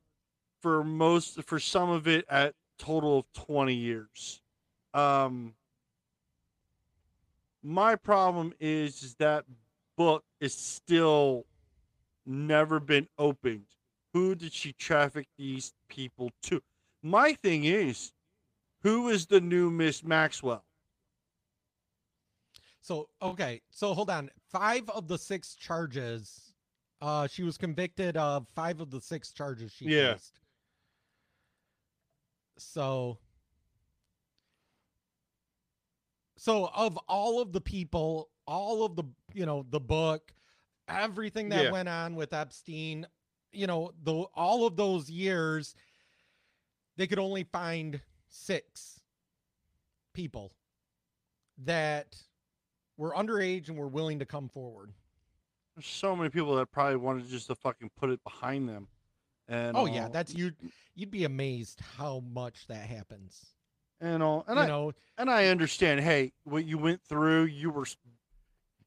[0.61, 4.39] for most, for some of it at total of 20 years.
[4.93, 5.55] Um,
[7.63, 9.45] my problem is, is that
[9.97, 11.47] book is still
[12.27, 13.65] never been opened.
[14.13, 16.61] Who did she traffic these people to?
[17.01, 18.13] My thing is,
[18.83, 20.63] who is the new Miss Maxwell?
[22.83, 24.29] So okay, so hold on.
[24.51, 26.53] Five of the six charges,
[27.01, 30.15] uh, she was convicted of five of the six charges she Yeah.
[30.15, 30.41] faced.
[32.57, 33.19] So,
[36.35, 40.33] so of all of the people, all of the you know the book,
[40.89, 41.71] everything that Yeah.
[41.71, 43.07] went on with Epstein,
[43.53, 45.73] you know, the all of those years,
[46.97, 48.99] they could only find six
[50.13, 50.51] people
[51.59, 52.17] that
[52.97, 54.91] were underage and we're willing to come forward.
[55.75, 58.87] There's so many people that probably wanted just to fucking put it behind them.
[59.47, 60.51] And oh yeah, that's you.
[60.95, 63.45] You'd be amazed how much that happens.
[63.99, 65.99] and all, and you I know, and I understand.
[66.01, 67.85] Hey, what you went through, you were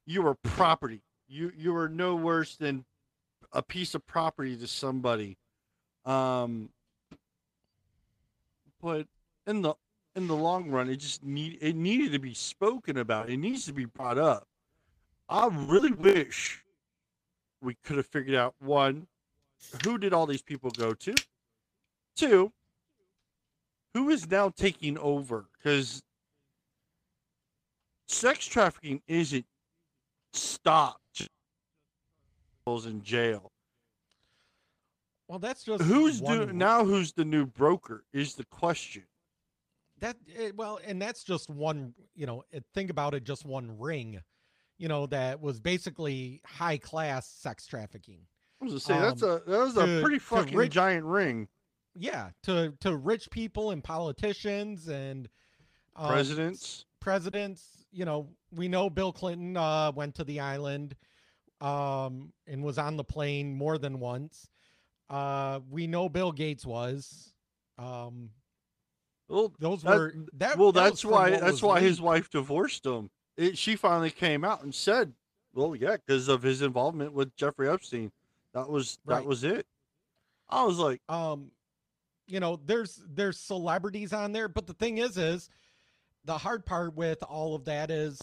[0.06, 1.02] you were property.
[1.28, 2.84] You you were no worse than
[3.52, 5.36] a piece of property to somebody.
[6.04, 6.70] Um,
[8.80, 9.06] but
[9.46, 9.74] in the
[10.16, 13.28] in the long run, it just need it needed to be spoken about.
[13.28, 14.48] It needs to be brought up.
[15.28, 16.64] I really wish
[17.60, 19.06] we could have figured out one,
[19.84, 21.14] who did all these people go to?
[22.16, 22.52] Two,
[23.94, 25.46] who is now taking over?
[25.56, 26.02] Because
[28.08, 29.46] sex trafficking isn't
[30.32, 31.00] stopped.
[32.68, 33.52] In jail.
[35.28, 36.84] well, that's just Who's doing now?
[36.84, 38.02] Who's the new broker?
[38.12, 39.04] Is the question.
[40.00, 43.78] That eh, well and that's just one you know eh, think about it just one
[43.78, 44.20] ring
[44.78, 48.20] you know that was basically high class sex trafficking
[48.60, 51.48] I was gonna say that's Um, a that was a pretty fucking rich- giant ring.
[51.94, 55.28] yeah to to rich people and politicians and
[55.96, 56.84] um, Presidents.
[57.00, 60.94] presidents you know we know bill clinton uh went to the island
[61.62, 64.50] um and was on the plane more than once
[65.08, 67.32] uh we know bill gates was
[67.78, 68.28] um
[69.28, 73.10] Well, those that- were that well, that that's why that's why his wife divorced him.
[73.36, 75.12] It, she finally came out and said,
[75.52, 78.12] "Well, yeah, because of his involvement with Jeffrey Epstein.
[78.54, 79.66] That was that was it."
[80.48, 81.50] I was like, um
[82.28, 85.48] you know there's there's celebrities on there but the thing is is
[86.24, 88.20] the hard part with all of that is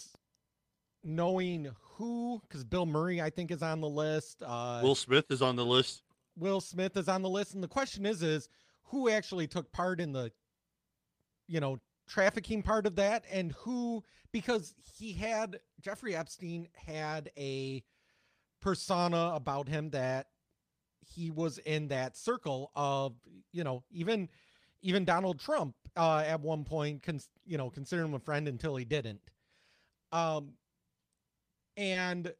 [1.02, 5.40] knowing who because bill murray i think is on the list uh Will Smith is
[5.42, 6.02] on the list.
[6.36, 8.48] will smith is on the list and the question is is
[8.84, 10.30] who actually took part in the
[11.46, 14.02] you know trafficking part of that and who
[14.32, 17.82] because he had jeffrey epstein had a
[18.60, 20.26] persona about him that
[21.14, 23.14] he was in that circle of
[23.52, 24.28] you know even
[24.82, 28.76] even donald trump uh at one point cons- you know considered him a friend until
[28.76, 29.20] he didn't.
[30.12, 30.52] Um
[31.76, 32.32] and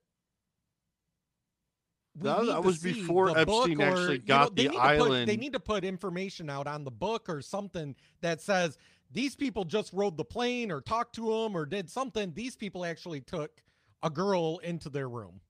[2.17, 4.69] That- that was before Epstein or, actually you know, got the
[4.99, 8.79] put- they need to put information out on the book or something that says
[9.15, 12.33] these people just rode the plane or talked to them or did something.
[12.35, 13.63] These people actually took
[14.03, 15.41] a girl into their room.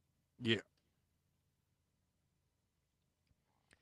[0.41, 0.61] Yeah.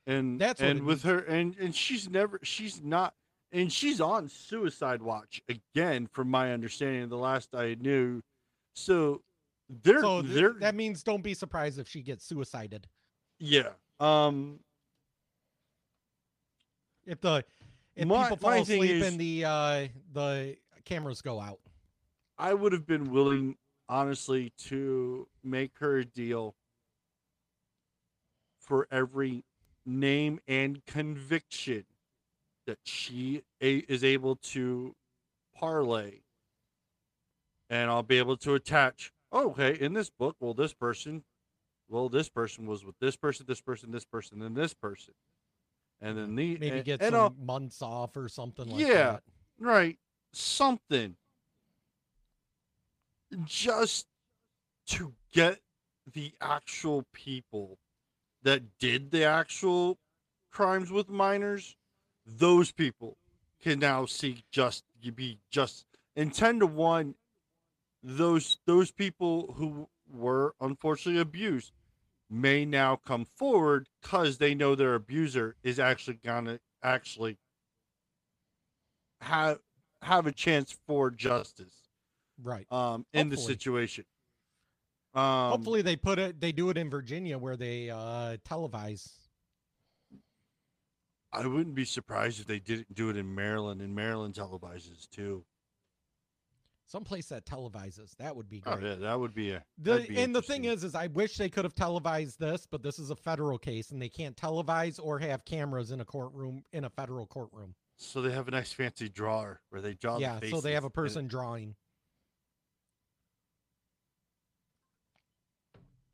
[0.06, 1.04] And That's what and with needs.
[1.04, 3.14] her and and she's never she's not
[3.52, 8.22] and she's on suicide watch again from my understanding the last I knew.
[8.74, 9.22] So
[9.68, 12.88] they're So th- they're that means don't be surprised if she gets suicided.
[13.38, 13.70] yeah.
[14.00, 14.60] Um
[17.06, 17.44] If the
[17.96, 21.60] if My- people fall thing asleep is- and the uh the cameras go out.
[22.38, 23.56] I would have been willing,
[23.88, 26.56] honestly, to make her a deal
[28.58, 29.44] for every
[29.84, 31.84] name and conviction
[32.66, 34.96] that she a- is able to
[35.54, 36.20] parlay.
[37.68, 41.24] And I'll be able to attach, oh, okay, in this book, well, this person,
[41.88, 45.14] well, this person was with this person, this person, this person, and this person.
[46.02, 48.88] And then the Maybe and, get and some months off or something like that.
[48.88, 49.12] Yeah.
[49.12, 49.22] that.
[49.60, 49.98] right
[50.32, 51.14] something
[53.44, 54.06] just
[54.86, 55.60] to get
[56.12, 57.78] the actual people
[58.42, 59.98] that did the actual
[60.50, 61.76] crimes with minors
[62.26, 63.16] those people
[63.62, 64.84] can now seek just
[65.14, 67.14] be just and 10 to 1
[68.02, 71.72] those those people who were unfortunately abused
[72.32, 77.36] may now come forward because they know their abuser is actually gonna actually
[79.20, 79.58] have
[80.02, 81.74] have a chance for justice.
[82.42, 82.66] Right.
[82.72, 84.04] um, in the situation.
[85.14, 86.40] Um, Hopefully they put it.
[86.40, 89.10] They do it in Virginia where they uh, televise.
[91.32, 95.44] I wouldn't be surprised if they didn't do it in Maryland, and Maryland televises too.
[96.92, 98.14] Someplace that televises.
[98.18, 98.86] That would be Oh great.
[98.86, 99.64] yeah, that would be a.
[99.78, 102.82] The be and the thing is, is I wish they could have televised this, but
[102.82, 106.62] this is a federal case, and they can't televise or have cameras in a courtroom
[106.74, 107.74] in a federal courtroom.
[107.96, 110.18] so they have a nice fancy drawer where they draw.
[110.18, 111.76] yeah, the so they have a faces and- person drawing.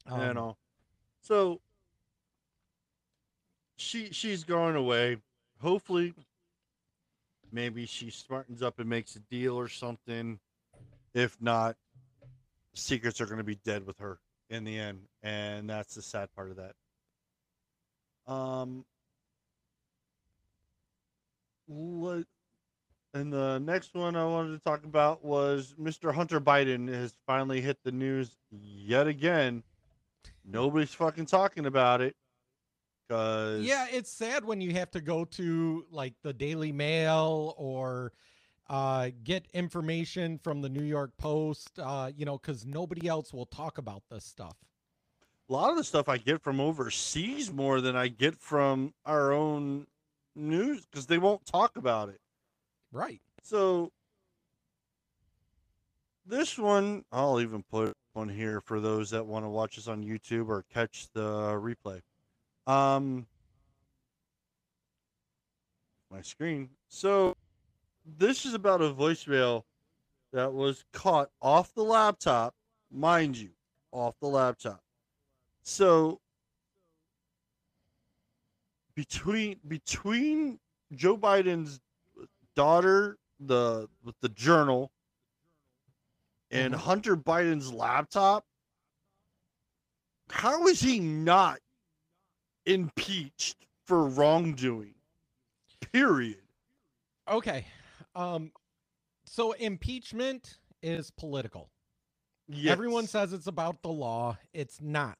[0.06, 0.56] you Um, know.
[1.22, 1.60] So
[3.78, 5.16] she she's going away.
[5.60, 6.14] Hopefully,
[7.50, 10.38] maybe she smartens up and makes a deal or something.
[11.19, 11.74] If not,
[12.74, 14.20] secrets are going to be dead with her
[14.51, 18.32] in the end, and that's the sad part of that.
[18.32, 18.85] Um.
[21.66, 22.24] Let,
[23.15, 26.15] and the next one I wanted to talk about was Mr.
[26.15, 29.65] Hunter Biden has finally hit the news yet again.
[30.45, 32.15] Nobody's fucking talking about it
[33.09, 38.12] because Yeah, it's sad when you have to go to like the Daily Mail or
[38.69, 43.47] uh, get information from the New York Post, uh, you know, because nobody else will
[43.47, 44.57] talk about this stuff.
[45.49, 49.32] a lot of the stuff I get from overseas more than I get from our
[49.32, 49.86] own
[50.36, 52.20] news because they won't talk about it.
[52.93, 53.20] Right.
[53.43, 53.90] So
[56.27, 60.05] this one, I'll even put one here for those that want to watch us on
[60.05, 61.23] YouTube or catch the
[61.55, 62.01] replay.
[62.66, 63.27] Um,
[66.11, 66.69] my screen.
[66.89, 67.35] So
[68.16, 69.64] this is about a voicemail
[70.32, 72.55] that was caught off the laptop,
[72.90, 73.51] mind you,
[73.93, 74.82] off the laptop.
[75.62, 76.20] So
[78.94, 80.59] between between
[80.94, 81.80] Joe Biden's
[82.55, 84.90] daughter, the with the journal,
[86.51, 86.78] and Mhm.
[86.78, 88.44] Hunter Biden's laptop,
[90.30, 91.60] how is he not
[92.64, 94.94] impeached for wrongdoing?
[95.93, 96.43] Period.
[97.28, 97.66] Okay.
[98.19, 98.51] Um,
[99.27, 101.70] so impeachment is political.
[102.66, 104.36] Everyone says it's about the law.
[104.53, 105.19] It's not.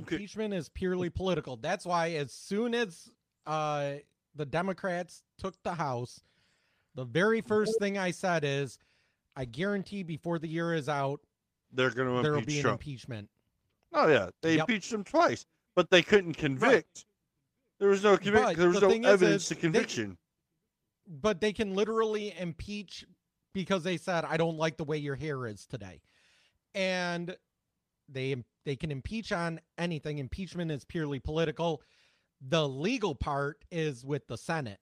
[0.00, 0.14] Okay.
[0.14, 1.56] Impeachment is purely political.
[1.56, 3.10] That's why as soon as
[3.46, 3.94] uh,
[4.34, 6.22] the Democrats took the House,
[6.94, 8.78] the very first thing I said is,
[9.36, 11.20] I guarantee before the year is out,
[11.72, 12.80] they're going to there will be an Trump.
[12.80, 13.28] impeachment.
[13.92, 14.68] oh yeah, they Yep.
[14.70, 15.44] impeached him twice,
[15.74, 17.06] but they couldn't convict.
[17.80, 20.16] There was no convic- But There was the no thing is, evidence is to conviction.
[21.06, 23.04] But they can literally impeach
[23.52, 26.00] because they said, I don't like the way your hair is today.
[26.74, 27.36] And
[28.08, 30.18] they they can impeach on anything.
[30.18, 31.82] Impeachment is purely political.
[32.40, 34.80] The legal part is with the Senate.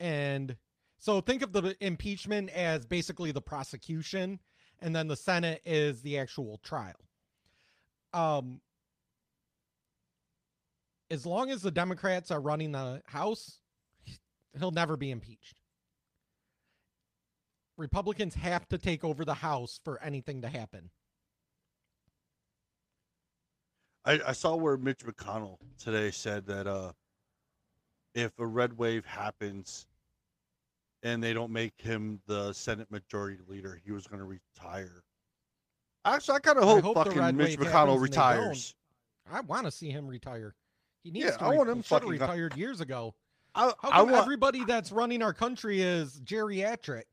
[0.00, 0.56] And
[0.98, 4.40] so think of the impeachment as basically the prosecution,
[4.80, 7.08] and then the Senate is the actual trial.
[8.12, 8.60] Um
[11.10, 13.58] as long as the Democrats are running the House,
[14.58, 15.56] he'll never be impeached.
[17.78, 20.90] Republicans have to take over the House for anything to happen.
[24.04, 26.92] I, I saw where Mitch McConnell today said that uh,
[28.14, 29.86] if a red wave happens
[31.02, 35.02] and they don't make him the Senate Majority Leader, he was going to retire.
[36.04, 38.74] Actually, I kind of hope, hope fucking Mitch McConnell happens and they retires.
[39.30, 40.54] I want to see him retire.
[41.04, 41.44] He needs Yeah, to.
[41.44, 43.14] I want him fucking retired years ago.
[43.54, 47.04] I, How I come want everybody that's running our country is geriatric?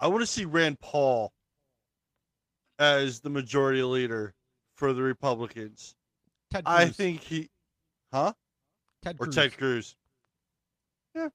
[0.00, 1.32] I want to see Rand Paul
[2.78, 4.34] as the Majority Leader
[4.74, 5.94] for the Republicans.
[6.50, 7.48] Ted I think he,
[8.12, 8.32] huh?
[9.02, 9.34] Ted or Cruz.
[9.34, 9.96] Ted Cruz.
[11.14, 11.28] Yeah.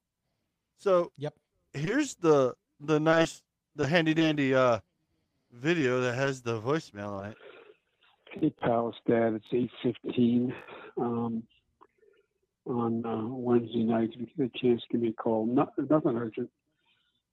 [0.78, 1.34] So Yep.
[1.72, 3.42] here's the the nice
[3.76, 4.80] the handy dandy uh
[5.52, 7.36] video that has the voicemail on it.
[8.32, 9.34] Hey, pal, it's Dad.
[9.34, 10.54] It's eight fifteen
[10.96, 11.42] um,
[12.70, 14.10] on uh, Wednesday night.
[14.14, 15.46] If you get a chance, give me a call.
[15.46, 16.48] Not, nothing urgent.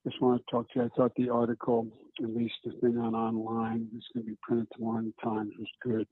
[0.05, 0.85] Just want to talk to you.
[0.85, 1.87] I thought the article,
[2.23, 5.51] at least the thing on online, it's going to be printed tomorrow in the Times,
[5.59, 6.07] was good.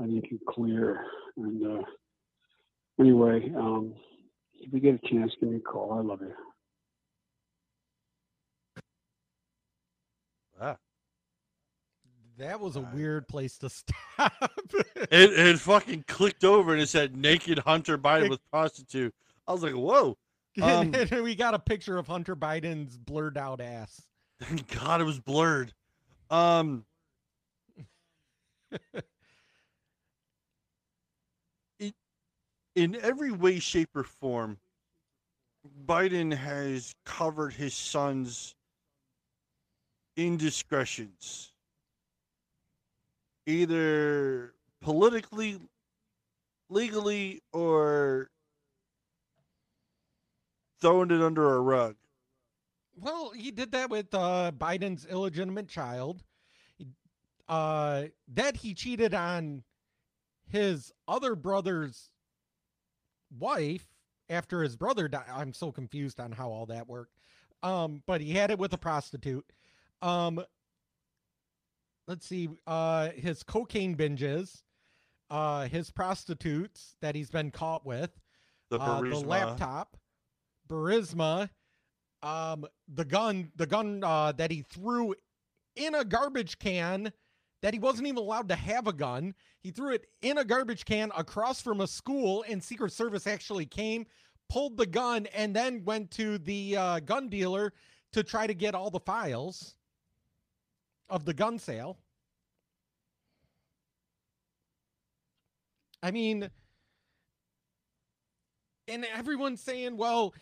[0.00, 1.04] I think it's clear.
[1.36, 1.82] And uh,
[2.98, 3.94] anyway, um,
[4.60, 5.92] if you get a chance, give me a call.
[5.92, 6.32] I love you.
[10.60, 10.76] Ah.
[12.42, 14.32] That was a I- weird place to stop.
[15.10, 19.14] It it fucking clicked over and it said naked Hunter Biden It- with prostitute.
[19.46, 20.18] I was like, whoa.
[20.60, 24.02] Um, and we got a picture of Hunter Biden's blurred out ass.
[24.38, 25.72] Thank God it was blurred.
[26.30, 26.84] Um
[31.78, 31.94] it,
[32.74, 34.58] in every way, shape, or form,
[35.86, 38.54] Biden has covered his son's
[40.16, 41.51] indiscretions,
[43.46, 45.58] either politically,
[46.68, 48.30] legally, or
[50.80, 51.96] throwing it under a rug.
[52.96, 56.22] Well, he did that with uh, Biden's illegitimate child.
[57.48, 59.62] Uh, that he cheated on
[60.48, 62.10] his other brother's
[63.38, 63.86] wife
[64.28, 65.26] after his brother died.
[65.30, 67.18] I'm so confused on how all that worked.
[67.62, 69.44] Um, but he had it with a prostitute.
[70.00, 70.44] Um,
[72.06, 72.48] let's see.
[72.66, 74.62] Uh, his cocaine binges,
[75.30, 78.10] uh, his prostitutes that he's been caught with,
[78.70, 79.96] The uh, the laptop,
[80.68, 81.50] Burisma,
[82.22, 85.14] um, the gun, the gun uh, that he threw
[85.76, 87.12] in a garbage can
[87.62, 89.34] that he wasn't even allowed to have a gun.
[89.62, 93.66] He threw it in a garbage can across from a school, and Secret Service actually
[93.66, 94.04] came,
[94.50, 97.72] pulled the gun, and then went to the uh, gun dealer
[98.12, 99.76] to try to get all the files
[101.12, 101.98] of the gun sale.
[106.02, 106.50] I mean,
[108.88, 110.34] and everyone's saying, well,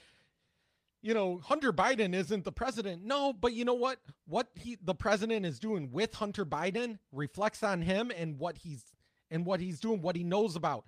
[1.03, 3.05] you know, Hunter Biden isn't the president.
[3.05, 3.99] No, but you know what?
[4.27, 8.85] What he the president is doing with Hunter Biden reflects on him and what he's
[9.31, 10.85] and what he's doing, what he knows about.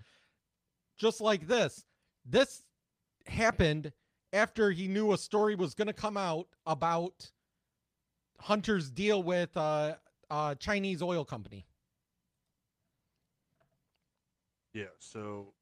[0.96, 1.84] Just like this.
[2.24, 2.62] This
[3.26, 3.92] happened
[4.32, 7.32] after he knew a story was going to come out about
[8.42, 9.94] Hunter's deal with uh,
[10.30, 11.66] uh Chinese oil company.
[14.74, 15.52] Yeah, so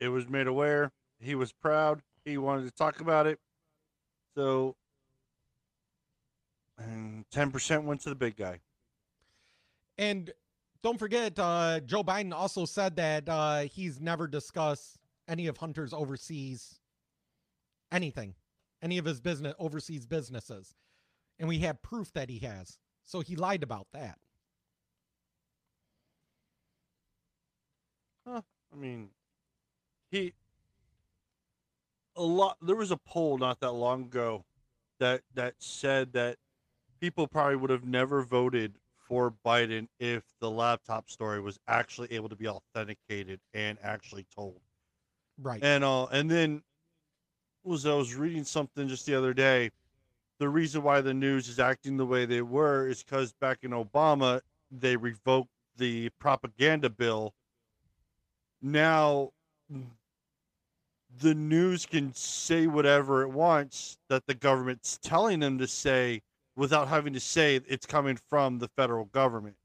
[0.00, 0.92] it was made aware.
[1.18, 2.02] He was proud.
[2.24, 3.38] He wanted to talk about it.
[4.34, 4.76] So,
[6.78, 8.60] and 10% went to the big guy.
[9.96, 10.30] And
[10.82, 15.94] don't forget, uh, Joe Biden also said that uh, he's never discussed any of Hunter's
[15.94, 16.78] overseas
[17.90, 18.34] anything,
[18.82, 20.74] any of his business overseas businesses,
[21.38, 22.78] and we have proof that he has.
[23.04, 24.18] So he lied about that.
[28.26, 28.42] Huh.
[28.72, 29.10] I mean,
[30.10, 30.34] he
[32.16, 32.56] a lot.
[32.60, 34.44] There was a poll not that long ago
[34.98, 36.36] that that said that
[37.00, 42.28] people probably would have never voted for Biden if the laptop story was actually able
[42.28, 44.60] to be authenticated and actually told.
[45.40, 45.62] Right.
[45.62, 46.62] And uh, and then
[47.62, 49.70] was I was reading something just the other day.
[50.38, 53.70] The reason why the news is acting the way they were is because back in
[53.70, 54.40] Obama
[54.70, 57.32] they revoked the propaganda bill.
[58.60, 59.30] Now
[61.20, 66.20] the news can say whatever it wants that the government's telling them to say
[66.54, 69.56] without having to say it's coming from the federal government.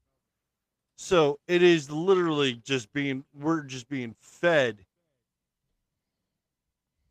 [0.96, 4.84] So it is literally just being we're just being fed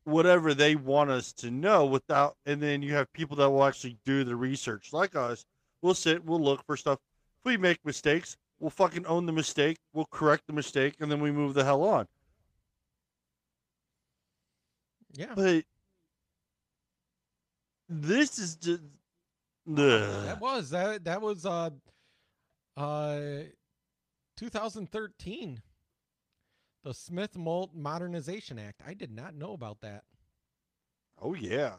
[0.04, 3.98] whatever they want us to know without and then you have people that will actually
[4.06, 5.46] do the research like us
[5.82, 6.98] we'll sit we'll look for stuff
[7.40, 11.20] if we make mistakes we'll fucking own the mistake we'll correct the mistake and then
[11.20, 12.08] we move the hell on
[15.14, 15.34] Yeah.
[15.36, 15.66] but
[17.90, 18.82] this is just
[19.68, 21.70] That was that that was uh
[22.78, 23.20] uh
[24.38, 25.62] 2013.
[26.84, 28.82] The Smith-Mundt Modernization Act.
[28.86, 30.04] I did not know about that.
[31.22, 31.74] oh yeah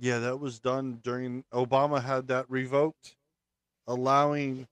[0.00, 3.16] yeah that was done during obama had that revoked
[3.88, 4.68] allowing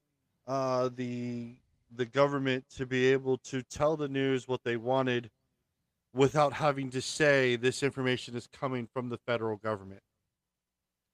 [0.47, 1.57] uh the
[1.97, 5.29] the government to be able to tell the news what they wanted
[6.15, 10.03] without having to say this information is coming from the federal government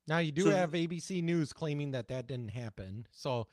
[0.07, 3.07] Now you do So- have ABC News claiming that that didn't happen.
[3.11, 3.47] So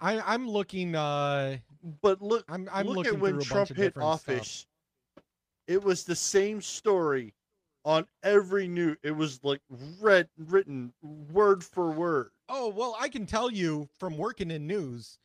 [0.00, 0.94] I, I'm looking.
[0.94, 1.58] Uh,
[2.02, 4.36] but look, I'm I'm look looking at when Trump bunch of hit different stuff.
[4.36, 4.66] office.
[5.66, 7.34] It was the same story
[7.84, 8.96] on every new.
[9.02, 9.60] It was like
[10.00, 10.92] read written
[11.32, 12.30] word for word.
[12.48, 15.18] Oh well, I can tell you from working in news,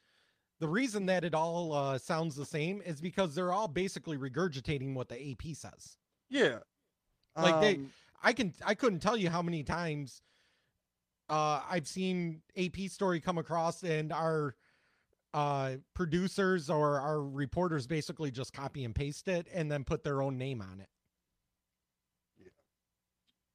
[0.59, 4.93] the reason that it all uh, sounds the same is because they're all basically regurgitating
[4.93, 5.97] what the AP says.
[6.29, 6.59] Yeah,
[7.35, 7.91] Like they, Um,
[8.23, 10.21] I can I couldn't tell you how many times
[11.29, 14.55] uh, I've seen AP story come across and our
[15.33, 20.21] uh, producers or our reporters basically just copy and paste it and then put their
[20.21, 20.89] own name on it,
[22.37, 22.49] Yeah.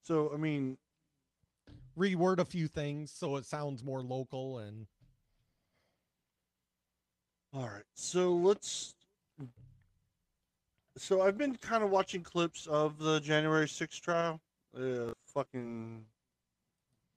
[0.02, 0.78] So I mean,
[1.98, 4.86] reword a few things so it sounds more local and
[7.56, 7.84] all right.
[7.94, 8.94] So let's.
[10.98, 14.40] So I've been kind of watching clips of the January 6th trial.
[14.78, 16.04] Uh, fucking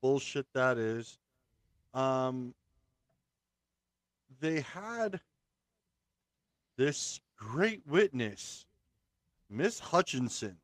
[0.02, 1.18] bullshit that is.
[1.94, 2.54] Um,
[4.40, 5.20] they had
[6.78, 8.66] this great witness,
[9.50, 10.58] Miss Hutchinson,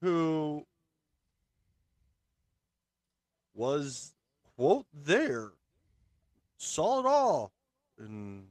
[0.00, 0.66] who
[3.54, 4.14] was
[4.56, 5.52] quote there,
[6.56, 7.52] saw it all,
[7.98, 8.46] and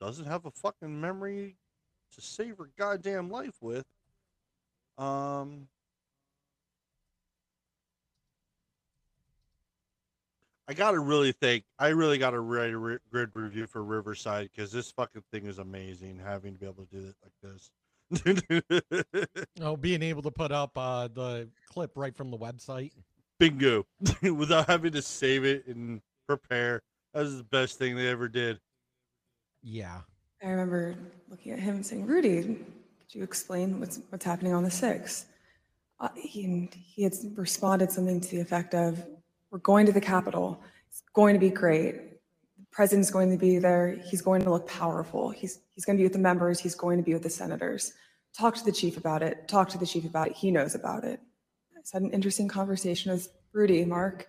[0.00, 1.56] doesn't have a fucking memory
[2.14, 3.84] to save her goddamn life with.
[4.98, 5.68] Um,
[10.68, 11.64] I gotta really think.
[11.78, 15.58] I really gotta write a ri- grid review for Riverside because this fucking thing is
[15.58, 16.18] amazing.
[16.18, 17.70] Having to be able to do it like this.
[19.60, 22.92] Oh, being able to put up uh, the clip right from the website.
[23.38, 23.86] Bingo!
[24.22, 26.82] Without having to save it and prepare.
[27.14, 28.60] That was the best thing they ever did.
[29.62, 30.00] Yeah.
[30.42, 30.94] I remember
[31.28, 35.24] looking at him and saying, Rudy, could you explain what's, what's happening on the 6th?
[35.98, 39.04] Uh, he, he had responded something to the effect of,
[39.56, 40.62] we're going to the Capitol.
[40.90, 41.94] It's going to be great.
[42.58, 43.98] The president's going to be there.
[44.10, 45.30] He's going to look powerful.
[45.30, 46.60] He's, he's going to be with the members.
[46.60, 47.94] He's going to be with the senators.
[48.36, 49.48] Talk to the chief about it.
[49.48, 50.36] Talk to the chief about it.
[50.36, 51.20] He knows about it.
[51.74, 54.28] I had an interesting conversation with Rudy, Mark.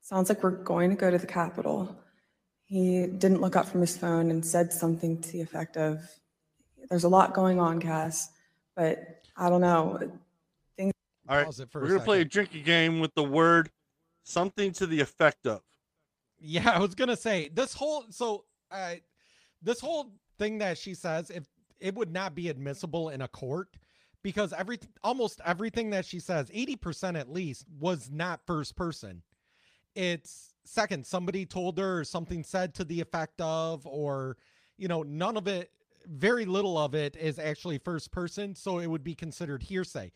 [0.00, 1.96] Sounds like we're going to go to the Capitol.
[2.64, 6.00] He didn't look up from his phone and said something to the effect of,
[6.90, 8.30] there's a lot going on, Cass,
[8.74, 10.10] but I don't know.
[10.76, 10.92] Things
[11.28, 12.30] All right, Pause it for we're gonna play a second.
[12.32, 13.70] drinking game with the word
[14.26, 15.62] something to the effect of.
[16.38, 18.96] Yeah, I was gonna say this whole so uh
[19.62, 21.44] this whole thing that she says if
[21.80, 23.68] it would not be admissible in a court
[24.26, 29.22] because every almost everything that she says, 80% at least, was not first person.
[29.94, 34.36] It's second, somebody told her or something said to the effect of, or
[34.78, 35.70] you know, none of it,
[36.06, 40.10] very little of it is actually first person, so it would be considered hearsay.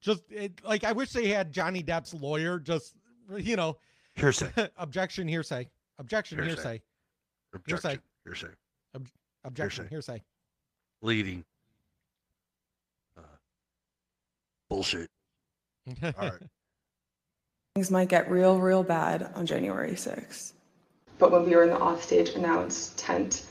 [0.00, 2.94] Just it, like I wish they had Johnny Depp's lawyer just
[3.36, 3.76] you know
[4.18, 4.70] Hearsay.
[4.78, 5.68] objection hearsay
[5.98, 6.46] objection Hearsay.
[6.52, 6.82] hearsay
[7.54, 8.00] Objection.
[8.24, 8.48] Hearsay.
[9.44, 9.90] objection Hearsay.
[9.90, 10.22] hearsay
[11.04, 11.44] Leading.
[13.18, 13.22] Uh,
[14.70, 15.10] bullshit.
[16.04, 16.32] All right.
[17.74, 20.52] things might get real, real bad on January 6th.
[21.18, 23.46] But when we were in the offstage announce tent,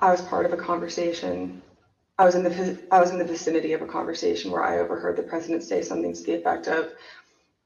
[0.00, 1.60] I was part of a conversation.
[2.18, 5.16] I was in the I was in the vicinity of a conversation where I overheard
[5.16, 6.92] the president say something to the effect of,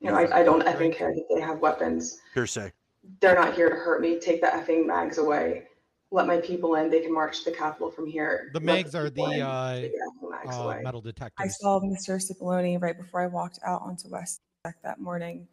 [0.00, 2.18] you know, I, I don't effing care that they have weapons.
[2.34, 2.72] Hearsay.
[3.20, 4.18] They're not here to hurt me.
[4.18, 5.64] Take the effing mags away.
[6.10, 6.90] Let my people in.
[6.90, 8.50] They can march to the Capitol from here.
[8.52, 9.42] the Let mags are the in.
[9.42, 10.80] uh, the uh away.
[10.82, 11.04] metal
[11.38, 12.18] I saw Mr.
[12.20, 14.40] Cipollone right before I walked out onto West
[14.82, 15.46] that morning,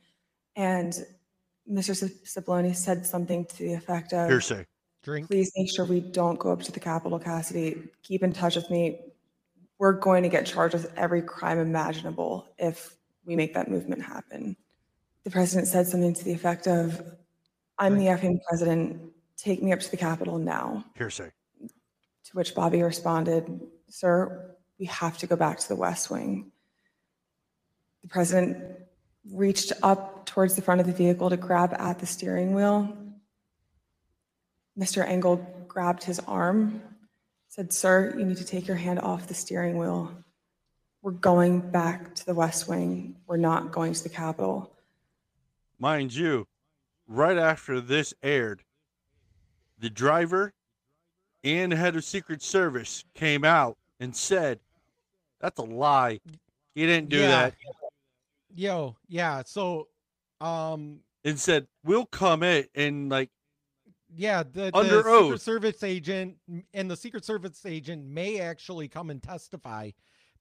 [0.56, 0.94] and
[1.72, 1.96] Mr.
[1.96, 4.66] Cip- Cipollone said something to the effect of, Hearsay.
[5.04, 7.84] drink "Please make sure we don't go up to the Capitol, Cassidy.
[8.04, 9.00] Keep in touch with me.
[9.80, 12.97] We're going to get charged with every crime imaginable if
[13.28, 14.58] we make that movement happen."
[15.24, 17.16] The president said something to the effect of,
[17.78, 19.14] "I'm the effing president.
[19.36, 21.32] Take me up to the Capitol now." Hearsay.
[21.62, 26.52] To which Bobby responded, Sir, we have to go back to the West Wing.
[28.02, 28.82] The president
[29.32, 32.98] reached up towards the front of the vehicle to grab at the steering wheel.
[34.78, 35.06] Mr.
[35.08, 35.38] Engel
[35.68, 36.82] grabbed his arm,
[37.48, 40.24] said, Sir, you need to take your hand off the steering wheel.
[41.08, 43.16] We're going back to the West Wing.
[43.28, 44.70] We're not going to the Capitol.
[45.80, 46.50] Mind you,
[47.08, 48.62] right after this aired,
[49.80, 50.52] the driver
[51.46, 54.60] and the head of Secret Service came out and said,
[55.40, 56.20] "That's a lie.
[56.76, 57.28] He didn't do Yeah.
[57.28, 57.56] that."
[58.54, 59.88] yo yeah so
[60.42, 63.30] um And said, "We'll come in and like
[64.14, 66.38] yeah the, Under the secret service agent
[66.74, 69.92] and the secret service agent may actually come and testify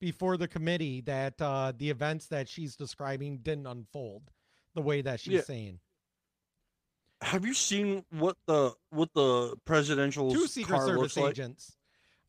[0.00, 4.30] before the committee that uh the events that she's describing didn't unfold
[4.74, 5.40] the way that she's Yeah.
[5.42, 5.80] saying
[7.22, 11.30] have you seen what the what the presidential two secret service like?
[11.30, 11.76] agents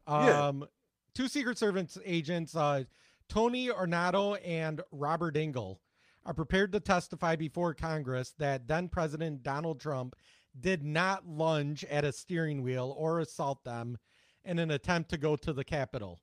[0.07, 0.47] Yeah.
[0.47, 0.67] um
[1.13, 2.83] two secret service agents uh
[3.29, 5.81] tony ornato and robert engel
[6.25, 10.15] are prepared to testify before congress that then president donald trump
[10.59, 13.97] did not lunge at a steering wheel or assault them
[14.45, 16.19] in an attempt to go to the capitol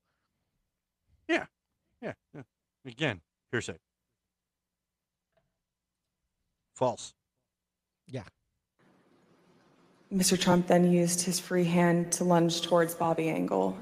[1.28, 1.46] Yeah,
[2.02, 2.12] yeah.
[2.34, 2.42] yeah.
[2.86, 3.20] Again,
[3.50, 3.76] hearsay.
[6.74, 7.14] False.
[8.08, 8.24] yeah
[10.12, 10.38] Mr.
[10.38, 13.76] Trump then used his free hand to lunge towards Bobby Engel.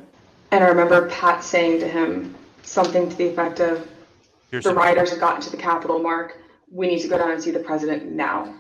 [0.51, 3.89] And I remember Pat saying to him something to the effect of,
[4.51, 4.69] Hearsay.
[4.69, 6.39] The rioters have gotten to the Capitol, Mark.
[6.71, 8.55] We need to go down and see the president now.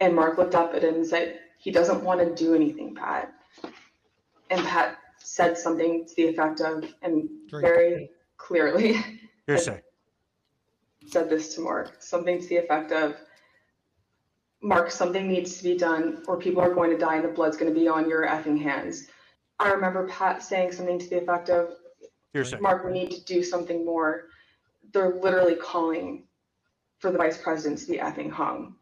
[0.00, 3.32] And Mark looked up at him and said, He doesn't want to do anything, Pat.
[4.50, 4.98] And Pat
[5.28, 7.66] said something to the effect of, and Drink.
[7.66, 8.96] very clearly
[9.46, 9.82] Hearsay.
[11.06, 13.14] said this to Mark, something to the effect of,
[14.62, 17.56] Mark, something needs to be done or people are going to die and the blood's
[17.56, 19.08] going to be on your effing hands.
[19.60, 21.74] I remember Pat saying something to the effect of,
[22.34, 22.60] Hearsay.
[22.60, 24.28] Mark, we need to do something more.
[24.92, 26.24] They're literally calling
[26.98, 28.74] for the vice president to be effing hung.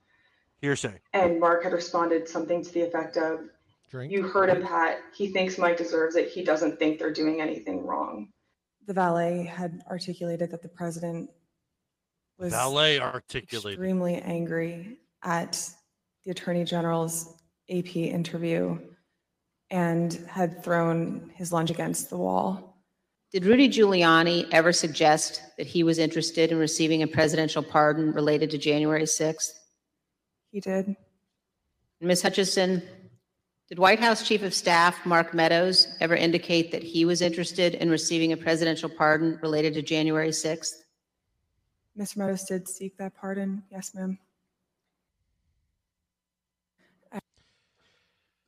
[0.62, 1.00] Hearsay.
[1.12, 3.48] And Mark had responded something to the effect of,
[3.90, 4.12] Drink.
[4.12, 4.98] You heard him, Pat.
[5.14, 6.28] He thinks Mike deserves it.
[6.28, 8.28] He doesn't think they're doing anything wrong.
[8.86, 11.30] The valet had articulated that the president
[12.38, 13.72] was Valet articulated.
[13.72, 15.70] extremely angry at
[16.24, 17.34] the attorney general's
[17.70, 18.78] AP interview
[19.70, 22.76] and had thrown his lunch against the wall.
[23.32, 28.50] Did Rudy Giuliani ever suggest that he was interested in receiving a presidential pardon related
[28.50, 29.50] to January 6th?
[30.52, 30.94] He did.
[32.00, 32.22] Ms.
[32.22, 32.82] Hutchinson,
[33.68, 37.90] did White House Chief of Staff Mark Meadows ever indicate that he was interested in
[37.90, 40.82] receiving a presidential pardon related to January 6th?
[41.98, 42.16] Mr.
[42.18, 43.62] Meadows did seek that pardon.
[43.70, 44.18] Yes, ma'am.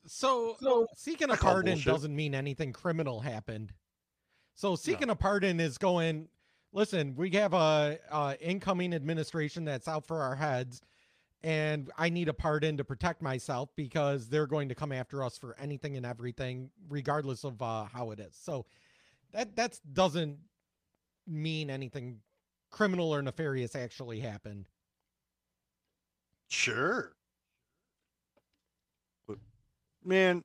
[0.07, 1.93] So, seeking a pardon bullshit.
[1.93, 3.73] doesn't mean anything criminal happened.
[4.59, 6.27] So seeking a pardon is going.
[6.73, 10.82] Listen, we have a, a incoming administration that's out for our heads,
[11.43, 15.39] and I need a pardon to protect myself because they're going to come after us
[15.39, 18.36] for anything and everything, regardless of uh, how it is.
[18.40, 18.66] So
[19.32, 20.39] that that doesn't
[21.27, 22.20] mean anything
[22.70, 24.66] criminal or nefarious actually happened.
[26.48, 27.12] Sure.
[29.27, 29.39] But
[30.05, 30.43] man,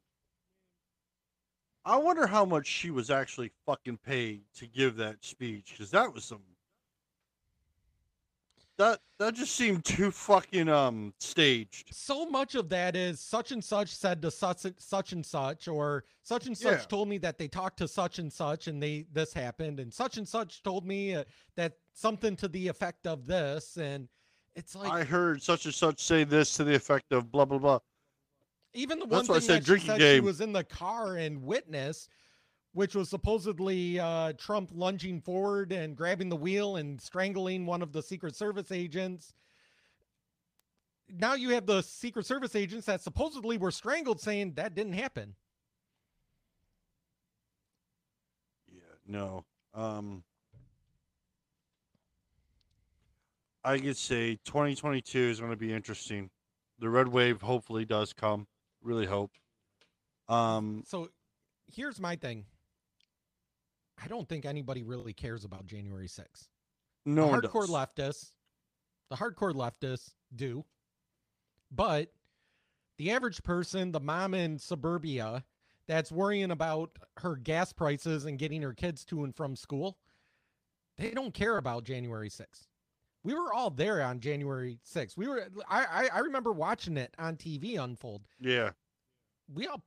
[1.85, 6.13] I wonder how much she was actually fucking paid to give that speech because that
[6.13, 6.41] was some.
[8.79, 11.93] That that just seemed too fucking um staged.
[11.93, 16.03] so much of that is such and such said to such such and such or
[16.23, 16.85] such and such Yeah.
[16.85, 20.17] told me that they talked to such and such and they this happened and such
[20.17, 21.23] and such told me uh,
[21.55, 24.09] that something to the effect of this and
[24.55, 27.59] it's like I heard such and such say this to the effect of blah blah
[27.59, 27.79] blah.
[28.73, 30.25] even the that's one I thing said that she said she game.
[30.25, 32.07] was in the car and witness
[32.73, 37.91] which was supposedly uh, Trump lunging forward and grabbing the wheel and strangling one of
[37.91, 39.33] the Secret Service agents.
[41.07, 45.35] Now you have the Secret Service agents that supposedly were strangled saying that didn't happen.
[48.71, 49.45] Yeah, no.
[49.73, 50.23] Um
[53.63, 56.29] I could say 2022 is going to be interesting.
[56.79, 58.47] The red wave hopefully does come.
[58.81, 59.31] Really hope.
[60.27, 61.09] Um So
[61.71, 62.45] here's my thing.
[64.01, 66.47] I don't think anybody really cares about January 6th.
[67.05, 68.31] no the hardcore leftists,
[69.09, 70.63] the hardcore leftists do,
[71.71, 72.11] but
[72.97, 75.43] the average person, the mom in suburbia
[75.87, 79.97] that's worrying about her gas prices and getting her kids to and from school,
[80.97, 82.67] they don't care about January 6th.
[83.23, 85.15] We were all there on January 6th.
[85.17, 88.21] We were I I, I remember watching it on TV unfold.
[88.39, 88.71] Yeah.
[89.53, 89.81] We all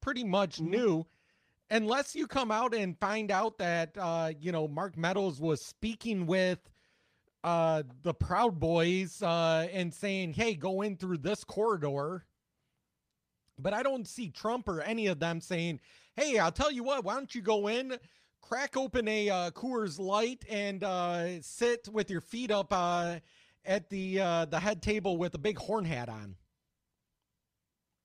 [0.00, 0.70] pretty much Mm-hmm.
[0.70, 1.06] knew
[1.70, 6.26] unless you come out and find out that uh you know Mark Meadows was speaking
[6.26, 6.58] with
[7.44, 12.24] uh the Proud Boys uh and saying, "Hey, go in through this corridor."
[13.58, 15.80] But I don't see Trump or any of them saying,
[16.16, 17.96] "Hey, I'll tell you what, why don't you go in,
[18.40, 23.18] crack open a uh, Coors Light and uh sit with your feet up uh
[23.64, 26.36] at the uh the head table with a big horn hat on."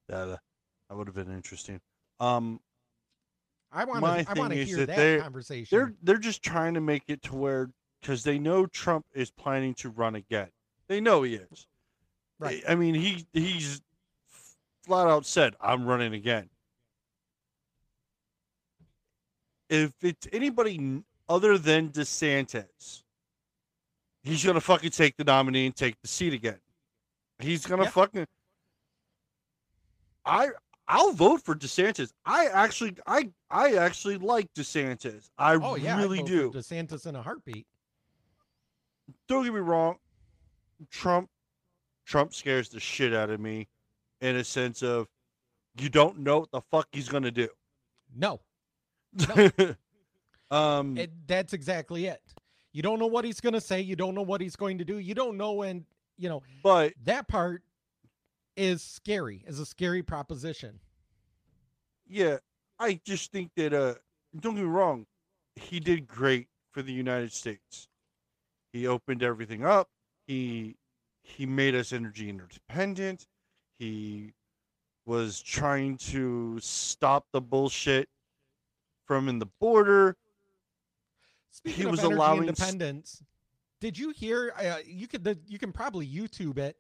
[0.09, 0.37] That uh,
[0.89, 1.79] that would have been interesting.
[2.19, 2.59] Um
[3.73, 5.77] I want my to I want to is hear that that conversation.
[5.77, 7.69] they're they're just trying to make it to where
[8.03, 10.49] cuz they know Trump is planning to run again.
[10.87, 11.67] They know he is.
[12.39, 12.63] Right.
[12.67, 13.81] I mean, he he's
[14.83, 16.49] flat out said, "I'm running again."
[19.69, 23.03] If it's anybody other than DeSantis,
[24.21, 26.59] he's gonna fucking take the nominee and take the seat again.
[27.39, 27.89] He's gonna Yeah.
[27.89, 28.27] fucking.
[30.25, 30.49] I
[30.87, 32.11] I'll vote for DeSantis.
[32.25, 35.29] I actually I I actually like DeSantis.
[35.37, 36.51] I oh yeah, really vote do.
[36.51, 37.65] DeSantis in a heartbeat.
[39.27, 39.97] Don't get me wrong.
[40.91, 41.29] Trump
[42.05, 43.67] Trump scares the shit out of me
[44.21, 45.07] in a sense of
[45.77, 47.47] you don't know what the fuck he's gonna do.
[48.15, 48.41] No,
[50.51, 52.21] um it, that's exactly it.
[52.73, 53.81] You don't know what he's going to say.
[53.81, 54.97] You don't know what he's going to do.
[54.97, 55.85] You don't know when
[56.17, 56.41] you know.
[56.63, 57.61] But that part
[58.55, 59.43] is scary.
[59.47, 60.79] Is a scary proposition.
[62.07, 62.37] yeah,
[62.79, 63.95] I just think that uh
[64.39, 65.05] don't get me wrong,
[65.55, 67.87] he did great for the United States.
[68.71, 69.89] He opened everything up.
[70.27, 70.75] He
[71.21, 73.27] he made us energy independent.
[73.77, 74.33] He
[75.05, 78.09] was trying to stop the bullshit
[79.05, 80.15] from in the border.
[81.49, 83.21] Speaking he of was allowing independence,
[83.79, 84.53] did you hear?
[84.57, 86.77] Uh, you could the, you can probably YouTube it.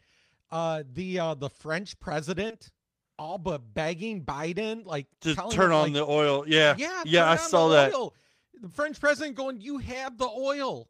[0.53, 2.69] Uh, the uh, the French president
[3.17, 6.43] all but begging Biden like to turn him, on like, the oil.
[6.47, 7.93] Yeah, Yeah, yeah, I saw the that.
[7.95, 8.13] oil.
[8.61, 10.89] The French president going, "You have the oil,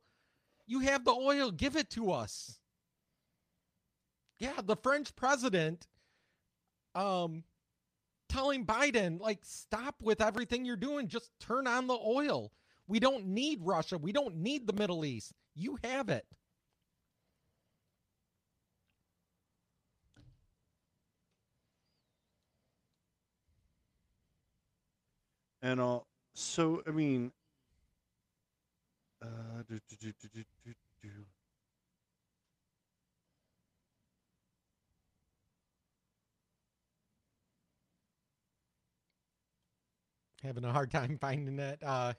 [0.68, 1.50] you have the oil.
[1.50, 2.60] Give it to us."
[4.38, 5.88] Yeah, the French president
[6.94, 7.46] um
[8.28, 12.52] telling Biden like stop with everything you're doing, just turn on the oil.
[12.88, 13.98] We don't need Russia.
[13.98, 15.32] We don't need the Middle East.
[15.56, 16.26] You have it.
[25.64, 26.00] And uh,
[26.34, 27.32] so I mean,
[29.22, 29.28] uh,
[29.70, 31.10] do, do, do, do, do, do, do.
[40.44, 42.12] Having a hard time finding that uh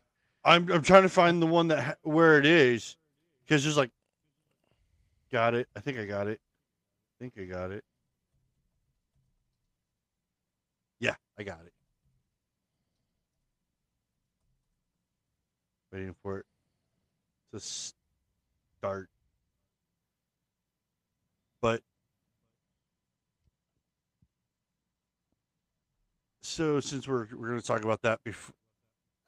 [0.42, 2.96] I'm I'm trying to find the one that ha- where it is,
[3.44, 3.90] because there's like,
[5.30, 5.68] got it.
[5.76, 6.40] I think I got it.
[7.20, 7.84] I think I got it.
[10.98, 11.73] Yeah, I got it.
[15.94, 16.46] Waiting for it
[17.52, 19.08] to start.
[21.62, 21.82] But
[26.42, 28.56] so since we're we're going to talk about that before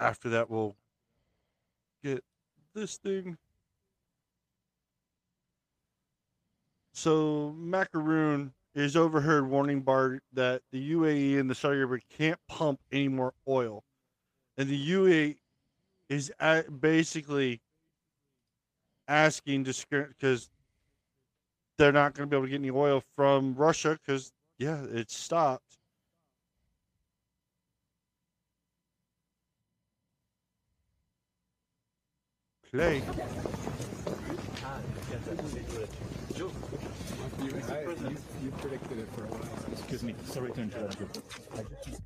[0.00, 0.74] after that we'll
[2.02, 2.24] get
[2.74, 3.38] this thing.
[6.94, 12.80] So Macaroon is overheard warning Bart that the UAE and the Saudi Arabia can't pump
[12.90, 13.84] any more oil,
[14.58, 15.36] and the UAE
[16.08, 16.32] is
[16.80, 17.60] basically
[19.08, 20.50] asking to because
[21.78, 25.16] they're not going to be able to get any oil from Russia because yeah, it's
[25.16, 25.62] stopped.
[32.70, 33.02] Play.
[38.42, 39.72] You predicted it for a while.
[39.72, 41.96] Excuse me, sorry to interrupt you.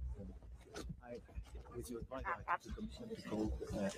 [3.73, 3.89] Uh,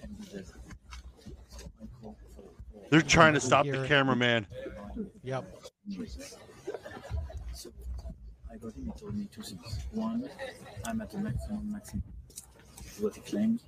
[2.91, 3.89] They're trying to stop the it.
[3.89, 4.47] cameraman.
[5.25, 5.45] Yep.
[7.55, 7.71] So
[8.53, 9.81] I got him, he told me two things.
[9.93, 10.29] One,
[10.85, 12.03] I'm at the maximum, maximum,
[13.01, 13.61] what he claimed,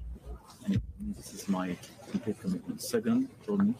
[0.66, 0.80] and
[1.16, 1.76] this is my
[2.10, 2.82] complete commitment.
[2.82, 3.74] Second, told me,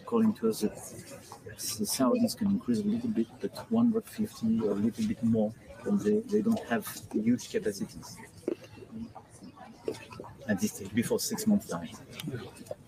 [0.00, 4.74] according to us, that the Saudis can increase a little bit, but 150 or a
[4.74, 5.52] little bit more,
[5.84, 8.16] and they, they don't have huge capacities
[10.48, 11.88] at this stage, before six months time.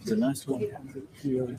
[0.04, 0.60] The last one,
[1.20, 1.58] the,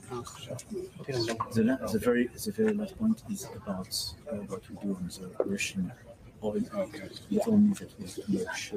[1.63, 3.87] la- the very the very last point is about
[4.31, 5.91] uh, what we do on the Russian
[6.43, 6.55] oil.
[7.29, 8.73] You told me that was too much.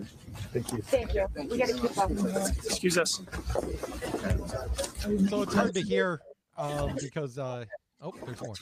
[0.52, 0.78] Thank you.
[0.82, 1.26] Thank you.
[1.48, 2.10] We gotta keep up.
[2.64, 3.22] Excuse us.
[5.30, 6.20] So it's hard to hear
[6.58, 7.64] um because uh
[8.02, 8.54] oh there's more.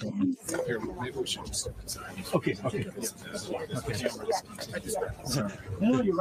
[0.66, 2.24] Here, maybe we should just step inside.
[2.34, 2.86] Okay, okay.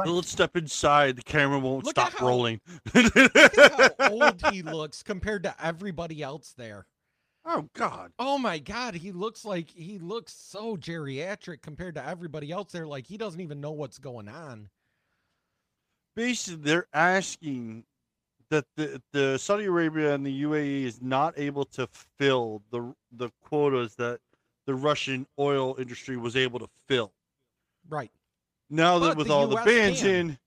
[0.04, 1.16] Let's step inside.
[1.16, 2.60] The camera won't Look at stop how- rolling.
[2.94, 6.86] Look at how old he looks compared to everybody else there.
[7.44, 8.12] Oh God.
[8.18, 12.86] Oh my God, he looks like he looks so geriatric compared to everybody else there.
[12.86, 14.68] Like he doesn't even know what's going on.
[16.16, 17.84] Basically, they're asking
[18.50, 23.30] that the, the Saudi Arabia and the UAE is not able to fill the the
[23.42, 24.20] quotas that
[24.66, 27.12] the Russian oil industry was able to fill.
[27.88, 28.10] Right.
[28.68, 30.10] Now that But with the all the bans can.
[30.10, 30.38] in,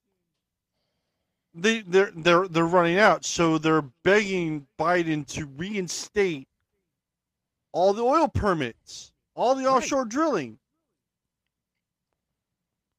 [1.54, 3.26] they they're they're they're running out.
[3.26, 6.48] So they're begging Biden to reinstate
[7.72, 10.60] all the oil permits, all the offshore drilling,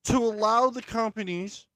[0.04, 1.66] to allow the companies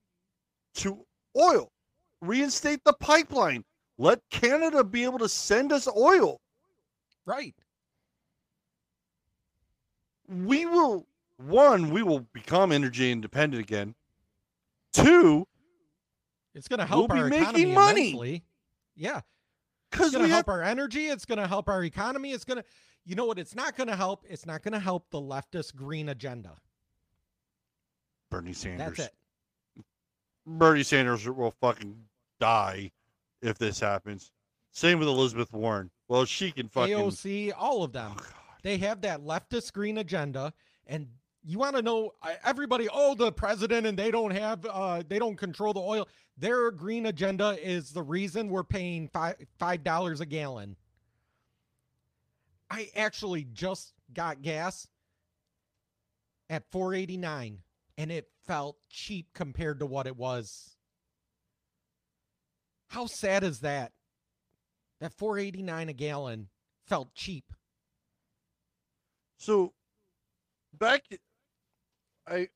[0.74, 0.98] to
[1.36, 1.70] oil,
[2.20, 3.64] reinstate the pipeline,
[3.98, 6.40] let Canada be able to send us oil.
[7.26, 7.54] Right.
[10.28, 11.06] We will
[11.38, 13.94] one, we will become energy independent again.
[14.92, 15.46] Two,
[16.54, 18.10] It's going to help We'll our be economy making money.
[18.10, 18.44] immensely.
[18.96, 19.20] Yeah.
[19.90, 21.06] because It's going we to have help our energy.
[21.06, 22.32] It's going to help our economy.
[22.32, 22.64] It's going to,
[23.04, 23.38] you know what?
[23.38, 24.24] It's not going to help.
[24.28, 26.56] It's not going to help the leftist green agenda.
[28.30, 28.96] Bernie Sanders.
[28.96, 29.84] That's it.
[30.46, 31.96] Bernie Sanders will fucking
[32.38, 32.90] die
[33.42, 34.32] if this happens.
[34.72, 35.90] Same with Elizabeth Warren.
[36.08, 36.96] Well, she can fucking.
[36.96, 38.16] AOC, all of them.
[38.62, 40.52] they have that leftist green agenda,
[40.86, 41.06] and
[41.44, 42.12] you want to know
[42.44, 42.88] everybody.
[42.92, 46.08] Oh, the president, and they don't have, uh, they don't control the oil.
[46.36, 50.76] Their green agenda is the reason we're paying five five dollars a gallon.
[52.70, 54.86] I actually just got gas
[56.50, 57.58] at four eighty nine,
[57.96, 60.76] and it felt cheap compared to what it was.
[62.88, 63.92] How sad is that?
[65.00, 66.48] That 489 a gallon
[66.86, 67.44] felt cheap.
[69.38, 69.72] So,
[70.76, 71.04] back,
[72.26, 72.48] I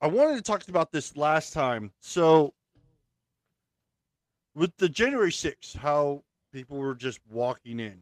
[0.00, 1.92] I wanted to talk about this last time.
[2.00, 2.54] So,
[4.54, 7.98] with the January 6th, how people were just walking in,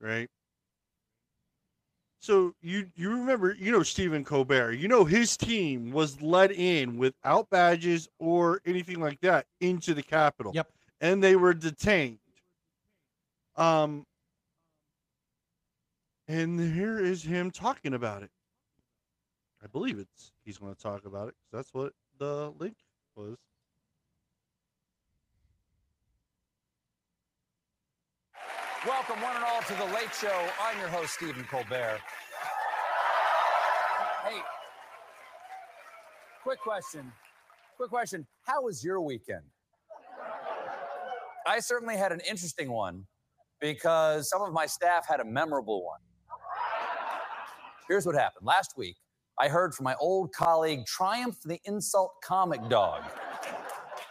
[0.00, 0.28] right?
[2.22, 4.72] So you you remember you know Stephen Colbert.
[4.72, 10.02] You know his team was let in without badges or anything like that into the
[10.02, 10.52] Capitol.
[10.54, 10.70] Yep.
[11.00, 12.18] And they were detained.
[13.56, 14.06] Um.
[16.28, 18.30] And here is him talking about it.
[19.62, 22.76] I believe it's he's going to talk about it 'cause that's what the link
[23.16, 23.36] was.
[28.86, 30.48] Welcome, one and all, to the Late Show.
[30.62, 32.00] I'm your host, Stephen Colbert.
[34.24, 34.40] Hey,
[36.42, 37.12] quick question.
[37.76, 38.26] Quick question.
[38.42, 39.44] How was your weekend?
[41.50, 43.06] I certainly had an interesting one
[43.60, 45.98] because some of my staff had a memorable one.
[47.88, 48.46] Here's what happened.
[48.46, 48.98] Last week,
[49.36, 53.02] I heard from my old colleague, Triumph the Insult Comic Dog.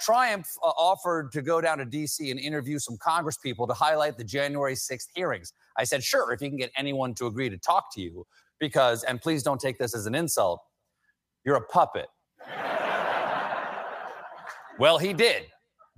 [0.02, 4.18] Triumph uh, offered to go down to DC and interview some Congress people to highlight
[4.18, 5.54] the January 6th hearings.
[5.78, 8.28] I said, sure, if you can get anyone to agree to talk to you,
[8.60, 10.62] because, and please don't take this as an insult,
[11.46, 12.08] you're a puppet.
[14.78, 15.46] well, he did.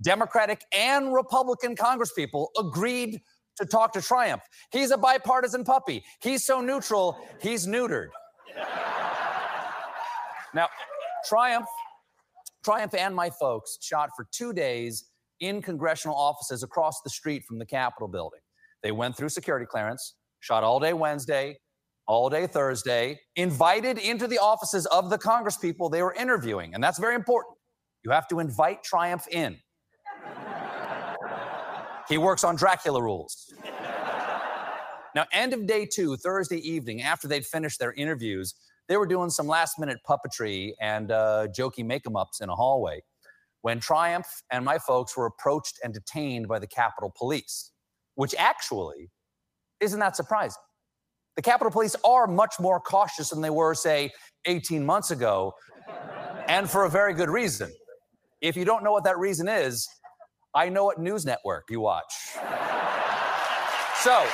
[0.02, 3.20] Democratic and Republican Congresspeople agreed
[3.56, 4.42] to talk to Triumph.
[4.70, 6.02] He's a bipartisan puppy.
[6.20, 8.08] He's so neutral, he's neutered.
[10.54, 10.68] Now,
[11.26, 11.66] Triumph
[12.64, 15.06] Triumph and my folks shot for two days
[15.40, 18.38] in congressional offices across the street from the Capitol building.
[18.82, 21.58] They went through security clearance, shot all day Wednesday,
[22.06, 26.74] all day Thursday, invited into the offices of the congresspeople they were interviewing.
[26.74, 27.56] And that's very important.
[28.04, 29.58] You have to invite Triumph in.
[32.12, 33.54] He works on Dracula rules.
[35.14, 38.54] Now, end of day two, Thursday evening, after they'd finished their interviews,
[38.86, 42.54] they were doing some last minute puppetry and uh, jokey make em ups in a
[42.54, 43.00] hallway
[43.62, 47.72] when Triumph and my folks were approached and detained by the Capitol Police,
[48.16, 49.10] which actually
[49.80, 50.60] isn't that surprising.
[51.36, 54.10] The Capitol Police are much more cautious than they were, say,
[54.44, 55.54] 18 months ago,
[56.46, 57.72] and for a very good reason.
[58.42, 59.88] If you don't know what that reason is,
[60.54, 62.12] I know what news network you watch.
[64.00, 64.26] So.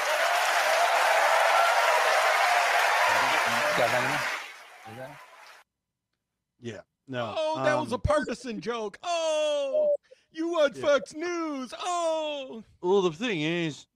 [6.61, 6.81] Yeah.
[7.07, 7.35] No.
[7.37, 8.99] Oh, that was a um, partisan joke.
[9.03, 9.95] Oh,
[10.33, 10.83] you want Yeah.
[10.83, 11.73] Fox News?
[11.79, 13.87] Oh, Well, the thing is,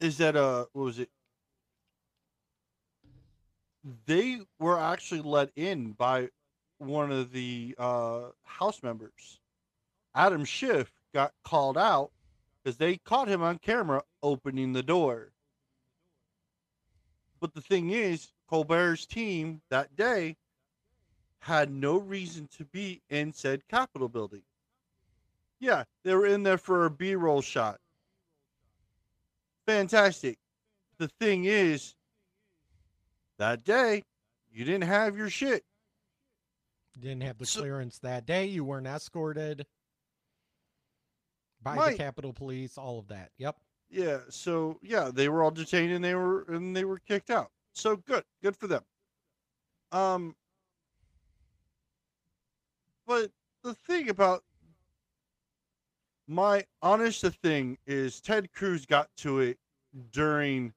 [0.00, 1.10] is that uh, what was it?
[4.06, 6.30] They were actually let in by
[6.78, 9.40] one of the uh House members.
[10.14, 12.10] Adam Schiff got called out
[12.62, 15.32] because they caught him on camera opening the door.
[17.40, 20.36] But the thing is, Colbert's team that day
[21.38, 24.42] had no reason to be in said Capitol building.
[25.60, 27.78] Yeah, they were in there for a B roll shot.
[29.66, 30.38] Fantastic.
[30.98, 31.94] The thing is,
[33.38, 34.02] that day,
[34.52, 35.64] you didn't have your shit.
[37.00, 38.46] didn't have the clearance that day.
[38.46, 39.66] You weren't escorted
[41.64, 41.92] by Right.
[41.92, 42.78] the Capitol Police.
[42.78, 43.32] All of that.
[43.38, 43.56] Yep.
[43.90, 47.50] Yeah, so yeah, they were all detained and they were and they were kicked out.
[47.72, 48.82] So good, good for them.
[49.92, 50.36] Um,
[53.06, 53.30] but
[53.62, 54.44] the thing about
[56.26, 59.58] my honest thing is Ted Cruz got to it
[60.10, 60.72] during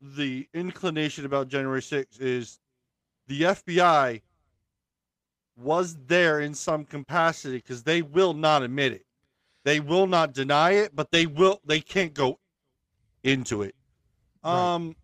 [0.00, 2.60] the inclination about January 6th is
[3.26, 4.20] the FBI
[5.56, 9.03] was there in some capacity because they will not admit it.
[9.64, 12.38] They will not deny it, but they will they can't go
[13.22, 13.74] into it.
[14.42, 14.94] Um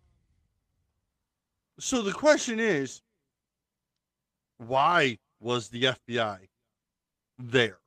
[1.78, 3.00] so the question is
[4.58, 6.48] why was the FBI
[7.38, 7.78] there?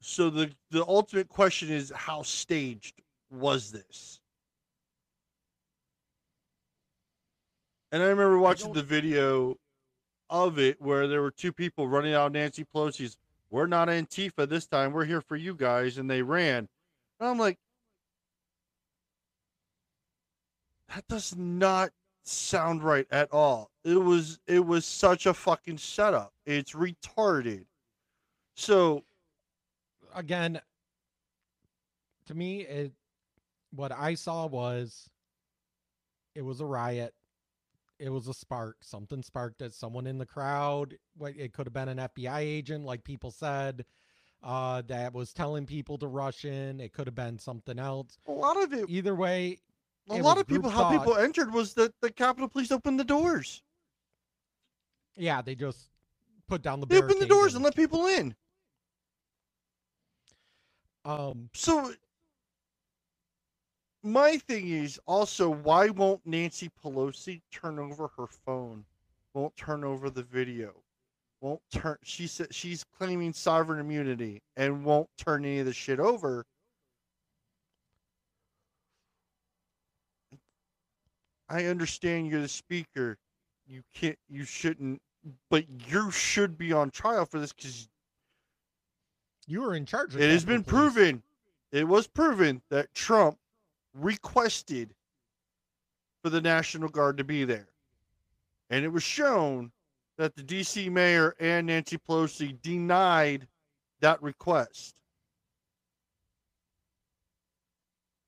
[0.00, 3.00] So the the ultimate question is how staged
[3.30, 4.20] was this?
[7.92, 9.56] And I remember watching the video
[10.28, 13.16] of it where there were two people running out of Nancy Pelosi's
[13.50, 14.92] we're not Antifa this time.
[14.92, 15.98] We're here for you guys.
[15.98, 16.68] And they ran.
[17.20, 17.58] And I'm like,
[20.94, 21.90] that does not
[22.24, 23.70] sound right at all.
[23.84, 26.32] It was it was such a fucking setup.
[26.46, 27.64] It's retarded.
[28.56, 29.04] So
[30.14, 30.60] Again,
[32.26, 32.92] to me, it
[33.74, 35.10] what I saw was
[36.36, 37.12] it was a riot.
[38.04, 38.76] It was a spark.
[38.82, 40.98] Something sparked at someone in the crowd.
[41.22, 43.86] It could have been an FBI agent, like people said,
[44.42, 46.80] uh, that was telling people to rush in.
[46.80, 48.18] It could have been something else.
[48.28, 49.58] a lot of it Either way,
[50.10, 50.98] a lot of people how thought.
[50.98, 53.62] people entered was that the Capitol Police opened the doors.
[55.16, 55.88] Yeah, they just
[56.46, 58.36] put down the They opened the doors and- and let people in.
[61.06, 61.94] Um, so
[64.04, 68.84] my thing is also why won't Nancy Pelosi turn over her phone?
[69.32, 70.74] Won't turn over the video?
[71.40, 75.98] Won't turn she said she's claiming sovereign immunity and won't turn any of the shit
[76.00, 76.44] over.
[81.48, 83.16] I understand you're the speaker.
[83.66, 85.00] You can't you shouldn't
[85.48, 87.88] but you should be on trial for this because
[89.46, 90.14] You were in charge.
[90.14, 90.92] Of it has been Police.
[90.92, 91.22] proven
[91.72, 93.38] it was proven that trump
[93.94, 94.94] requested
[96.22, 97.68] for the national guard to be there.
[98.70, 99.72] And it was shown
[100.16, 103.46] that the dc mayor and nancy pelosi denied
[104.00, 104.94] that request.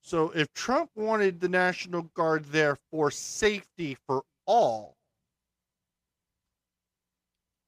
[0.02, 4.96] So if trump wanted the national guard there for safety for all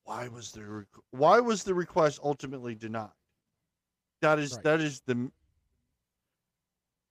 [0.08, 3.10] why was the why was the request ultimately denied?
[4.22, 4.62] That is Right.
[4.62, 5.30] that is the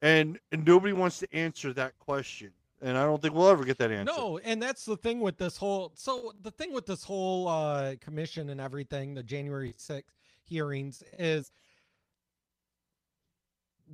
[0.02, 2.52] and, and nobody wants to answer that question
[2.82, 5.38] and i don't think we'll ever get that answer No, and that's the thing with
[5.38, 5.92] this whole.
[5.96, 10.04] So the thing with this whole uh, commission and everything, the January 6th
[10.44, 11.52] hearings, is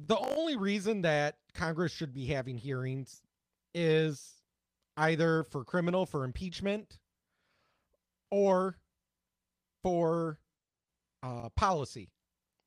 [0.07, 3.21] the only reason that Congress should be having hearings
[3.73, 4.41] is
[4.97, 6.99] either for criminal, for impeachment,
[8.31, 8.77] or
[9.81, 10.39] for
[11.21, 12.09] uh, policy.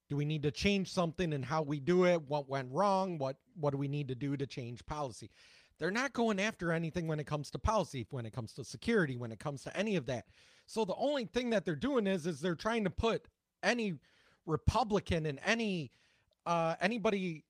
[0.08, 2.22] Do we need to change something and how we do it?
[2.28, 3.18] What went wrong?
[3.18, 5.30] What what do we need to do to change policy?
[5.78, 9.16] They're not going after anything when it comes to policy, when it comes to security,
[9.16, 10.26] when it comes to any of that.
[10.66, 13.26] So the only thing that they're doing is is they're trying to put
[13.62, 13.94] any
[14.46, 15.90] Republican and any
[16.46, 17.44] uh, anybody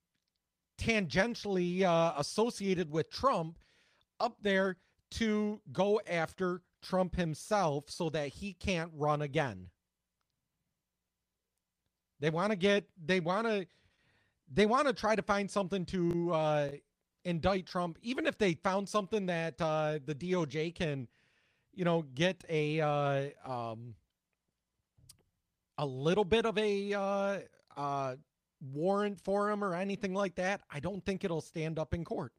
[0.79, 3.59] tangentially uh, associated with Trump
[4.21, 4.77] up there
[5.11, 9.69] to go after Trump himself so that he can't run again.
[12.21, 13.67] They want to get they want to
[14.53, 16.69] they want to try to find something to uh
[17.25, 21.09] indict Trump even if they found something that uh the DOJ can
[21.75, 23.95] you know get a uh um
[25.79, 27.39] a little bit of a uh
[27.77, 28.17] uh
[28.61, 32.33] warrant for him or anything like that, I don't think it'll stand up in court.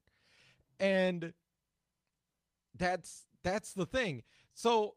[0.80, 1.34] And
[2.78, 4.24] that's that's the thing.
[4.54, 4.96] So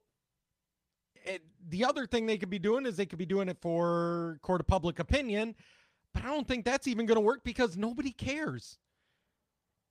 [1.24, 4.38] it, the other thing they could be doing is they could be doing it for
[4.42, 5.54] court of public opinion,
[6.12, 8.78] but I don't think that's even going to work because nobody cares.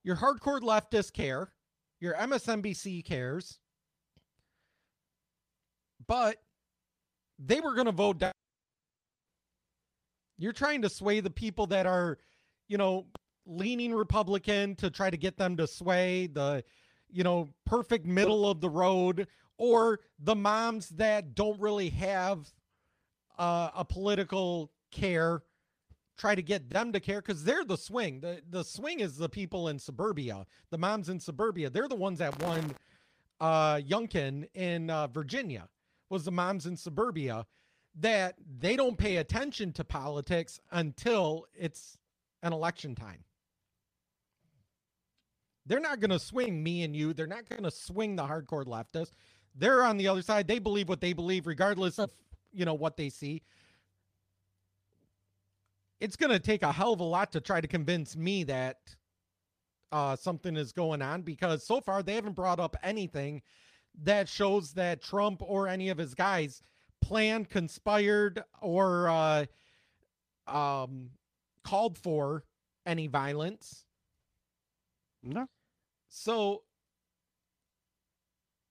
[0.04, 1.52] Your hardcore leftists care,
[2.00, 3.60] your MSNBC cares,
[6.08, 6.38] but
[7.38, 8.32] they were going to vote down.
[10.38, 12.18] You're trying to sway the people that are,
[12.70, 13.06] you know,
[13.46, 16.64] leaning Republican to try to get them to sway the,
[17.12, 19.28] you know, perfect middle of the road
[19.60, 22.50] or the moms that don't really have
[23.38, 25.44] uh, a political care
[26.18, 28.20] try to get them to care because they're the swing.
[28.20, 30.46] The the swing is the people in suburbia.
[30.72, 32.76] The moms in suburbia they're the ones that won
[33.40, 35.68] uh Youngkin in uh, Virginia
[36.10, 37.46] was the moms in suburbia
[38.00, 41.98] that they don't pay attention to politics until it's
[42.44, 43.24] an election time.
[45.66, 47.14] They're not going to swing me and you.
[47.14, 49.12] They're not going to swing the hardcore leftists
[49.56, 52.12] they're on the other side they believe what they believe regardless of
[52.54, 53.42] you know what they see
[56.00, 58.78] it's going to take a hell of a lot to try to convince me that
[59.92, 63.42] uh, something is going on because so far they haven't brought up anything
[64.04, 66.62] that shows that Trump or any of his guys
[67.02, 69.46] planned, conspired, or uh,
[70.48, 71.10] um,
[71.64, 72.44] called for
[72.86, 73.86] any violence.
[75.24, 75.48] No.
[76.08, 76.64] So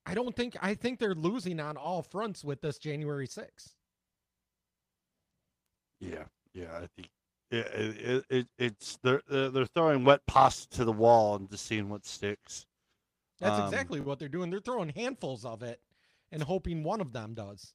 [0.08, 3.74] I don't think I think they're losing on all fronts with this January 6th.
[6.00, 6.24] Yeah,
[6.54, 7.10] yeah, I think
[7.50, 11.50] yeah, it, it, it it's they're they're they're throwing wet pasta to the wall and
[11.50, 12.66] just seeing what sticks.
[13.40, 14.50] That's Um, exactly what they're doing.
[14.50, 15.80] They're throwing handfuls of it
[16.32, 17.74] and hoping one of them does.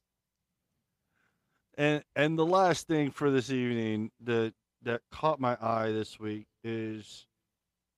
[1.76, 6.46] And and the last thing for this evening that that caught my eye this week
[6.62, 7.26] is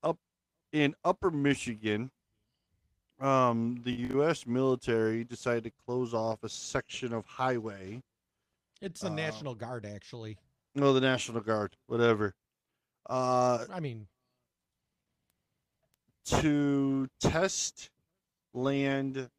[0.03, 0.19] up
[0.73, 2.11] in Upper Michigan.
[3.19, 4.47] Um, the U.S.
[4.47, 8.03] military decided to close off a section of highway.
[8.83, 10.37] It's the Uh, National Guard, actually.
[10.75, 12.35] No, the National Guard, whatever.
[13.09, 14.07] Uh, I mean,
[16.27, 17.91] to test
[18.53, 19.31] land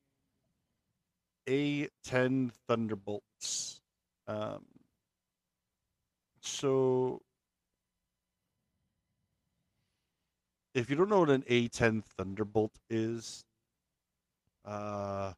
[1.48, 3.82] A10 Thunderbolts.
[4.28, 4.66] Um,
[6.42, 7.22] so,
[10.74, 13.44] if you don't know what an A10 Thunderbolt is,
[14.68, 15.34] uh,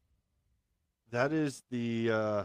[1.11, 2.43] that is the uh,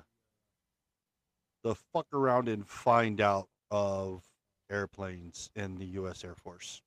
[1.63, 4.23] the fuck around and find out of
[4.71, 6.25] airplanes in the U.S.
[6.25, 6.83] Air Force.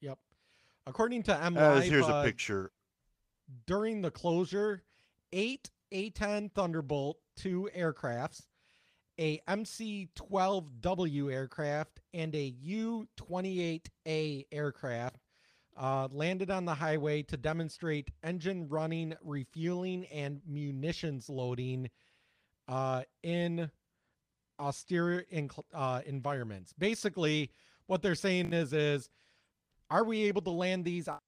[0.00, 0.18] Yep.
[0.86, 2.70] according to MLive, here's a uh, picture.
[3.66, 4.82] during the closure,
[5.32, 8.42] eight A-10 Thunderbolt two aircrafts,
[9.18, 15.25] a MC-12W aircraft, and a U-28A aircraft
[15.76, 21.90] uh, landed on the highway to demonstrate engine running, refueling, and munitions loading
[22.68, 23.70] uh, in
[24.58, 26.72] austere in, uh, environments.
[26.78, 27.50] Basically,
[27.86, 29.10] what they're saying is, is
[29.90, 31.20] are we able to land these out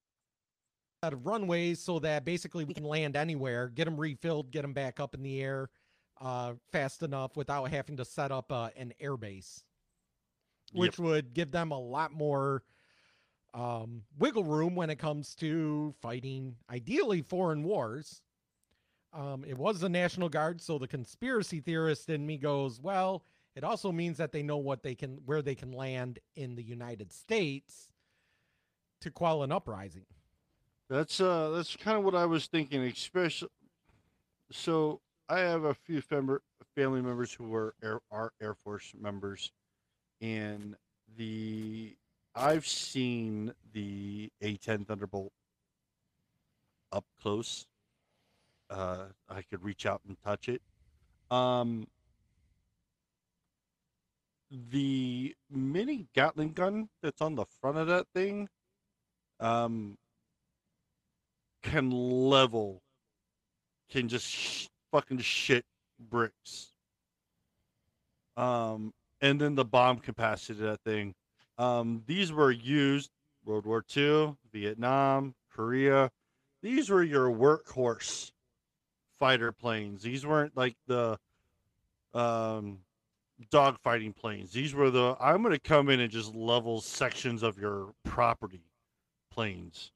[1.03, 4.99] of runways so that basically we can land anywhere, get them refilled, get them back
[4.99, 5.69] up in the air
[6.21, 9.63] uh, fast enough without having to set up uh, an airbase,
[10.73, 12.63] which would give them a lot more
[13.55, 18.23] um, wiggle room when it comes to fighting, ideally, foreign wars.
[19.13, 23.25] Um, it was the National Guard, so the conspiracy theorist in me goes, well,
[23.57, 26.63] it also means that they know what they can, where they can land in the
[26.63, 27.89] United States
[29.01, 30.05] to quell an uprising.
[30.91, 33.49] That's uh that's kind of what I was thinking, especially
[34.51, 36.39] so I have a few fam-
[36.75, 39.53] family members who were air are Air Force members
[40.21, 40.75] and
[41.17, 41.97] the
[42.39, 45.33] I've seen the A10 Thunderbolt
[46.93, 47.67] up close.
[48.71, 50.63] Uh I could reach out and touch it.
[51.31, 51.89] Um
[54.51, 58.49] the mini Gatling gun that's on the front of that thing
[59.41, 59.99] um
[61.63, 62.83] can level
[63.91, 65.65] can just sh- fucking shit
[65.99, 66.73] bricks
[68.39, 71.15] um and then the bomb capacity of that thing
[71.59, 73.11] um these were used
[73.45, 76.11] world war ii vietnam korea
[76.63, 78.31] these were your workhorse
[79.19, 81.19] fighter planes these weren't like the
[82.15, 82.79] um
[83.53, 87.59] dogfighting planes these were the i'm going to come in and just level sections of
[87.59, 88.63] your property
[89.31, 89.93] planes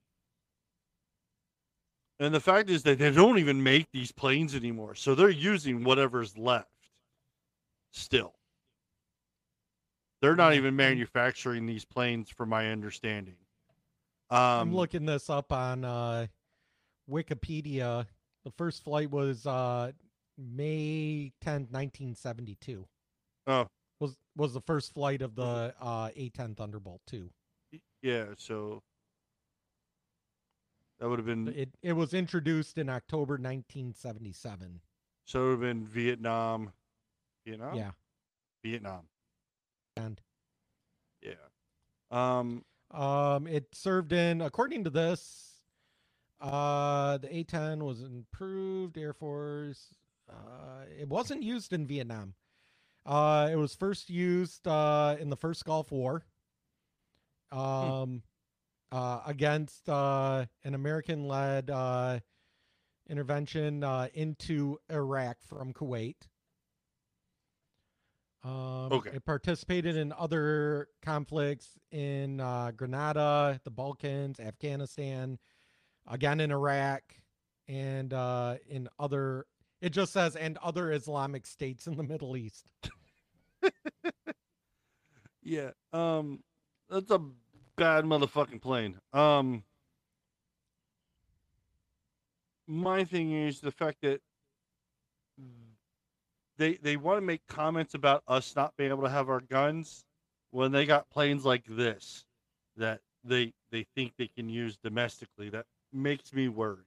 [2.23, 4.95] and the fact is that they don't even make these planes anymore.
[4.95, 6.69] So they're using whatever's left
[7.91, 8.35] still.
[10.23, 13.35] They're not even manufacturing these planes, from my understanding.
[14.31, 16.27] Um, I'm looking this up on uh,
[17.11, 18.07] Wikipedia.
[18.45, 19.91] The first flight was uh,
[20.39, 22.87] May 10, 1972.
[23.49, 23.67] Oh.
[23.99, 27.29] Was was the first flight of the uh, A10 Thunderbolt 2.
[28.03, 28.83] Yeah, so
[30.99, 34.81] that would have been It it was introduced in October 1977.
[35.25, 36.73] so it would have been Vietnam.
[37.45, 37.75] Vietnam?
[37.77, 37.91] Yeah.
[38.65, 39.03] Vietnam.
[39.97, 40.21] And
[41.23, 41.35] Yeah.
[42.11, 45.63] Um Um, it served in, according to this,
[46.43, 49.95] uh, the A-10 was improved Air Force.
[50.29, 52.35] Uh, it wasn't used in Vietnam.
[53.07, 56.25] Uh, it was first used uh, in the first Gulf War.
[57.51, 58.23] Um,
[58.91, 62.21] uh, against uh, an American-led uh,
[63.09, 66.17] intervention uh, into Iraq from Kuwait.
[68.45, 69.11] Um, Okay.
[69.15, 75.39] It participated in other conflicts in uh, Grenada, the Balkans, Afghanistan,
[76.09, 77.03] again in Iraq,
[77.69, 79.47] and uh, in other.
[79.81, 82.71] It just says and other Islamic states in the Middle East.
[85.43, 85.71] Yeah.
[85.93, 86.43] Um
[86.89, 87.19] that's a
[87.77, 88.99] bad motherfucking plane.
[89.13, 89.65] Um
[92.67, 94.21] my thing is the fact that
[96.63, 100.05] they they want to make comments about us not being able to have our guns
[100.53, 102.25] when they got planes like this
[102.77, 106.85] that they they think they can use domestically that makes me worry.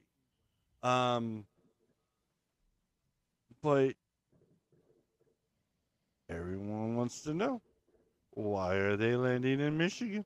[0.81, 1.45] Um
[3.61, 3.95] but
[6.29, 7.61] everyone wants to know
[8.31, 10.25] why are they landing in michigan?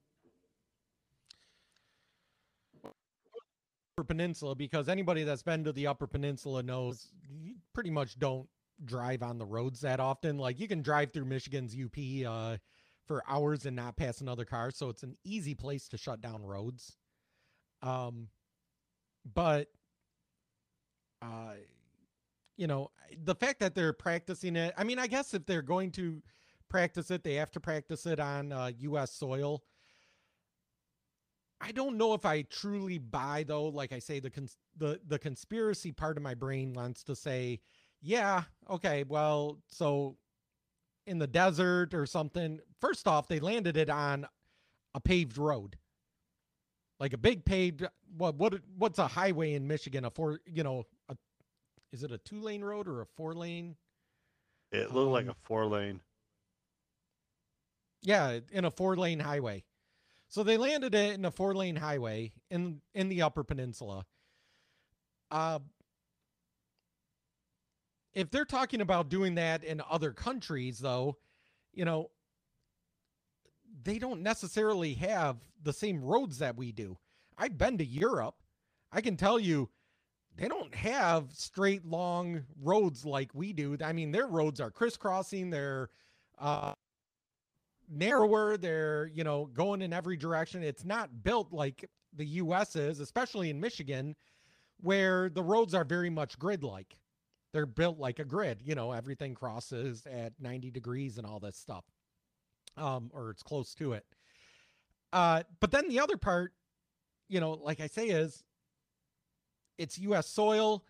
[3.98, 8.48] Upper Peninsula because anybody that's been to the Upper Peninsula knows you pretty much don't
[8.86, 10.38] drive on the roads that often.
[10.38, 12.58] Like you can drive through Michigan's UP uh,
[13.06, 16.44] for hours and not pass another car, so it's an easy place to shut down
[16.44, 16.98] roads.
[17.82, 18.28] Um,
[19.34, 19.68] but
[21.22, 21.54] uh,
[22.58, 22.92] you know
[23.24, 24.74] the fact that they're practicing it.
[24.78, 26.22] I mean, I guess if they're going to
[26.70, 29.12] practice it, they have to practice it on uh, U.S.
[29.12, 29.64] soil.
[31.62, 33.66] I don't know if I truly buy though.
[33.68, 37.60] Like I say, the cons- the the conspiracy part of my brain wants to say,
[38.02, 40.18] yeah, okay, well, so
[41.06, 42.60] in the desert or something.
[42.80, 44.28] First off, they landed it on
[44.96, 45.78] a paved road,
[47.00, 47.86] like a big paved.
[48.18, 50.06] What what what's a highway in Michigan?
[50.06, 51.18] A four, you know, a,
[51.92, 53.78] is it a two lane road or a four lane?
[54.72, 56.02] it looked like Um, a four lane
[58.02, 59.64] Yeah, in a four lane highway.
[60.30, 64.06] So they landed it in a four lane highway in in the Upper Peninsula.
[65.32, 65.60] Uh,
[68.20, 71.18] if they're talking about doing that in other countries, though,
[71.74, 72.10] you know,
[73.84, 76.98] they don't necessarily have the same roads that we do.
[77.38, 78.36] I've been to Europe.
[78.92, 79.70] I can tell you
[80.36, 83.78] they don't have straight long roads like we do.
[83.84, 85.90] I mean, their roads are crisscrossing, they're
[86.40, 86.74] uh
[87.90, 90.62] narrower, they're, you know, going in every direction.
[90.62, 94.16] It's not built like the US is, especially in Michigan,
[94.82, 96.99] where the roads are very much grid like.
[97.54, 101.58] They're built like a grid, you know, everything crosses at 90 degrees and all this
[101.58, 101.86] stuff.
[102.78, 104.06] Um, or it's close to it.
[105.12, 106.54] Uh, but then the other part,
[107.28, 108.44] you know, like I say, is
[109.78, 110.84] it's US soil.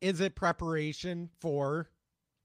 [0.00, 1.90] Is it preparation for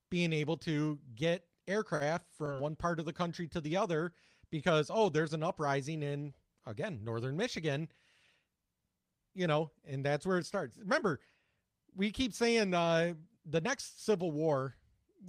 [0.10, 4.14] being able to get aircraft from one part of the country to the other
[4.52, 6.34] because oh there's an uprising in
[6.68, 7.88] again northern michigan
[9.34, 11.20] you know and that's where it starts remember
[11.95, 13.14] we keep saying uh
[13.45, 14.76] the next civil war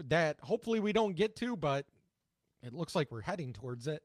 [0.08, 1.86] that hopefully we don't get to but
[2.62, 4.02] it looks like we're heading towards it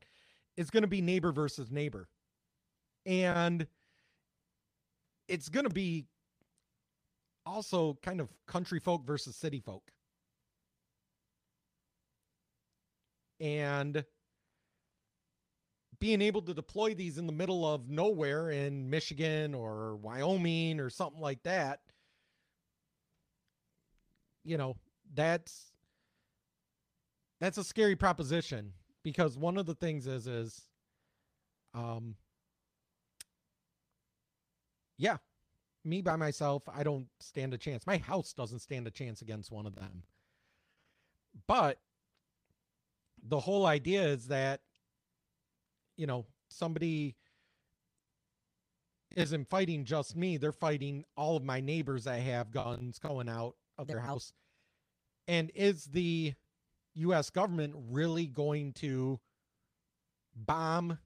[0.58, 2.10] is going to be neighbor versus neighbor.
[3.06, 3.66] And
[5.28, 6.08] it's going to be
[7.46, 9.84] also kind of country folk versus city folk.
[13.40, 14.04] And
[16.00, 20.90] being able to deploy these in the middle of nowhere in Michigan or Wyoming or
[20.90, 21.80] something like that,
[24.48, 24.78] you know,
[25.14, 25.74] that's
[27.42, 28.72] that's a scary proposition
[29.04, 30.62] because one of the things is is
[31.74, 32.16] um
[34.98, 35.18] yeah,
[35.84, 37.86] me by myself, I don't stand a chance.
[37.86, 40.02] My house doesn't stand a chance against one of them.
[41.46, 41.78] But
[43.28, 44.62] the whole idea is that
[45.98, 47.18] you know somebody
[49.16, 53.56] isn't fighting just me they're fighting all of my neighbors that have guns going out
[53.78, 54.34] of their house.
[55.28, 56.34] And is the
[56.96, 59.20] US government really going to
[60.36, 61.00] bomb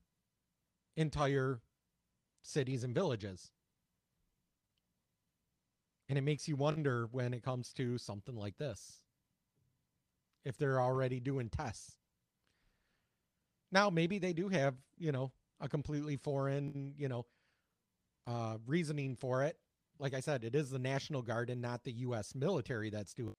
[0.95, 1.61] entire
[2.43, 3.51] cities and villages?
[6.09, 8.99] And it makes you wonder when it comes to something like this
[10.43, 11.95] if they're already doing tests.
[13.71, 17.25] Now, maybe they do have, you know, a completely foreign, you know,
[18.27, 19.57] uh, reasoning for it.
[20.01, 22.33] Like I said, it is the National Guard and not the U.S.
[22.33, 23.35] military that's doing.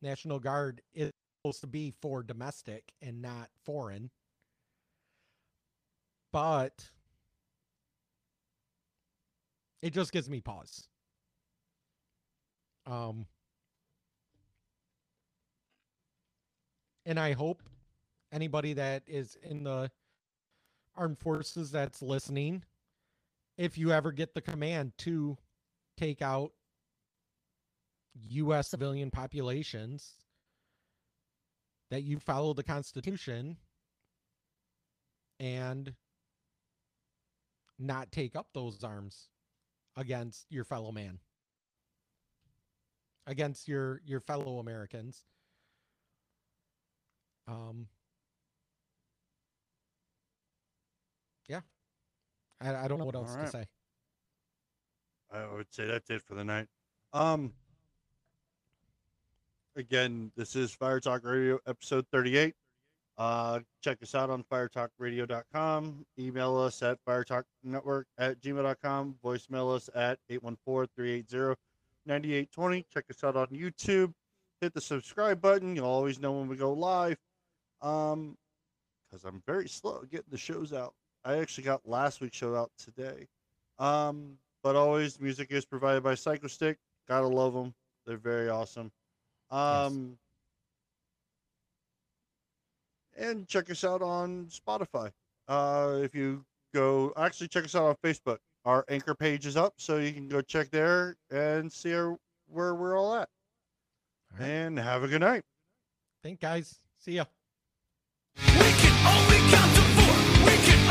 [0.00, 1.10] National Guard is
[1.42, 4.10] supposed to be for domestic and not foreign.
[6.32, 6.88] But
[9.82, 10.88] it just gives me pause.
[12.86, 13.26] Um,
[17.04, 17.62] and I hope
[18.32, 19.90] anybody that is in the
[20.96, 22.64] armed forces that's listening,
[23.56, 25.38] if you ever get the command to
[25.96, 26.52] take out
[28.28, 28.68] U.S.
[28.68, 30.12] civilian populations,
[31.90, 33.56] that you follow the Constitution
[35.38, 35.94] and
[37.78, 39.28] not take up those arms
[39.96, 41.18] against your fellow man
[43.26, 45.24] against your your fellow americans
[47.48, 47.86] um
[51.48, 51.60] yeah
[52.60, 53.64] i, I don't know what else All to say
[55.32, 56.66] I would say that's it for the night.
[57.12, 57.52] Um,
[59.74, 62.54] again, this is Firetalk Radio episode 38.
[63.18, 66.06] Uh, check us out on firetalkradio.com.
[66.18, 69.16] Email us at firetalknetwork at gmail.com.
[69.24, 72.84] Voicemail us at 814-380-9820.
[72.92, 74.12] Check us out on YouTube.
[74.60, 75.76] Hit the subscribe button.
[75.76, 77.16] You'll always know when we go live.
[77.82, 78.36] Um,
[79.08, 80.94] because I'm very slow getting the shows out.
[81.26, 83.26] I actually got last week's show out today.
[83.80, 86.76] Um, but always music is provided by Psychostick.
[87.08, 87.74] Gotta love them.
[88.06, 88.92] They're very awesome.
[89.50, 90.16] Um,
[93.18, 95.10] and check us out on Spotify.
[95.48, 98.38] Uh, if you go, actually check us out on Facebook.
[98.64, 102.16] Our anchor page is up, so you can go check there and see our,
[102.48, 103.28] where we're all at.
[104.38, 105.42] And have a good night.
[106.22, 107.24] thank guys see ya
[108.36, 109.35] We can only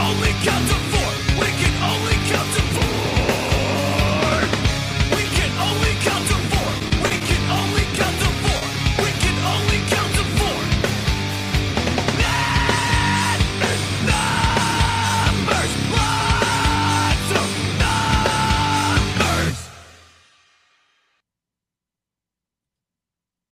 [0.06, 1.12] only count to four.
[1.40, 2.95] We can only count to four.